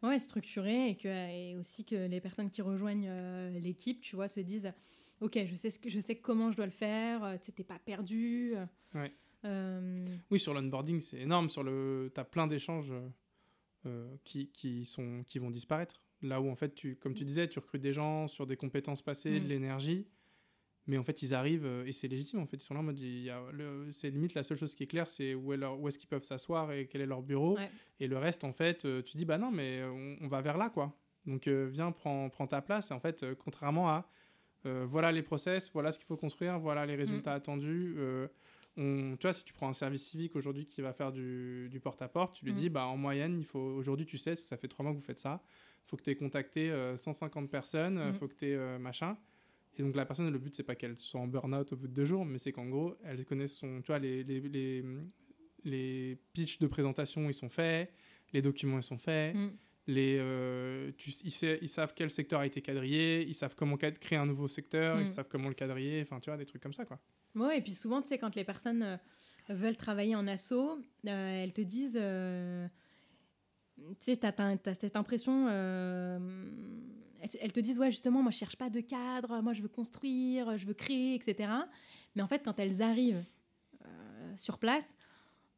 [0.00, 4.28] Ouais, structuré et, que, et aussi que les personnes qui rejoignent euh, l'équipe, tu vois,
[4.28, 4.72] se disent
[5.20, 7.80] Ok, je sais, ce que, je sais comment je dois le faire, tu n'es pas
[7.80, 8.54] perdu.
[8.94, 9.12] Ouais.
[10.30, 11.50] Oui, sur l'onboarding, c'est énorme.
[11.50, 12.12] Sur le...
[12.14, 12.92] Tu as plein d'échanges
[14.22, 16.00] qui, qui, sont, qui vont disparaître.
[16.22, 19.02] Là où, en fait, tu, comme tu disais, tu recrutes des gens sur des compétences
[19.02, 19.48] passées, de mm.
[19.48, 20.06] l'énergie
[20.88, 22.82] mais en fait ils arrivent euh, et c'est légitime en fait ils sont là en
[22.82, 22.98] mode
[23.92, 26.24] c'est limite la seule chose qui est claire c'est où, est où est-ce qu'ils peuvent
[26.24, 27.56] s'asseoir et quel est leur bureau
[28.00, 30.70] et le reste en fait euh, tu dis bah non mais on, va vers là
[30.70, 34.08] quoi donc euh, viens prends, prends, ta place et en fait contrairement à
[34.64, 37.36] voilà les process voilà ce qu'il faut construire voilà les résultats mm.
[37.36, 37.96] attendus
[38.76, 42.36] on, tu vois, si tu prends un service civique aujourd'hui qui va faire du, porte-à-porte,
[42.36, 42.56] tu lui mm.
[42.56, 45.04] dis, bah, en moyenne, il faut, aujourd'hui, tu sais, ça fait trois mois que vous
[45.04, 45.42] faites ça,
[45.84, 48.14] il faut que tu aies contacté 150 personnes, il mm.
[48.14, 49.16] faut que tu aies machin.
[49.78, 51.92] Et donc la personne, le but, c'est pas qu'elle soit en burn-out au bout de
[51.92, 54.84] deux jours, mais c'est qu'en gros, elle connaît son, tu vois, les, les, les,
[55.64, 57.92] les pitchs de présentation, ils sont faits,
[58.32, 59.50] les documents, ils sont faits, mm.
[59.86, 64.18] les, euh, tu, ils, ils, savent quel secteur a été quadrillé, ils savent comment créer
[64.18, 65.06] un nouveau secteur, ils mm.
[65.06, 66.98] savent comment le quadriller, enfin, tu vois, des trucs comme ça, quoi.
[67.36, 68.96] Ouais, et puis souvent, tu sais, quand les personnes euh,
[69.48, 72.00] veulent travailler en asso, euh, elles te disent
[74.00, 75.46] tu sais, tu as, cette impression.
[77.22, 79.68] Euh, elles, te disent, ouais, justement, moi, je cherche pas de cadre, moi, je veux
[79.68, 81.50] construire, je veux créer, etc.
[82.14, 83.24] Mais en fait, quand elles arrivent
[83.84, 84.86] euh, sur place,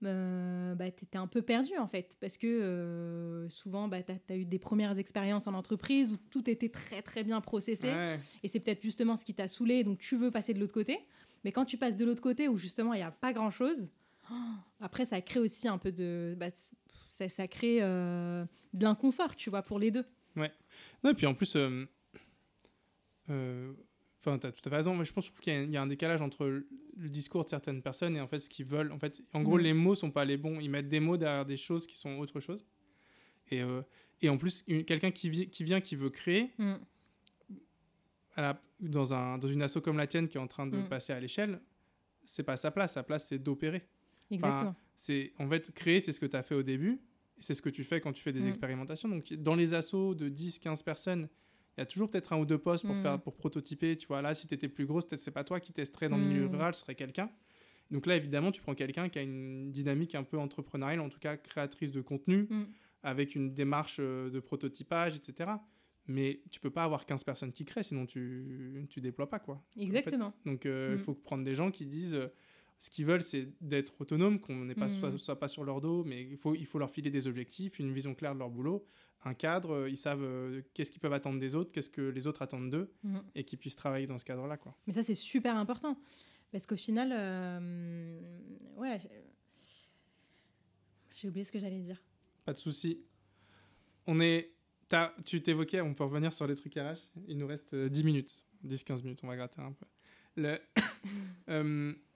[0.02, 2.16] euh, bah, tu étais un peu perdu, en fait.
[2.20, 6.70] Parce que souvent, bah, tu as, eu des premières expériences en entreprise où tout était
[6.70, 8.18] très, très bien processé.
[8.42, 10.98] Et c'est peut-être justement ce qui t'a saoulé, donc tu veux passer de l'autre côté.
[11.44, 13.88] Mais quand tu passes de l'autre côté où justement il n'y a pas grand-chose,
[14.30, 14.34] oh,
[14.80, 16.34] après ça crée aussi un peu de...
[16.38, 16.50] Bah,
[17.28, 20.04] ça, crée euh, de l'inconfort, tu vois, pour les deux.
[20.36, 20.52] Ouais.
[21.02, 21.84] Non, et puis en plus, euh,
[23.30, 23.72] euh,
[24.20, 24.94] enfin, tu as tout à fait raison.
[24.94, 28.20] Mais je pense qu'il y, a un décalage entre le discours de certaines personnes et
[28.20, 28.92] en fait ce qu'ils veulent.
[28.92, 29.62] En fait, en gros, mm.
[29.62, 30.60] les mots sont pas les bons.
[30.60, 32.66] Ils mettent des mots derrière des choses qui sont autre chose.
[33.50, 33.62] Et,
[34.20, 36.74] et en plus, quelqu'un qui, qui vient, qui veut créer, mm.
[38.80, 40.88] dans, un, dans une asso comme la tienne qui est en train de mm.
[40.88, 41.60] passer à l'échelle,
[42.24, 42.92] c'est pas sa place.
[42.92, 43.86] Sa place, c'est d'opérer.
[44.30, 44.76] Exactement.
[44.94, 47.00] c'est en fait créer, c'est ce que tu as fait au début
[47.40, 48.48] c'est ce que tu fais quand tu fais des mm.
[48.48, 49.08] expérimentations.
[49.08, 51.28] Donc, dans les assos de 10-15 personnes,
[51.76, 53.02] il y a toujours peut-être un ou deux postes pour, mm.
[53.02, 53.96] faire, pour prototyper.
[53.96, 56.18] Tu vois, là, si tu étais plus grosse, peut-être c'est pas toi qui testerais dans
[56.18, 56.52] le milieu mm.
[56.52, 57.30] rural, ce serait quelqu'un.
[57.90, 61.18] Donc là, évidemment, tu prends quelqu'un qui a une dynamique un peu entrepreneuriale, en tout
[61.18, 62.48] cas créatrice de contenu,
[63.02, 65.50] avec une démarche euh, de prototypage, etc.
[66.06, 69.64] Mais tu peux pas avoir 15 personnes qui créent, sinon tu, tu déploies pas, quoi.
[69.76, 70.32] Exactement.
[70.44, 72.20] Donc, euh, il faut prendre des gens qui disent...
[72.80, 75.18] Ce qu'ils veulent, c'est d'être autonomes, qu'on n'est pas mm.
[75.18, 77.92] soit, pas sur leur dos, mais il faut, il faut leur filer des objectifs, une
[77.92, 78.86] vision claire de leur boulot,
[79.26, 82.26] un cadre, euh, ils savent euh, qu'est-ce qu'ils peuvent attendre des autres, qu'est-ce que les
[82.26, 83.18] autres attendent d'eux, mm.
[83.34, 84.56] et qu'ils puissent travailler dans ce cadre-là.
[84.56, 84.74] Quoi.
[84.86, 86.00] Mais ça, c'est super important,
[86.52, 88.18] parce qu'au final, euh,
[88.78, 88.98] ouais,
[91.12, 92.02] j'ai oublié ce que j'allais dire.
[92.46, 93.04] Pas de souci.
[94.06, 94.54] On est,
[95.26, 99.02] tu t'évoquais, on peut revenir sur les trucs RH, il nous reste 10 minutes, 10-15
[99.02, 99.84] minutes, on va gratter un peu.
[100.36, 100.58] Le...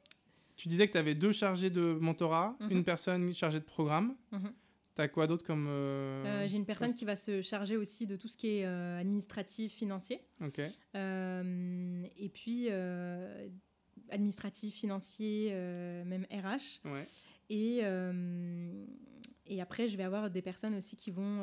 [0.56, 2.70] Tu disais que tu avais deux chargés de mentorat, mhm.
[2.70, 4.14] une personne chargée de programme.
[4.32, 4.52] Mhm.
[4.94, 5.66] Tu as quoi d'autre comme.
[5.68, 8.64] Euh, euh, j'ai une personne qui va se charger aussi de tout ce qui est
[8.64, 10.20] euh, administratif, financier.
[10.40, 10.60] Ok.
[10.60, 12.68] et puis,
[14.10, 16.80] administratif, financier, même RH.
[16.84, 17.04] Ouais.
[17.50, 17.82] Et,
[19.46, 21.42] et après, je vais avoir des personnes aussi qui vont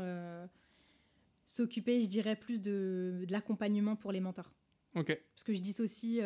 [1.46, 4.54] s'occuper, je dirais, plus de, de l'accompagnement pour les mentors.
[4.96, 5.18] Ok.
[5.36, 6.22] Parce que je dissocie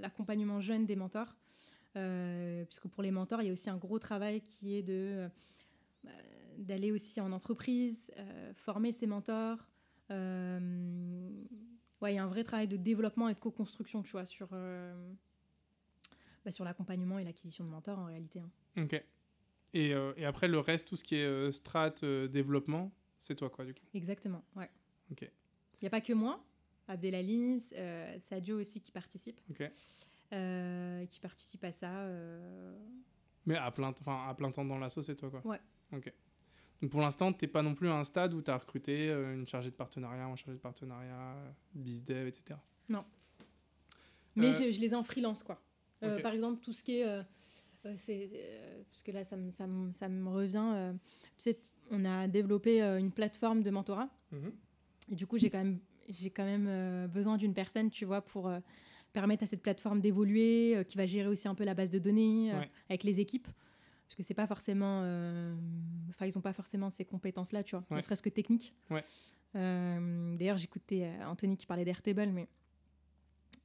[0.00, 1.36] l'accompagnement jeune des mentors.
[1.96, 5.28] Euh, puisque pour les mentors, il y a aussi un gros travail qui est de
[6.04, 6.08] euh,
[6.58, 9.68] d'aller aussi en entreprise, euh, former ses mentors,
[10.10, 14.48] ouais, il y a un vrai travail de développement et de co-construction, tu vois, sur,
[14.48, 14.94] bah,
[16.50, 18.40] sur l'accompagnement et l'acquisition de mentors en réalité.
[18.40, 18.50] hein.
[18.82, 19.02] Ok.
[19.74, 23.34] Et, euh, et après, le reste, tout ce qui est euh, strat, euh, développement, c'est
[23.34, 23.84] toi, quoi, du coup?
[23.92, 24.70] Exactement, ouais.
[25.10, 25.22] Ok.
[25.22, 26.42] Il n'y a pas que moi,
[26.88, 29.40] Abdelali, euh, Sadio aussi qui participe.
[29.50, 29.70] Ok.
[30.32, 31.90] Euh, qui participe à ça.
[31.90, 32.76] euh,
[33.46, 35.40] Mais à plein, enfin, à plein temps dans l'assaut, c'est toi, quoi.
[35.44, 35.60] Ouais.
[35.92, 36.12] Ok.
[36.82, 39.34] Donc pour l'instant, t'es pas non plus à un stade où tu as recruté euh,
[39.34, 41.34] une chargée de partenariat, un chargé de partenariat,
[41.74, 42.58] bizdev, etc.
[44.34, 45.58] Mais Euh, je, je les ai en freelance, quoi.
[46.02, 46.20] Euh.
[46.20, 47.06] Par exemple, tout ce qui est...
[47.06, 47.22] euh,
[47.96, 48.28] c'est,
[48.90, 50.92] parce que là, ça me, ça me- ça me revient.
[51.38, 51.58] tu sais,
[51.90, 54.08] on a développé une plateforme de mentorat.
[54.32, 54.52] Mhm.
[55.12, 55.78] Et du coup, j'ai quand même,
[56.08, 58.50] j'ai quand même besoin d'une personne, tu vois, pour
[59.16, 61.98] permettre à cette plateforme d'évoluer, euh, qui va gérer aussi un peu la base de
[61.98, 62.70] données euh, Ouais.
[62.90, 63.48] avec les équipes.
[64.06, 65.00] Parce que c'est pas forcément.
[65.04, 65.54] euh,
[66.10, 67.96] Enfin, ils ont pas forcément ces compétences-là, tu vois, Ouais.
[67.96, 68.28] ne serait-ce que.
[68.90, 69.02] Ouais.
[69.54, 72.46] Euh, D'ailleurs, j'écoutais Anthony qui parlait d'Airtable, mais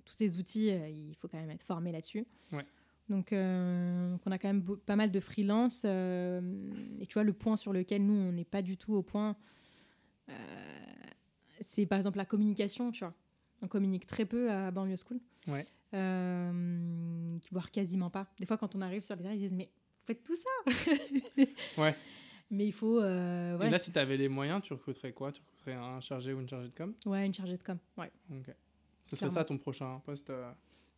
[0.06, 2.26] tous ces outils, euh, il faut quand même être formé là-dessus.
[2.54, 2.66] Ouais.
[3.10, 5.84] Donc, donc on a quand même pas mal de freelance.
[5.84, 9.36] et tu vois, le point sur lequel nous, on n'est pas du tout au point,
[11.60, 13.14] c'est par exemple la communication, tu vois.
[13.62, 15.20] On communique très peu à Banlieue School.
[15.48, 15.66] Ouais.
[15.94, 18.28] Euh, voire quasiment pas.
[18.40, 20.72] Des fois, quand on arrive sur les terrains, ils disent Mais vous faites tout ça
[21.78, 21.96] Ouais.
[22.50, 23.00] Mais il faut.
[23.00, 25.32] euh, Et là, si tu avais les moyens, tu recruterais quoi?
[25.32, 26.94] Tu recruterais un chargé ou une chargée de com?
[27.06, 27.78] Ouais, une chargée de com.
[27.98, 28.12] Ouais.
[28.32, 28.54] Ok.
[29.06, 30.52] Ce serait ça ton prochain poste euh,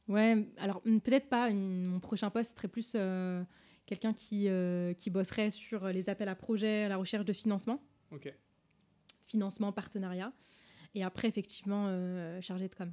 [0.07, 1.49] Ouais, alors mm, peut-être pas.
[1.49, 3.43] une- mon prochain poste serait plus euh,
[3.85, 7.81] quelqu'un qui, euh, qui bosserait sur les appels à projets, la recherche de financement,
[8.11, 8.33] Ok.
[9.23, 10.31] financement, partenariat.
[10.95, 12.91] Et après, effectivement, euh, chargé de com.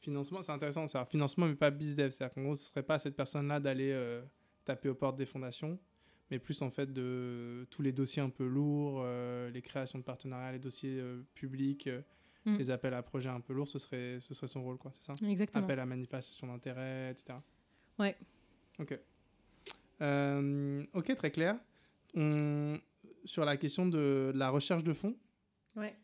[0.00, 0.86] Financement, c'est intéressant.
[0.86, 2.10] C'est un financement, mais pas bizdev.
[2.10, 4.22] C'est-à-dire qu'en gros, ce serait pas à cette personne-là d'aller euh,
[4.64, 5.78] taper aux portes des fondations,
[6.30, 10.04] mais plus en fait de tous les dossiers un peu lourds, euh, les créations de
[10.04, 12.00] partenariats, les dossiers euh, publics, euh,
[12.46, 12.58] Mm.
[12.58, 15.02] les appels à projets un peu lourds, ce serait, ce serait son rôle, quoi, c'est
[15.02, 15.16] ça?
[15.26, 15.64] Exactement.
[15.64, 17.36] Appel à manifestation d'intérêt, etc.
[17.98, 18.16] Ouais.
[18.78, 18.96] Ok.
[20.94, 21.56] Ok, très clair.
[22.14, 22.78] On...
[23.24, 25.16] Sur la question de la recherche de fonds,
[25.74, 25.96] Ouais.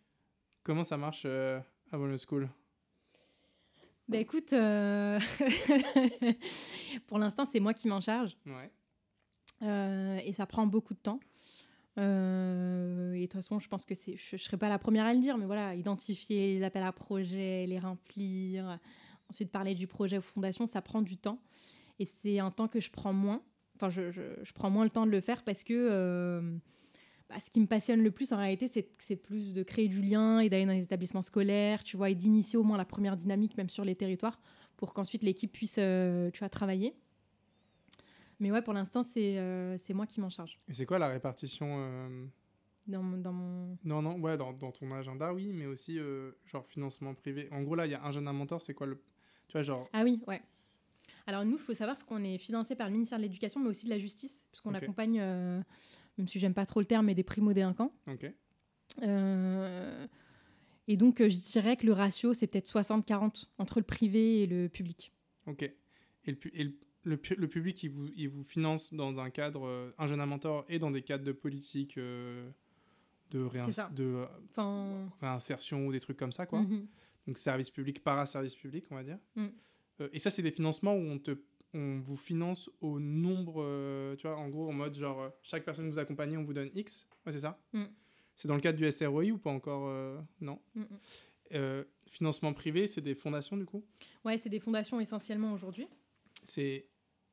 [0.63, 1.61] Comment ça marche euh,
[1.91, 2.49] à Bonne School?
[4.09, 5.19] Bah écoute, euh,
[7.07, 8.37] pour l'instant, c'est moi qui m'en charge.
[8.47, 8.71] Ouais.
[9.63, 11.21] Euh, et ça prend beaucoup de temps.
[11.99, 15.07] Euh, et de toute façon, je pense que c'est, je ne serai pas la première
[15.07, 18.79] à le dire, mais voilà, identifier les appels à projets, les remplir,
[19.31, 21.39] ensuite parler du projet aux fondations, ça prend du temps.
[21.99, 23.43] Et c'est un temps que je prends moins.
[23.77, 26.59] Enfin, je, je- je prends moins le temps de le faire parce que
[27.33, 30.03] bah, ce qui me passionne le plus en réalité, c'est, c'est plus de créer du
[30.03, 33.17] lien et d'aller dans les établissements scolaires, tu vois, et d'initier au moins la première
[33.17, 34.39] dynamique, même sur les territoires,
[34.77, 36.95] pour qu'ensuite l'équipe puisse, euh, tu vois, travailler.
[38.41, 40.59] Mais ouais, pour l'instant, c'est euh, c'est moi qui m'en charge.
[40.69, 42.27] Et c'est quoi la répartition euh,
[42.89, 43.79] Dans, mon- dans mon...
[43.85, 45.99] Non, non, ouais, dans, dans ton agenda, oui, mais aussi
[46.45, 47.49] genre financement privé.
[47.53, 48.97] En gros, là, il y a un jeune à mentor, c'est quoi le.
[49.49, 49.89] Tu vois, genre.
[49.93, 50.43] Ah oui, ouais.
[51.27, 53.69] Alors nous, il faut savoir ce qu'on est financé par le ministère de l'Éducation, mais
[53.69, 55.61] aussi de la Justice, puisqu'on accompagne, euh,
[56.19, 57.93] même si j'aime pas trop le terme, mais des primo-délinquants.
[59.03, 60.07] Euh,
[60.89, 64.47] et donc, euh, je dirais que le ratio, c'est peut-être 60-40 entre le privé et
[64.47, 65.13] le public.
[65.47, 65.63] Ok.
[65.63, 65.73] Et
[66.31, 66.75] le, pu- et le,
[67.05, 70.25] le pu- le public, il vous, il vous finance dans un cadre, euh, un jeune
[70.25, 72.49] mentor et dans des cadres de politique, euh,
[73.31, 73.49] de,
[74.51, 76.61] Enfin, réinsertion ou des trucs comme ça, quoi.
[76.61, 76.87] mhm.
[77.27, 79.19] Donc service public, para-service public, on va dire.
[79.37, 79.47] Mm.
[80.13, 81.31] Et ça, c'est des financements où on, te,
[81.74, 85.65] on vous finance au nombre, euh, tu vois, en gros, en mode genre, euh, chaque
[85.65, 87.07] personne que vous accompagnez, on vous donne X.
[87.27, 87.85] Ouais, c'est ça Mm.
[88.35, 90.59] C'est dans le cadre du SROI ou pas encore euh, Non.
[90.74, 90.86] Mhm.
[91.55, 93.85] Euh, financement privé, c'est des fondations, du coup
[94.24, 95.86] Ouais, c'est des fondations essentiellement aujourd'hui.
[96.44, 96.86] C'est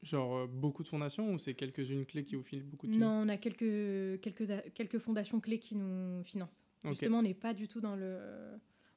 [0.03, 3.30] genre beaucoup de fondations ou c'est quelques-unes clés qui vous filent beaucoup de Non, on
[3.30, 6.66] a quelques, quelques, quelques fondations clés qui nous financent.
[6.84, 8.20] Justement, on n'est pas du tout dans le.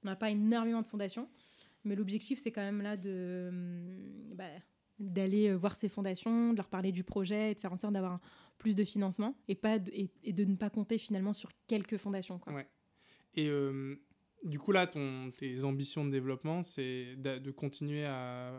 [0.03, 1.29] On n'a pas énormément de fondations,
[1.85, 4.51] mais l'objectif, c'est quand même là de hum, bah,
[5.03, 7.93] d'aller euh, voir ces fondations, de leur parler du projet et de faire en sorte
[7.93, 8.21] d'avoir
[8.59, 11.97] plus de financement et, pas de, et, et de ne pas compter finalement sur quelques
[11.97, 12.39] fondations.
[12.39, 12.53] Quoi.
[12.53, 12.67] Ouais.
[13.35, 13.97] Et euh,
[14.45, 18.53] du coup, là, ton, tes ambitions de développement, c'est de continuer à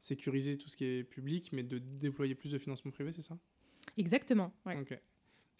[0.00, 3.38] sécuriser tout ce qui est public, mais de déployer plus de financement privé, c'est ça?
[3.96, 4.52] Exactement.
[4.64, 4.84] ouais.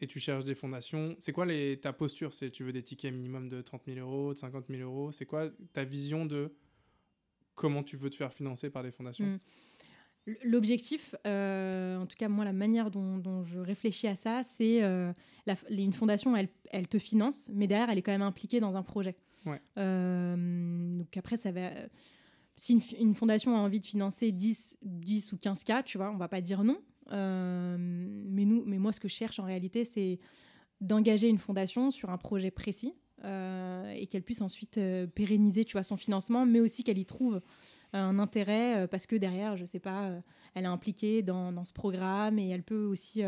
[0.00, 1.16] Et tu cherches des fondations.
[1.18, 2.32] C'est quoi les, ta posture?
[2.32, 5.10] C'est tu veux des tickets minimum de 30 000 euros, de 50 000 euros?
[5.10, 6.54] C'est quoi ta vision de
[7.56, 9.26] comment tu veux te faire financer par des fondations?
[9.26, 9.40] Mm.
[10.42, 14.82] L'objectif, euh, en tout cas moi la manière dont, dont je réfléchis à ça, c'est
[14.82, 15.12] euh,
[15.70, 18.82] une fondation, elle, elle te finance, mais derrière elle est quand même impliquée dans un
[18.82, 19.16] projet.
[19.46, 19.60] Ouais.
[19.78, 21.70] Euh, donc après ça va,
[22.56, 26.16] si une, fondation a envie de financer 10, 10 ou 15 cas, tu vois, on
[26.16, 26.78] va pas dire non.
[27.12, 30.18] Euh, mais nous, mais moi ce que je cherche en réalité, c'est
[30.80, 34.80] d'engager une fondation sur un projet précis et qu'elle puisse ensuite
[35.14, 37.40] pérenniser, tu vois, son financement, mais aussi qu'elle y trouve
[37.92, 40.12] un intérêt parce que derrière, je sais pas,
[40.54, 43.22] elle est impliquée dans, dans, ce programme et elle peut aussi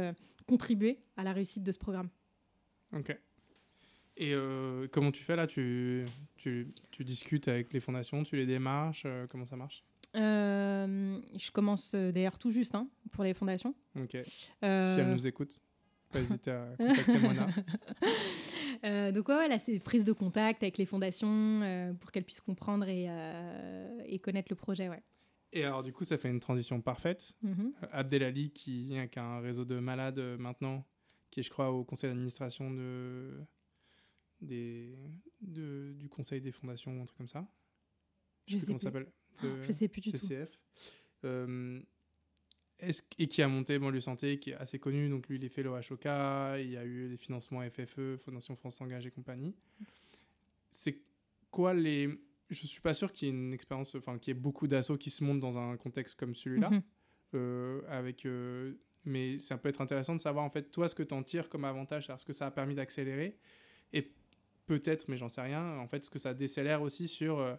[0.47, 2.09] contribuer à la réussite de ce programme.
[2.93, 3.17] Ok.
[4.17, 4.35] Et
[4.93, 5.47] comment tu fais là?
[5.47, 6.07] Tu,
[6.37, 9.83] tu, tu, discutes avec les fondations, tu les démarches, comment ça marche?
[10.15, 13.75] Je commence d'ailleurs tout juste hein, pour les fondations.
[13.97, 14.17] Ok.
[14.25, 15.61] Si elles nous écoutent
[16.11, 17.47] pas hésiter à contacter Mona.
[18.85, 22.41] Euh, donc ouais, là c'est prise de contact avec les fondations euh, pour qu'elles puissent
[22.41, 24.89] comprendre et, euh, et, connaître le projet.
[24.89, 25.03] Ouais.
[25.53, 27.33] Et alors du coup ça fait une transition parfaite.
[27.45, 27.73] Mm-hmm.
[27.93, 30.87] Abdelali qui, qui, a un réseau de malades maintenant,
[31.31, 33.41] qui est je crois au conseil d'administration de,
[34.41, 34.97] des,
[35.43, 37.47] de, du conseil des fondations un truc comme ça.
[38.47, 38.79] Je, sais, sais plus.
[38.79, 39.13] s'appelle.
[39.43, 40.59] je sais plus du CCF.
[41.21, 41.29] tout
[43.19, 45.09] et qui a monté Banlieue Santé, qui est assez connu.
[45.09, 48.81] Donc lui, il est fait l'OHOK, il y a eu des financements FFE, Fondation France
[48.81, 49.55] Engage et compagnie.
[50.71, 50.99] C'est
[51.51, 52.09] quoi les...
[52.49, 54.97] Je suis pas sûr qu'il y ait une expérience, enfin qu'il y ait beaucoup d'assauts
[54.97, 56.71] qui se montent dans un contexte comme celui-là.
[56.71, 56.83] Mhm.
[57.35, 58.75] Euh, avec, euh,
[59.05, 61.49] mais ça peut être intéressant de savoir en fait toi ce que tu en tires
[61.49, 63.39] comme avantage, ce que ça a permis d'accélérer
[63.93, 64.11] et
[64.67, 67.55] peut-être, mais j'en sais rien, en fait ce que ça décélère aussi sur euh,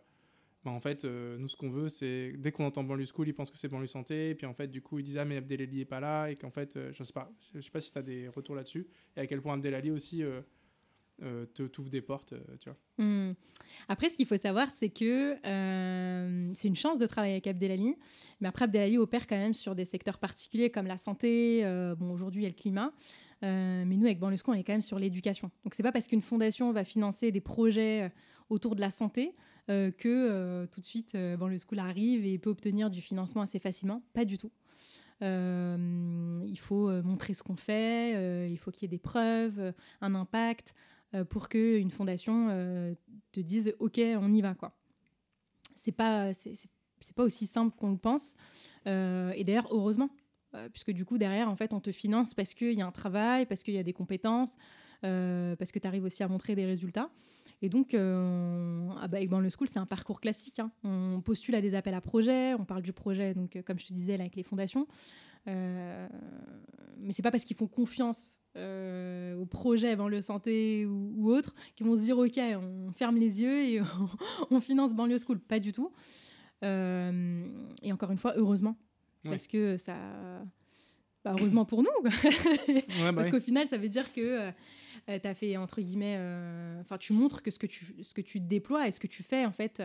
[0.63, 3.33] bah, en fait, euh, nous, ce qu'on veut, c'est dès qu'on entend banlieue school, ils
[3.33, 4.29] pensent que c'est banlieue santé.
[4.29, 6.29] Et puis, en fait, du coup, ils disent Ah, mais Abdelali n'est pas là.
[6.29, 7.13] Et qu'en fait, euh, je sais
[7.61, 8.87] sais pas si tu as des retours là-dessus.
[9.17, 12.77] Et à quel point Abdelali aussi euh, te t'ouvre des portes, tu vois.
[13.03, 13.33] Hmm.
[13.87, 15.35] Après, ce qu'il faut savoir, c'est que
[16.53, 17.95] c'est une chance de travailler avec Abdelali.
[18.39, 21.63] Mais après, Abdelali opère quand même sur des secteurs particuliers comme la santé.
[21.97, 22.91] bon, aujourd'hui, il y a le climat.
[23.41, 25.49] mais nous, avec Banlieue School, on est quand même sur l'éducation.
[25.63, 28.11] Donc, c'est pas parce qu'une fondation va financer des projets
[28.49, 29.35] autour de la santé
[29.69, 33.41] euh, que euh, tout de suite, euh, le School arrive et peut obtenir du financement
[33.41, 34.01] assez facilement.
[34.13, 34.51] Pas du tout.
[35.21, 40.73] il faut montrer ce qu'on fait, il faut qu'il y ait des preuves, un impact,
[41.29, 42.47] pour qu'une fondation
[43.31, 44.55] te dise OK, on y va.
[44.55, 44.73] quoi.
[45.75, 46.31] C'est pas,
[47.15, 48.35] pas aussi simple qu'on le pense.
[48.87, 50.09] et d'ailleurs, heureusement,
[50.73, 53.45] puisque du coup, derrière, en fait, on te finance parce qu'il y a un travail,
[53.45, 54.57] parce qu'il y a des compétences,
[55.01, 57.11] parce que tu arrives aussi à montrer des résultats.
[57.61, 60.59] Et donc, euh, ah bah, avec le School, c'est un parcours classique.
[60.59, 60.71] Hein.
[60.83, 63.85] On postule à des appels à projets, on parle du projet, donc, euh, comme je
[63.85, 64.87] te disais, avec les fondations.
[65.47, 66.07] Euh,
[66.97, 71.55] mais c'est pas parce qu'ils font confiance euh, au projet Banlieue Santé ou, ou autre
[71.75, 73.81] qu'ils vont se dire ok on ferme les yeux et
[74.51, 75.91] on, finance Banlieue School pas du tout
[76.61, 78.75] et encore une fois heureusement
[79.23, 79.95] parce que ça
[81.25, 84.51] bah, heureusement pour nous bah parce qu'au final ça veut dire que
[85.09, 88.13] euh, tu as fait, entre guillemets, euh, enfin, tu montres que ce que tu, ce
[88.13, 89.81] que tu déploies et ce que tu fais, en fait,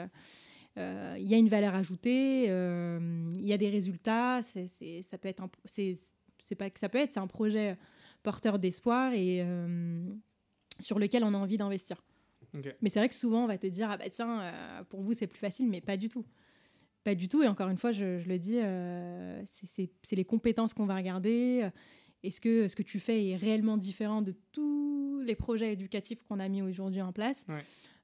[0.79, 5.29] euh, il y a une valeur ajoutée, il y a des résultats, c'est, ça peut
[5.29, 7.77] être c'est, pas que ça peut être, c'est un projet
[8.23, 9.45] porteur d'espoir et
[10.79, 12.03] sur lequel on a envie d'investir.
[12.81, 14.53] Mais c'est vrai que souvent on va te dire ah bah tiens
[14.89, 16.25] pour vous c'est plus facile mais pas du tout.
[17.05, 18.59] Pas du tout et encore une fois je, je le dis
[19.47, 21.71] c'est les compétences qu'on va regarder
[22.27, 26.41] est-ce que ce que tu fais est réellement différent de tous les projets éducatifs qu'on
[26.41, 27.45] a mis aujourd'hui en place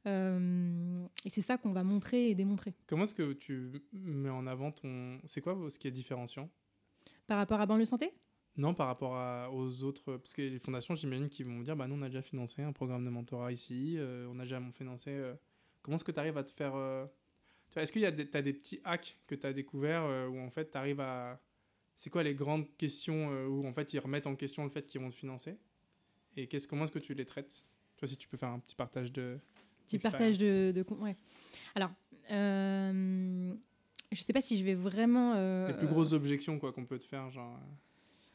[0.06, 2.74] euh, Et c'est ça qu'on va montrer et démontrer.
[2.86, 5.18] Comment est-ce que tu mets en avant ton...
[5.24, 6.50] C'est quoi ce qui est différenciant?
[7.26, 8.12] Par rapport à Banlieue Santé?
[8.56, 11.94] Non, par rapport aux autres, parce que les fondations, j'imagine qu'ils vont dire, bah nous,
[11.94, 15.10] on a déjà financé un programme de mentorat ici, euh, on a déjà financé.
[15.10, 15.34] Euh,
[15.80, 16.74] comment est-ce que tu arrives à te faire...
[17.74, 20.50] Est-ce qu'il y a des, as des petits hacks que tu as découverts où en
[20.50, 21.40] fait tu arrives à,
[21.96, 24.86] c'est quoi les grandes questions euh, où en fait ils remettent en question le fait
[24.86, 25.56] qu'ils vont te financer?
[26.36, 27.64] Et qu'est-ce, comment est-ce que tu les traites?
[27.96, 29.38] Toi, si tu peux faire un petit partage de.
[29.86, 31.16] Petit partage de, de, ouais.
[31.74, 31.90] Alors,
[32.30, 33.54] euh,
[34.10, 35.34] je sais pas si je vais vraiment.
[35.36, 37.58] Euh, les plus grosses objections quoi qu'on peut te faire, genre.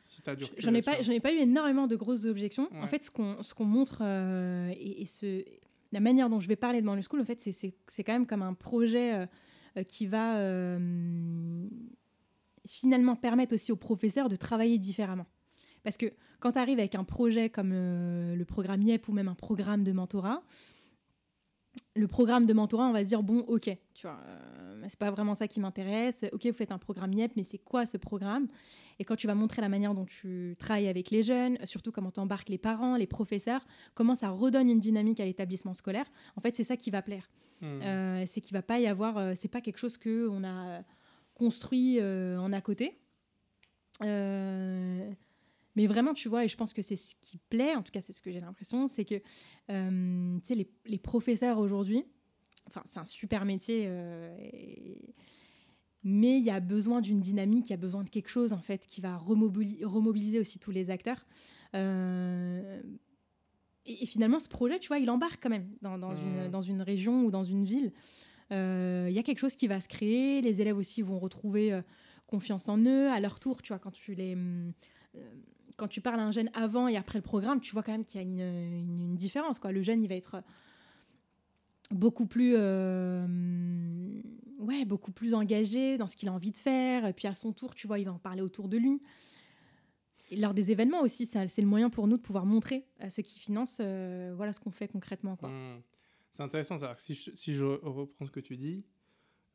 [0.03, 0.21] Si
[0.59, 2.69] j'en ai pas, j'en ai pas eu énormément de grosses objections.
[2.75, 4.01] En fait, ce qu'on, ce qu'on montre
[4.71, 5.43] et, ce,
[5.91, 8.13] la manière dont je vais parler de Banlieue School, en fait, c'est, c'est, c'est quand
[8.13, 9.27] même comme un projet
[9.89, 10.39] qui va
[12.67, 15.25] finalement permettent aussi aux professeurs de travailler différemment.
[15.83, 19.27] Parce que quand tu arrives avec un projet comme euh, le programme IEP ou même
[19.27, 20.43] un programme de mentorat,
[21.95, 25.11] le programme de mentorat, on va se dire bon, ok, tu vois, euh, c'est pas
[25.11, 26.25] vraiment ça qui m'intéresse.
[26.31, 28.47] Ok, vous faites un programme IEP, mais c'est quoi ce programme?
[28.99, 32.11] Et quand tu vas montrer la manière dont tu travailles avec les jeunes, surtout comment
[32.11, 33.65] tu embarques les parents, les professeurs,
[33.95, 37.29] comment ça redonne une dynamique à l'établissement scolaire, en fait, c'est ça qui va plaire.
[37.61, 37.65] Mmh.
[37.65, 40.83] Euh, c'est qu'il va pas y avoir, c'est pas quelque chose que on a
[41.37, 42.97] construit euh, en à côté.
[44.03, 45.09] Euh,
[45.75, 48.01] mais vraiment, tu vois, et je pense que c'est ce qui plaît, en tout cas
[48.01, 49.21] c'est ce que j'ai l'impression, c'est que
[49.69, 52.03] euh, les, les, professeurs aujourd'hui,
[52.65, 53.87] enfin c'est un super métier,
[56.03, 58.61] mais il y a besoin d'une dynamique, il y a besoin de quelque chose en
[58.61, 61.27] fait qui va remobiliser, remobiliser aussi tous les acteurs.
[61.75, 61.79] et
[63.87, 66.49] et, finalement, ce projet, tu vois, il embarque quand même dans, dans, une, Mmh.
[66.49, 67.93] dans une région ou dans une ville.
[68.51, 70.41] Euh, Il y a quelque chose qui va se créer.
[70.41, 71.81] Les élèves aussi vont retrouver euh,
[72.27, 73.09] confiance en eux.
[73.09, 74.35] À leur tour, tu vois, quand tu les.
[74.35, 74.71] euh,
[75.75, 78.03] quand tu parles à un jeune avant et après le programme, tu vois quand même
[78.03, 79.59] qu'il y a une, différence.
[79.63, 80.41] Le jeune, il va être
[81.91, 83.27] beaucoup plus, ouais,
[84.85, 87.05] beaucoup plus engagé dans ce qu'il a envie de faire.
[87.05, 89.03] Et puis à son tour, tu vois, il va en parler autour de lui.
[90.31, 93.21] Et lors des événements aussi, c'est le moyen pour nous de pouvoir montrer à ceux
[93.21, 95.37] qui financent, voilà ce qu'on fait concrètement.
[95.43, 95.77] Hmm.
[96.31, 98.85] C'est intéressant, que si je, si je reprends ce que tu dis,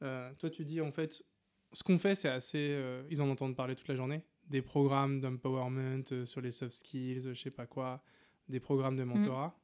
[0.03, 1.25] euh, toi tu dis en fait,
[1.73, 5.21] ce qu'on fait c'est assez, euh, ils en entendent parler toute la journée, des programmes
[5.21, 8.03] d'empowerment euh, sur les soft skills, je sais pas quoi,
[8.49, 9.57] des programmes de mentorat.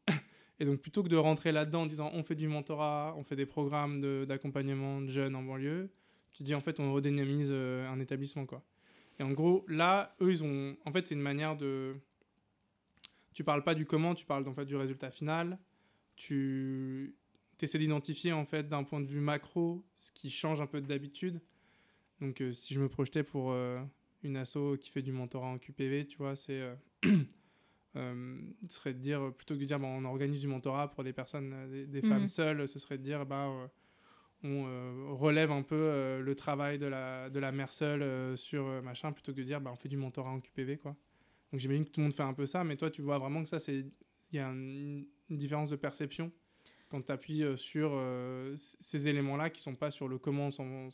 [0.60, 3.36] Et donc plutôt que de rentrer là-dedans en disant on fait du mentorat, on fait
[3.36, 5.90] des programmes d'accompagnement de, jeunes en banlieue,
[6.32, 8.62] tu dis en fait on redynamise euh, un établissement quoi.
[9.20, 11.94] Et en gros là, eux ils ont, en fait c'est une manière de,
[13.34, 15.58] tu parles pas du comment, tu parles en fait du résultat final
[16.18, 17.14] tu
[17.62, 21.40] essaies d'identifier en fait d'un point de vue macro ce qui change un peu d'habitude.
[22.20, 23.80] Donc euh, si je me projetais pour euh,
[24.22, 26.60] une asso qui fait du mentorat en QPV, tu vois, c'est
[27.96, 31.04] euh, ce serait de dire plutôt que de dire bah, on organise du mentorat pour
[31.04, 32.08] des personnes, des, des Mhm.
[32.08, 33.70] femmes seules, ce serait de dire bah
[34.44, 38.36] on euh, relève un peu euh, le travail de la, de la mère seule euh,
[38.36, 40.96] sur machin plutôt que de dire bah, on fait du mentorat en QPV quoi.
[41.52, 43.42] Donc j'imagine que tout le monde fait un peu ça, mais toi tu vois vraiment
[43.42, 43.86] que ça c'est
[44.32, 46.30] il y a un- une différence de perception
[46.90, 50.88] quand tu appuies sur euh, ces éléments-là qui sont pas sur le comment on,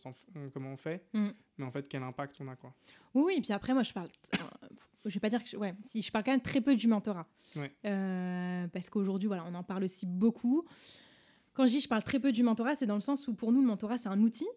[0.53, 1.29] comment on fait, Mm.
[1.59, 2.75] mais en fait quel impact on a quoi.
[3.15, 4.09] Oui, oui, et puis après, moi, je parle.
[4.35, 4.69] euh,
[5.05, 5.49] je vais pas dire que.
[5.51, 7.29] je- Ouais, si, je parle quand même très peu du mentorat.
[7.55, 7.71] Ouais.
[7.87, 10.65] Euh, parce qu'aujourd'hui, voilà, on en parle aussi beaucoup.
[11.53, 13.53] Quand je dis je parle très peu du mentorat, c'est dans le sens où pour
[13.53, 14.49] nous, le mentorat, c'est un outil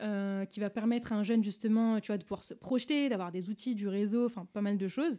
[0.00, 3.32] euh, qui va permettre à un jeune, justement, tu vois, de pouvoir se projeter, d'avoir
[3.32, 5.18] des outils, du réseau, enfin, pas mal de choses.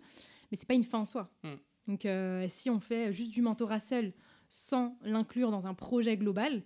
[0.51, 1.31] Mais c'est pas une fin en soi.
[1.43, 1.53] Mm.
[1.87, 4.13] Donc, euh, si on fait juste du mentorat seul,
[4.49, 6.63] sans l'inclure dans un projet global,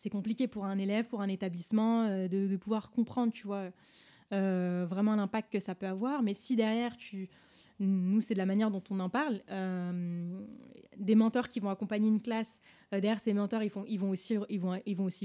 [0.00, 3.70] c'est compliqué pour un élève, pour un établissement, euh, de, pouvoir comprendre, tu vois,
[4.32, 6.22] euh, vraiment l'impact que ça peut avoir.
[6.22, 6.94] Mais si derrière,
[7.80, 9.42] nous, c'est de la manière dont on en parle,
[10.96, 12.60] des mentors qui vont accompagner une classe,
[12.92, 14.36] derrière ces mentors, ils, vont aussi,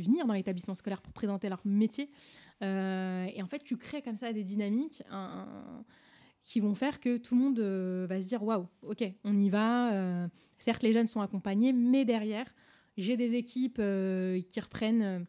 [0.02, 2.10] venir dans l'établissement scolaire pour présenter leur métier.
[2.62, 5.04] Et en fait, tu crées comme ça des dynamiques
[6.50, 9.52] qui vont faire que tout le monde euh, va se dire waouh, ok, on y
[9.52, 9.94] va.
[9.94, 10.28] euh,
[10.58, 12.52] certes, les jeunes sont accompagnés, mais derrière,
[12.98, 15.20] j'ai des équipes euh, qui reprennent euh,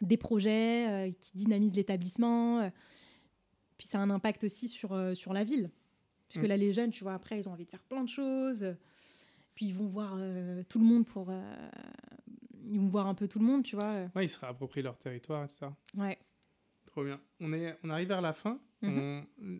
[0.00, 2.58] des projets, euh, qui dynamisent l'établissement.
[2.58, 2.70] euh,
[3.78, 5.70] puis ça a un impact aussi sur, euh, sur la ville.
[6.28, 6.48] Puisque Mm.
[6.48, 8.74] là, les jeunes, tu vois, après, ils ont envie de faire plein de choses.
[9.54, 11.28] Puis ils vont voir euh, tout le monde pour.
[11.30, 11.70] euh,
[12.68, 13.84] ils vont voir un peu tout le monde, tu vois.
[13.92, 15.66] euh, Ouais, ils se réapproprient leur territoire, etc.
[15.96, 16.18] Ouais.
[16.86, 17.20] Trop bien.
[17.40, 18.58] On, est, on arrive vers la fin.
[18.82, 19.24] Mhm.
[19.40, 19.58] On-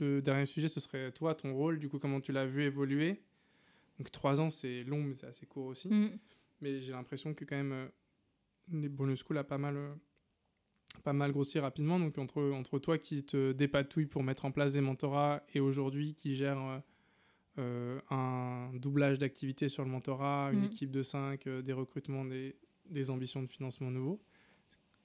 [0.00, 3.20] le dernier sujet, ce serait toi, ton rôle, du coup, comment tu l'as vu évoluer.
[3.98, 5.88] Donc trois ans, c'est long, mais c'est assez court aussi.
[5.88, 6.18] Mm.
[6.60, 7.88] Mais j'ai l'impression que quand même, euh,
[8.72, 9.94] les bonus school a pas mal, euh,
[11.02, 11.98] pas mal grossi rapidement.
[12.00, 16.14] Donc entre, entre toi qui te dépatouille pour mettre en place des mentorats et aujourd'hui
[16.14, 16.78] qui gère euh,
[17.58, 20.64] euh, un doublage d'activités sur le mentorat, une Mhm.
[20.66, 22.56] équipe de 5, des recrutements, des,
[22.90, 24.20] des ambitions de financement nouveaux.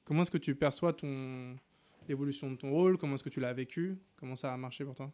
[0.03, 1.55] Comment est-ce que tu perçois ton
[2.07, 4.95] l'évolution de ton rôle Comment est-ce que tu l'as vécu Comment ça a marché pour
[4.95, 5.11] toi?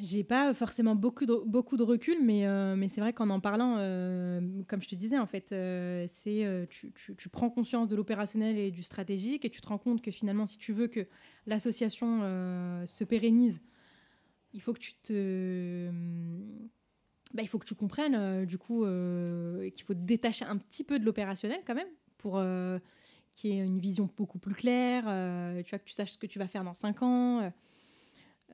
[0.00, 3.40] J'ai pas forcément beaucoup de, beaucoup de recul, mais, euh, mais c'est vrai qu'en en
[3.40, 7.88] parlant, euh, comme je te disais, en fait, euh, c'est tu, tu- tu prends conscience
[7.88, 10.86] de l'opérationnel et du stratégique et tu te rends compte que finalement, si tu veux
[10.86, 11.06] que
[11.46, 12.20] l'association
[12.86, 13.60] se pérennise,
[14.54, 15.90] il faut que tu te.
[17.34, 20.98] bah, il faut que tu comprennes, du coup, qu'il faut te détacher un petit peu
[21.00, 22.40] de l'opérationnel quand même pour
[23.44, 26.26] y ait une vision beaucoup plus claire, euh, tu vois, que tu saches ce que
[26.26, 27.40] tu vas faire dans 5 ans.
[27.42, 27.50] euh,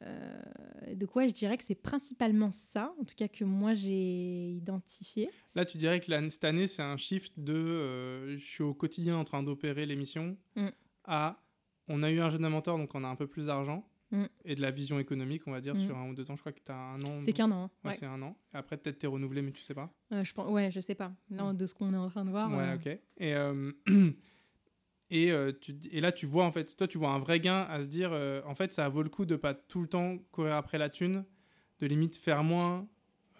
[0.02, 4.50] euh, de quoi je dirais que c'est principalement ça, en tout cas que moi j'ai
[4.52, 5.30] identifié.
[5.54, 9.16] Là, tu dirais que cette année, c'est un shift de euh, je suis au quotidien
[9.16, 10.66] en train d'opérer l'émission Mm.
[11.04, 11.40] à
[11.88, 14.24] on a eu un jeune mentor, donc on a un peu plus d'argent Mm.
[14.44, 15.78] et de la vision économique, on va dire, Mm.
[15.78, 16.36] sur un ou deux ans.
[16.36, 17.18] Je crois que tu as un an.
[17.22, 17.64] C'est qu'un an.
[17.64, 17.70] hein.
[17.82, 17.96] Ouais, Ouais.
[17.98, 18.36] c'est un an.
[18.52, 19.90] Et après, peut-être t'es renouvelé, mais tu sais pas.
[20.12, 21.10] Euh, je pense, ouais, je sais pas.
[21.30, 22.52] Non, de ce qu'on est en train de voir.
[22.54, 23.00] Ouais, ok.
[23.16, 23.34] Et,
[25.10, 27.62] et, euh, tu, et là, tu vois, en fait, toi, tu vois un vrai gain
[27.62, 30.18] à se dire, euh, en fait, ça vaut le coup de pas tout le temps
[30.32, 31.24] courir après la thune,
[31.80, 32.88] de limite faire moins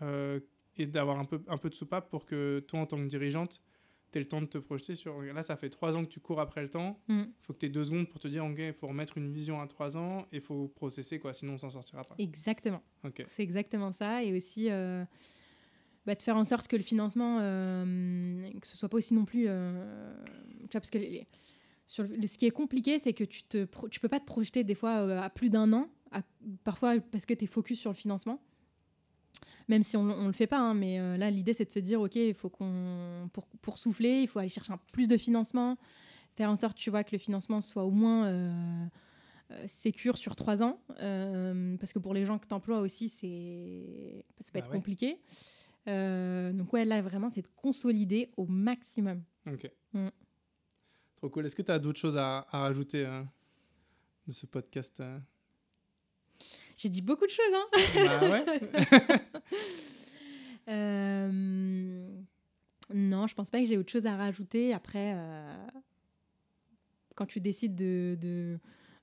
[0.02, 0.40] euh,
[0.76, 3.62] et d'avoir un peu, un peu de soupape pour que toi, en tant que dirigeante,
[4.12, 5.20] tu le temps de te projeter sur.
[5.20, 7.00] Là, ça fait trois ans que tu cours après le temps.
[7.08, 7.22] Mm.
[7.22, 9.32] Il faut que tu aies deux secondes pour te dire, ok, il faut remettre une
[9.32, 12.14] vision à trois ans et il faut processer, quoi, sinon on s'en sortira pas.
[12.18, 12.82] Exactement.
[13.26, 14.22] C'est exactement ça.
[14.22, 14.68] Et aussi,
[16.06, 19.24] bah, de faire en sorte que le financement, euh, que ce soit pas aussi non
[19.24, 19.46] plus.
[19.48, 20.14] euh,
[20.62, 21.26] tu vois, parce que les-
[21.86, 23.42] sur le- ce qui est compliqué, c'est que tu
[23.90, 26.22] tu peux pas te projeter des fois euh, à plus d'un an, à-
[26.64, 28.40] parfois parce que tu es focus sur le financement.
[29.68, 31.80] Même si on ne le fait pas, hein, mais euh, là, l'idée, c'est de se
[31.80, 35.16] dire, OK, il faut qu'on, pour, pour souffler, il faut aller chercher un, plus de
[35.16, 35.76] financement,
[36.36, 38.86] faire en sorte, tu vois, que le financement soit au moins euh,
[39.50, 40.80] euh sécure sur trois ans.
[40.88, 44.76] Parce que pour les gens que tu emploies aussi, c'est, ça peut Bah être ouais.
[44.76, 45.18] compliqué.
[45.86, 49.22] Donc, ouais, là, vraiment, c'est de consolider au maximum.
[49.46, 49.68] Ok.
[49.92, 50.08] Mm.
[51.16, 51.46] Trop cool.
[51.46, 53.22] Est-ce que tu as d'autres choses à, à rajouter euh,
[54.26, 55.18] de ce podcast euh?
[56.76, 58.44] J'ai dit beaucoup de choses, hein Bah ouais.
[60.68, 61.30] Euh,
[62.92, 64.74] non, je pense pas que j'ai autre chose à rajouter.
[64.74, 65.66] Après, euh,
[67.14, 68.58] quand tu décides de, de,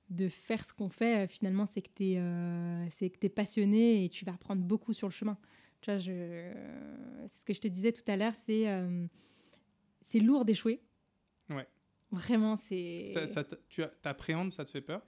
[0.09, 4.61] de faire ce qu'on fait, finalement, c'est que tu es, passionné et tu vas apprendre
[4.61, 5.37] beaucoup sur le chemin.
[5.79, 6.51] Tu vois, je,
[7.29, 8.67] c'est ce que je te disais tout à l'heure, c'est,
[10.01, 10.81] c'est lourd d'échouer.
[11.49, 11.65] Ouais.
[12.13, 13.11] Vraiment, c'est.
[13.27, 15.01] Ça, tu t'appréhendes, ça te fait peur?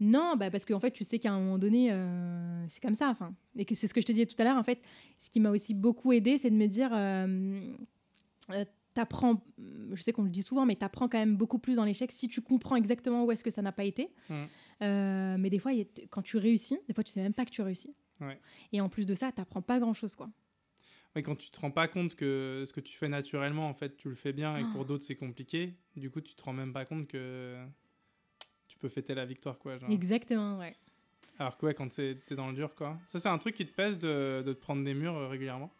[0.00, 3.08] Non, bah parce qu'en fait, tu sais qu'à un moment donné, euh, c'est comme ça.
[3.10, 4.56] Enfin, et c'est ce que je te disais tout à l'heure.
[4.56, 4.80] En fait,
[5.18, 7.60] ce qui m'a aussi beaucoup aidé, c'est de me dire, euh,
[8.50, 9.42] euh, t'apprends.
[9.92, 12.28] Je sais qu'on le dit souvent, mais t'apprends quand même beaucoup plus dans l'échec si
[12.28, 14.08] tu comprends exactement où est-ce que ça n'a pas été.
[14.30, 14.36] Mhm.
[14.82, 17.50] Euh, mais des fois, a- quand tu réussis, des fois, tu sais même pas que
[17.50, 17.92] tu réussis.
[18.20, 18.40] Ouais.
[18.72, 20.30] Et en plus de ça, t'apprends pas grand-chose, quoi.
[21.18, 23.96] Mais quand tu te rends pas compte que ce que tu fais naturellement, en fait,
[23.96, 24.84] tu le fais bien et que pour Oh.
[24.84, 27.56] d'autres, c'est compliqué, du coup, tu te rends même pas compte que
[28.68, 29.78] tu peux fêter la victoire, quoi.
[29.78, 29.90] genre.
[29.90, 30.76] Exactement, ouais.
[31.40, 32.96] Alors que, ouais, quand t'es dans le dur, quoi.
[33.08, 35.72] Ça, c'est un truc qui te pèse de, de te prendre des murs euh, régulièrement?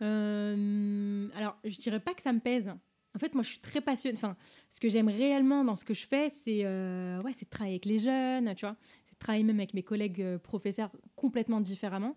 [0.00, 2.68] Euh, alors, je dirais pas que ça me pèse.
[3.16, 4.16] En fait, moi, je suis très passionnée.
[4.16, 4.36] Enfin,
[4.70, 7.74] ce que j'aime réellement dans ce que je fais, c'est euh, ouais, c'est de travailler
[7.74, 8.76] avec les jeunes, tu vois.
[9.06, 12.16] C'est de travailler même avec mes collègues euh, professeurs complètement différemment.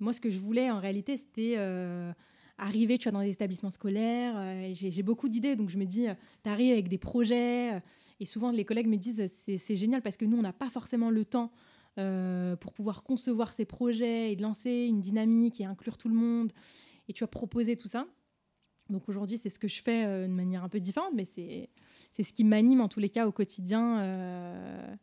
[0.00, 2.12] Moi, ce que je voulais, en réalité, c'était euh,
[2.56, 4.34] arriver, tu vois, dans des établissements scolaires.
[4.36, 6.06] euh, j'ai beaucoup d'idées, donc je me dis,
[6.44, 7.74] tu arrives avec des projets.
[7.74, 7.80] euh,
[8.20, 11.10] et souvent, les collègues me disent, c'est génial parce que nous, on n'a pas forcément
[11.10, 11.50] le temps
[11.98, 16.52] euh, pour pouvoir concevoir ces projets et lancer une dynamique et inclure tout le monde
[17.08, 18.06] et tu vas proposer tout ça.
[18.88, 21.68] Donc aujourd'hui, c'est ce que je fais euh, de manière un peu différente, mais c'est
[22.22, 24.94] ce qui m'anime en tous les cas au quotidien, euh,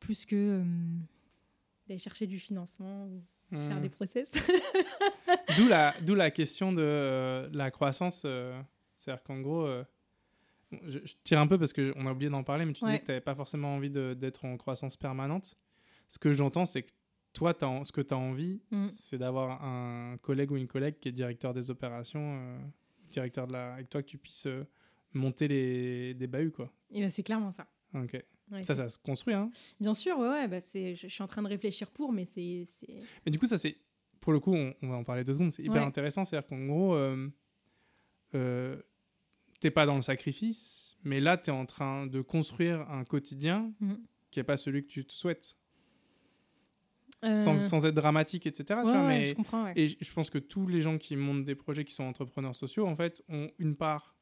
[0.00, 0.64] plus que euh,
[1.86, 3.08] d'aller chercher du financement
[3.60, 3.82] faire Hmm.
[3.82, 4.32] des process.
[5.58, 8.22] D'où la, d'où la question de euh, la croissance.
[8.24, 8.60] euh,
[8.96, 9.84] C'est-à-dire qu'en gros, euh,
[10.86, 12.98] je, je tire un peu parce qu'on a oublié d'en parler, mais tu disais Ouais.
[13.00, 15.56] que tu n'avais pas forcément envie de- d'être en croissance permanente.
[16.08, 16.90] Ce que j'entends, c'est que
[17.32, 18.80] toi, t'as ce que tu as envie, Mm.
[18.88, 22.58] c'est d'avoir un collègue ou une collègue qui est directeur des opérations,
[23.10, 24.48] directeur de la, avec toi, que tu puisses
[25.14, 26.52] monter les, des bahuts.
[26.52, 26.70] Quoi.
[26.90, 27.66] et ben, c'est clairement ça.
[27.94, 28.22] Ok.
[28.52, 29.34] Ouais, Ça, ça se construit.
[29.34, 29.50] Hein.
[29.80, 32.24] Bien sûr, ouais, ouais, bah, c'est- je, je suis en train de réfléchir pour, mais
[32.26, 32.66] c'est
[33.24, 33.76] Mais du coup, ça c'est.
[34.20, 35.50] Pour le coup, on, on va en parler deux secondes.
[35.52, 35.88] C'est hyper Ouais.
[35.88, 36.24] intéressant.
[36.24, 37.28] C'est-à-dire qu'en gros, euh,
[38.34, 38.76] euh,
[39.60, 43.72] t'es pas dans le sacrifice, mais là, tu es en train de construire un quotidien
[43.80, 43.98] Mhm.
[44.30, 45.56] qui est pas celui que tu te souhaites.
[47.24, 48.64] Euh, Sans, sans être dramatique, etc.
[48.66, 49.72] tu ouais, vois, ouais, mais, je comprends, ouais.
[49.76, 52.54] Et je je pense que tous les gens qui montent des projets qui sont entrepreneurs
[52.54, 54.16] sociaux, en fait, ont une part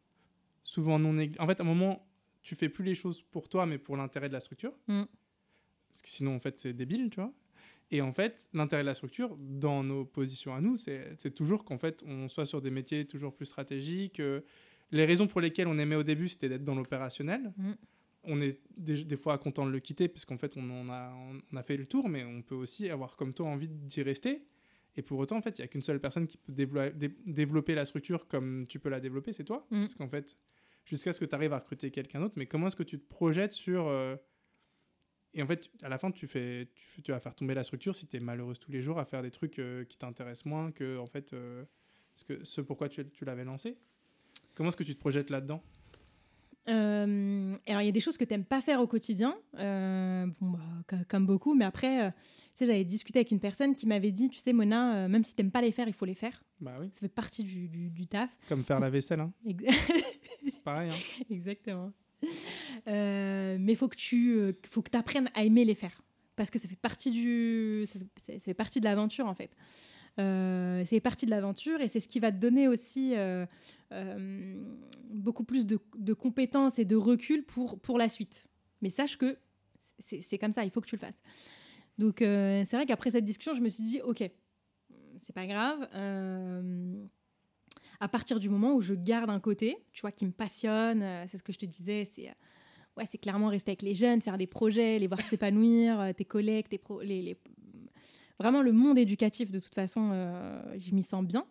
[0.62, 1.43] souvent non négligeable.
[1.43, 2.07] En fait, à un moment,
[2.43, 4.73] tu fais plus les choses pour toi, mais pour l'intérêt de la structure.
[4.89, 5.03] Mm.
[5.91, 7.33] Parce que sinon, en fait, c'est débile, tu vois.
[7.91, 11.79] Et en fait, l'intérêt de la structure, dans nos positions à nous, c'est toujours qu'en
[11.79, 14.21] fait, on soit sur des métiers toujours plus stratégiques.
[14.21, 14.43] euh,
[14.93, 17.53] les raisons pour lesquelles on aimait au début, c'était d'être dans l'opérationnel.
[17.57, 17.73] Mm.
[18.25, 21.12] On est des, des fois content de le quitter, parce qu'en fait, on, a,
[21.53, 24.45] on a fait le tour, mais on peut aussi avoir, comme toi, envie d'y rester.
[24.97, 27.75] Et pour autant, en fait, il n'y a qu'une seule personne qui peut dé- développer
[27.75, 29.67] la structure comme tu peux la développer, c'est toi.
[29.71, 29.81] Mm.
[29.81, 30.37] Parce qu'en fait,
[30.91, 33.09] jusqu'à ce que tu arrives à recruter quelqu'un d'autre, mais comment est-ce que tu te
[33.09, 33.87] projettes sur...
[33.89, 34.17] euh,
[35.35, 36.69] Et en fait, à la fin, tu, fais,
[37.03, 39.23] tu, vas faire tomber la structure si tu es malheureuse tous les jours à faire
[39.23, 41.65] des trucs euh, qui t'intéressent moins que, en fait, euh,
[42.15, 43.77] ce, que, ce pourquoi tu, tu l'avais lancé.
[44.57, 45.62] Comment est-ce que tu te projettes là-dedans?
[46.69, 50.27] Euh, alors, il y a des choses que tu n'aimes pas faire au quotidien, euh,
[50.41, 53.75] bon, bah, co- comme beaucoup, mais après, euh, tu sais, j'avais discuté avec une personne
[53.75, 56.05] qui m'avait dit, tu sais, Mona, même si tu n'aimes pas les faire, il faut
[56.05, 56.43] les faire.
[56.61, 58.37] Bah oui, Ça fait partie du, du, du taf.
[58.49, 59.33] comme faire la vaisselle, hein.
[60.79, 60.89] Hein.
[61.31, 61.93] Exactement.
[62.89, 66.03] Euh, mais faut que tu euh, faut que apprennes à aimer les faire.
[66.37, 67.99] Parce que ça fait partie, du, ça
[68.39, 69.51] fait, partie de l'aventure, en fait.
[70.19, 73.47] Euh, c'est partie de l'aventure et c'est ce qui va te donner aussi euh,
[73.93, 74.65] euh,
[75.11, 75.79] beaucoup plus de,
[76.15, 78.49] compétences et de recul pour, pour la suite.
[78.83, 79.37] Mais sache que
[79.99, 81.21] c'est comme ça, il faut que tu le fasses.
[81.99, 84.25] Donc euh, c'est vrai qu'après cette discussion, je me suis dit, ok,
[85.21, 85.87] c'est pas grave.
[88.01, 91.25] À partir du moment où je garde un côté, tu vois, qui me passionne, euh,
[91.29, 92.33] c'est ce que je te disais, c'est euh,
[92.97, 96.25] ouais, c'est clairement rester avec les jeunes, faire des projets, les voir s'épanouir, euh, tes
[96.25, 97.37] collègues, tes pro- les, les-
[98.39, 100.11] vraiment le monde éducatif de toute façon,
[100.79, 101.45] je m'y sens bien.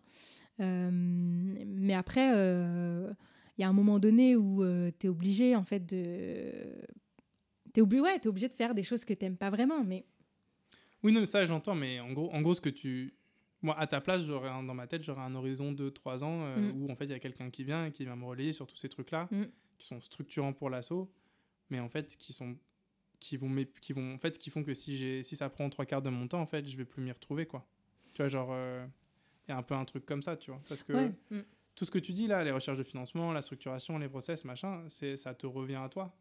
[0.58, 4.64] Mais après, il y a un moment donné où
[5.00, 6.52] tu es obligé en fait de
[7.74, 10.04] T'es obligé, ouais, t'es obligé de faire des choses que t'aimes pas vraiment, mais
[11.04, 13.14] Oui, non, mais ça, j'entends, mais en gros, en gros, ce que tu.
[13.61, 16.57] Moi, à ta place, j'aurais dans ma tête, j'aurais un horizon de 3 ans euh,
[16.72, 16.81] Mm.
[16.81, 18.65] où en fait il y a quelqu'un qui vient et qui va me relayer sur
[18.68, 19.44] tous ces trucs-là, Mm.
[19.77, 21.11] qui sont structurants pour l'assaut,
[21.69, 22.56] mais en fait qui sont
[23.19, 25.86] qui vont qui vont en fait qui font que si j'ai si ça prend trois
[25.86, 27.68] quarts de mon temps en fait je vais plus m'y retrouver quoi
[28.14, 30.84] tu vois genre il y a un peu un truc comme ça tu vois parce
[30.84, 31.11] que Ouais.
[31.30, 31.41] Mm.
[31.76, 34.86] tout ce que tu dis là, les recherches de financement, la structuration, les process, machin,
[34.88, 36.14] c'est ça te revient à toi.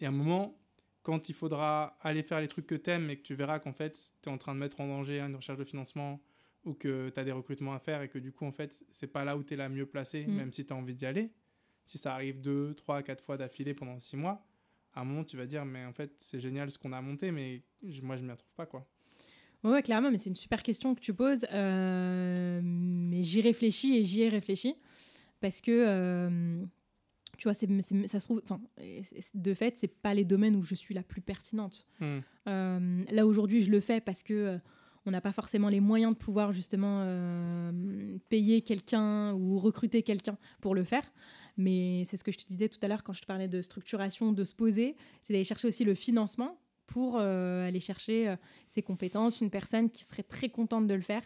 [0.00, 0.58] Et à un moment,
[1.02, 4.12] quand il faudra aller faire les trucs que t'aimes et que tu verras qu'en fait,
[4.22, 6.20] tu es en train de mettre en danger une recherche de financement
[6.64, 9.06] ou que tu as des recrutements à faire et que du coup, en fait, c'est
[9.06, 10.34] pas là où tu es la mieux placée, Mm.
[10.34, 11.30] même si tu as envie d'y aller.
[11.84, 14.44] Si ça arrive deux, trois, quatre fois d'affilée pendant six mois,
[14.94, 17.30] à un moment, tu vas dire, mais en fait, c'est génial ce qu'on a monté,
[17.30, 17.62] mais
[18.02, 18.86] moi, je m'y retrouve pas, quoi.
[19.64, 21.46] Ouais, clairement, mais c'est une super question que tu poses.
[21.52, 24.74] euh, mais j'y réfléchis et j'y ai réfléchi.
[25.40, 26.64] Parce que, euh,
[27.36, 27.68] tu vois, c'est,
[28.08, 28.60] ça se trouve, enfin,
[29.34, 31.86] de fait, c'est pas les domaines où je suis la plus pertinente.
[32.00, 32.18] Mm.
[32.48, 34.58] Euh, là, aujourd'hui, je le fais parce que
[35.08, 40.36] on n'a pas forcément les moyens de pouvoir justement euh, payer quelqu'un ou recruter quelqu'un
[40.60, 41.02] pour le faire.
[41.56, 43.62] Mais c'est ce que je te disais tout à l'heure quand je te parlais de
[43.62, 48.36] structuration, de se poser, c'est d'aller chercher aussi le financement pour euh, aller chercher euh,
[48.68, 51.22] ses compétences, une personne qui serait très contente de le faire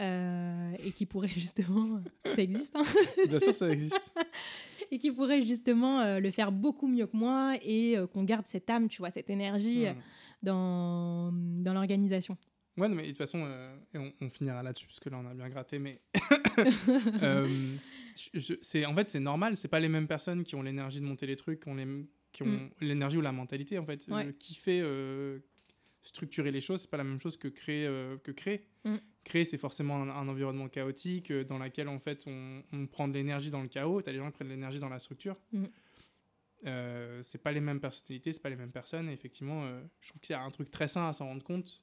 [0.00, 2.84] et qui pourrait justement, ça existe, hein,
[3.26, 4.14] Bien sûr, ça existe.
[4.92, 8.70] et qui pourrait justement le faire beaucoup mieux que moi et euh, qu'on garde cette
[8.70, 9.94] âme, tu vois, cette énergie euh,
[10.42, 10.46] Mm.
[10.46, 12.36] dans, dans l'organisation.
[12.78, 15.18] Ouais, non, mais de toute façon, euh, et on, on finira là-dessus, parce que là,
[15.20, 16.00] on a bien gratté, mais...
[17.22, 17.46] Euh,
[18.62, 21.24] c'est, en fait, c'est normal, c'est pas les mêmes personnes qui ont l'énergie de monter
[21.24, 21.86] les trucs, qui ont, les,
[22.32, 22.70] qui ont Mm.
[22.80, 24.06] l'énergie ou la mentalité, en fait.
[24.08, 24.26] Ouais.
[24.26, 24.82] Euh, qui fait
[26.02, 27.86] structurer les choses, c'est pas la même chose que créer.
[28.24, 28.66] que créer.
[28.84, 28.96] Mm.
[29.24, 33.14] Créer, c'est forcément un, un environnement chaotique dans lequel, en fait, on, on prend de
[33.14, 35.36] l'énergie dans le chaos, t'as des gens qui prennent de l'énergie dans la structure.
[35.52, 35.66] Mm.
[37.22, 39.08] C'est pas les mêmes personnalités, c'est pas les mêmes personnes.
[39.08, 39.64] Et effectivement,
[40.00, 41.82] je trouve qu'il y a un truc très sain à s'en rendre compte.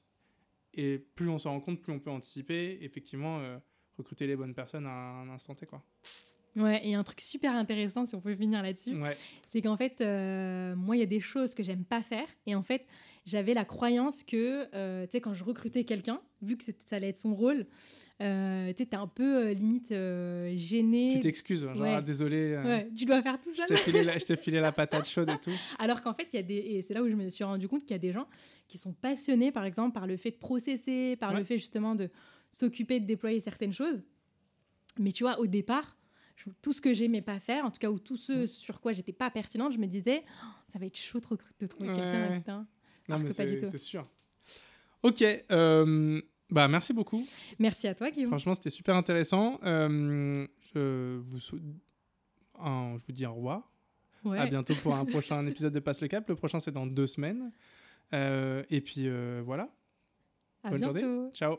[0.76, 2.78] Et plus on s'en rend compte, plus on peut anticiper.
[2.82, 3.58] Effectivement, euh,
[3.96, 5.82] recruter les bonnes personnes à un instant T, quoi.
[6.54, 9.14] Ouais, et un truc super intéressant, si on peut finir là-dessus, Ouais.
[9.46, 12.26] c'est qu'en fait, euh, moi, il y a des choses que j'aime pas faire.
[12.46, 12.86] Et en fait,
[13.26, 17.08] j'avais la croyance que, euh, tu sais, quand je recrutais quelqu'un, vu que ça allait
[17.08, 17.66] être son rôle,
[18.22, 19.92] euh, tu t'es un peu euh, limite
[20.56, 21.10] gêné.
[21.12, 21.94] Tu t'excuses, genre, Ouais.
[21.96, 23.64] ah, désolé, Ouais, tu dois faire tout je ça.
[23.64, 25.50] t'ai filé, la- je t'ai filé la patate chaude et tout.
[25.78, 26.54] Alors qu'en fait, il y a des.
[26.56, 28.28] Et c'est là où je me suis rendu compte qu'il y a des gens
[28.68, 31.38] qui sont passionnés, par exemple, par le fait de processer, par Ouais.
[31.38, 32.08] le fait justement de
[32.52, 34.02] s'occuper de déployer certaines choses.
[34.98, 35.96] Mais tu vois, au départ,
[36.36, 38.92] je- tout ce que j'aimais pas faire, en tout cas, ou tout ce sur quoi
[38.92, 42.36] j'étais pas pertinente, je me disais, Oh, ça va être chaud de, trouver quelqu'un, Ouais.
[42.38, 42.58] etc.
[43.08, 43.70] Non, Alors mais que pas du c'est tout.
[43.70, 44.04] c'est sûr.
[45.02, 45.22] Ok,
[45.52, 46.20] euh,
[46.50, 47.24] bah merci beaucoup.
[47.58, 48.30] Merci à toi, Guillaume.
[48.30, 49.60] Franchement, c'était super intéressant.
[49.64, 51.60] Euh, je, vous sou-
[52.58, 53.70] un- je vous dis au revoir.
[54.24, 54.38] Ouais.
[54.38, 56.28] À bientôt pour un prochain épisode de Passe le Cap.
[56.28, 57.52] Le prochain, c'est dans deux semaines.
[58.12, 59.08] Euh, et puis
[59.44, 59.68] voilà.
[60.64, 61.00] à bonne journée.
[61.00, 61.30] bientôt.
[61.34, 61.58] Ciao.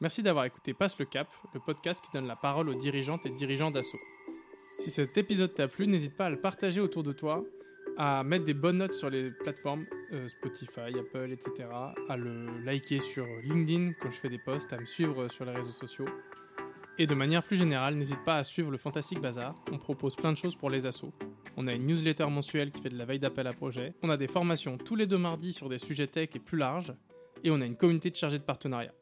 [0.00, 3.30] Merci d'avoir écouté Passe le Cap, le podcast qui donne la parole aux dirigeantes et
[3.30, 3.98] dirigeants d'assaut.
[4.78, 7.44] Si cet épisode t'a plu, n'hésite pas à le partager autour de toi,
[7.98, 11.68] à mettre des bonnes notes sur les plateformes euh, Spotify, Apple, etc.,
[12.08, 15.50] à le liker sur LinkedIn quand je fais des posts, à me suivre sur les
[15.50, 16.06] réseaux sociaux.
[16.96, 19.54] Et de manière plus générale, n'hésite pas à suivre le Fantastic Bazar.
[19.72, 21.12] On propose plein de choses pour les assos.
[21.56, 23.94] On a une newsletter mensuelle qui fait de la veille d'appel à projet.
[24.02, 26.94] On a des formations tous les deux mardis sur des sujets tech et plus larges.
[27.42, 28.92] Et on a une communauté de chargés de partenariat.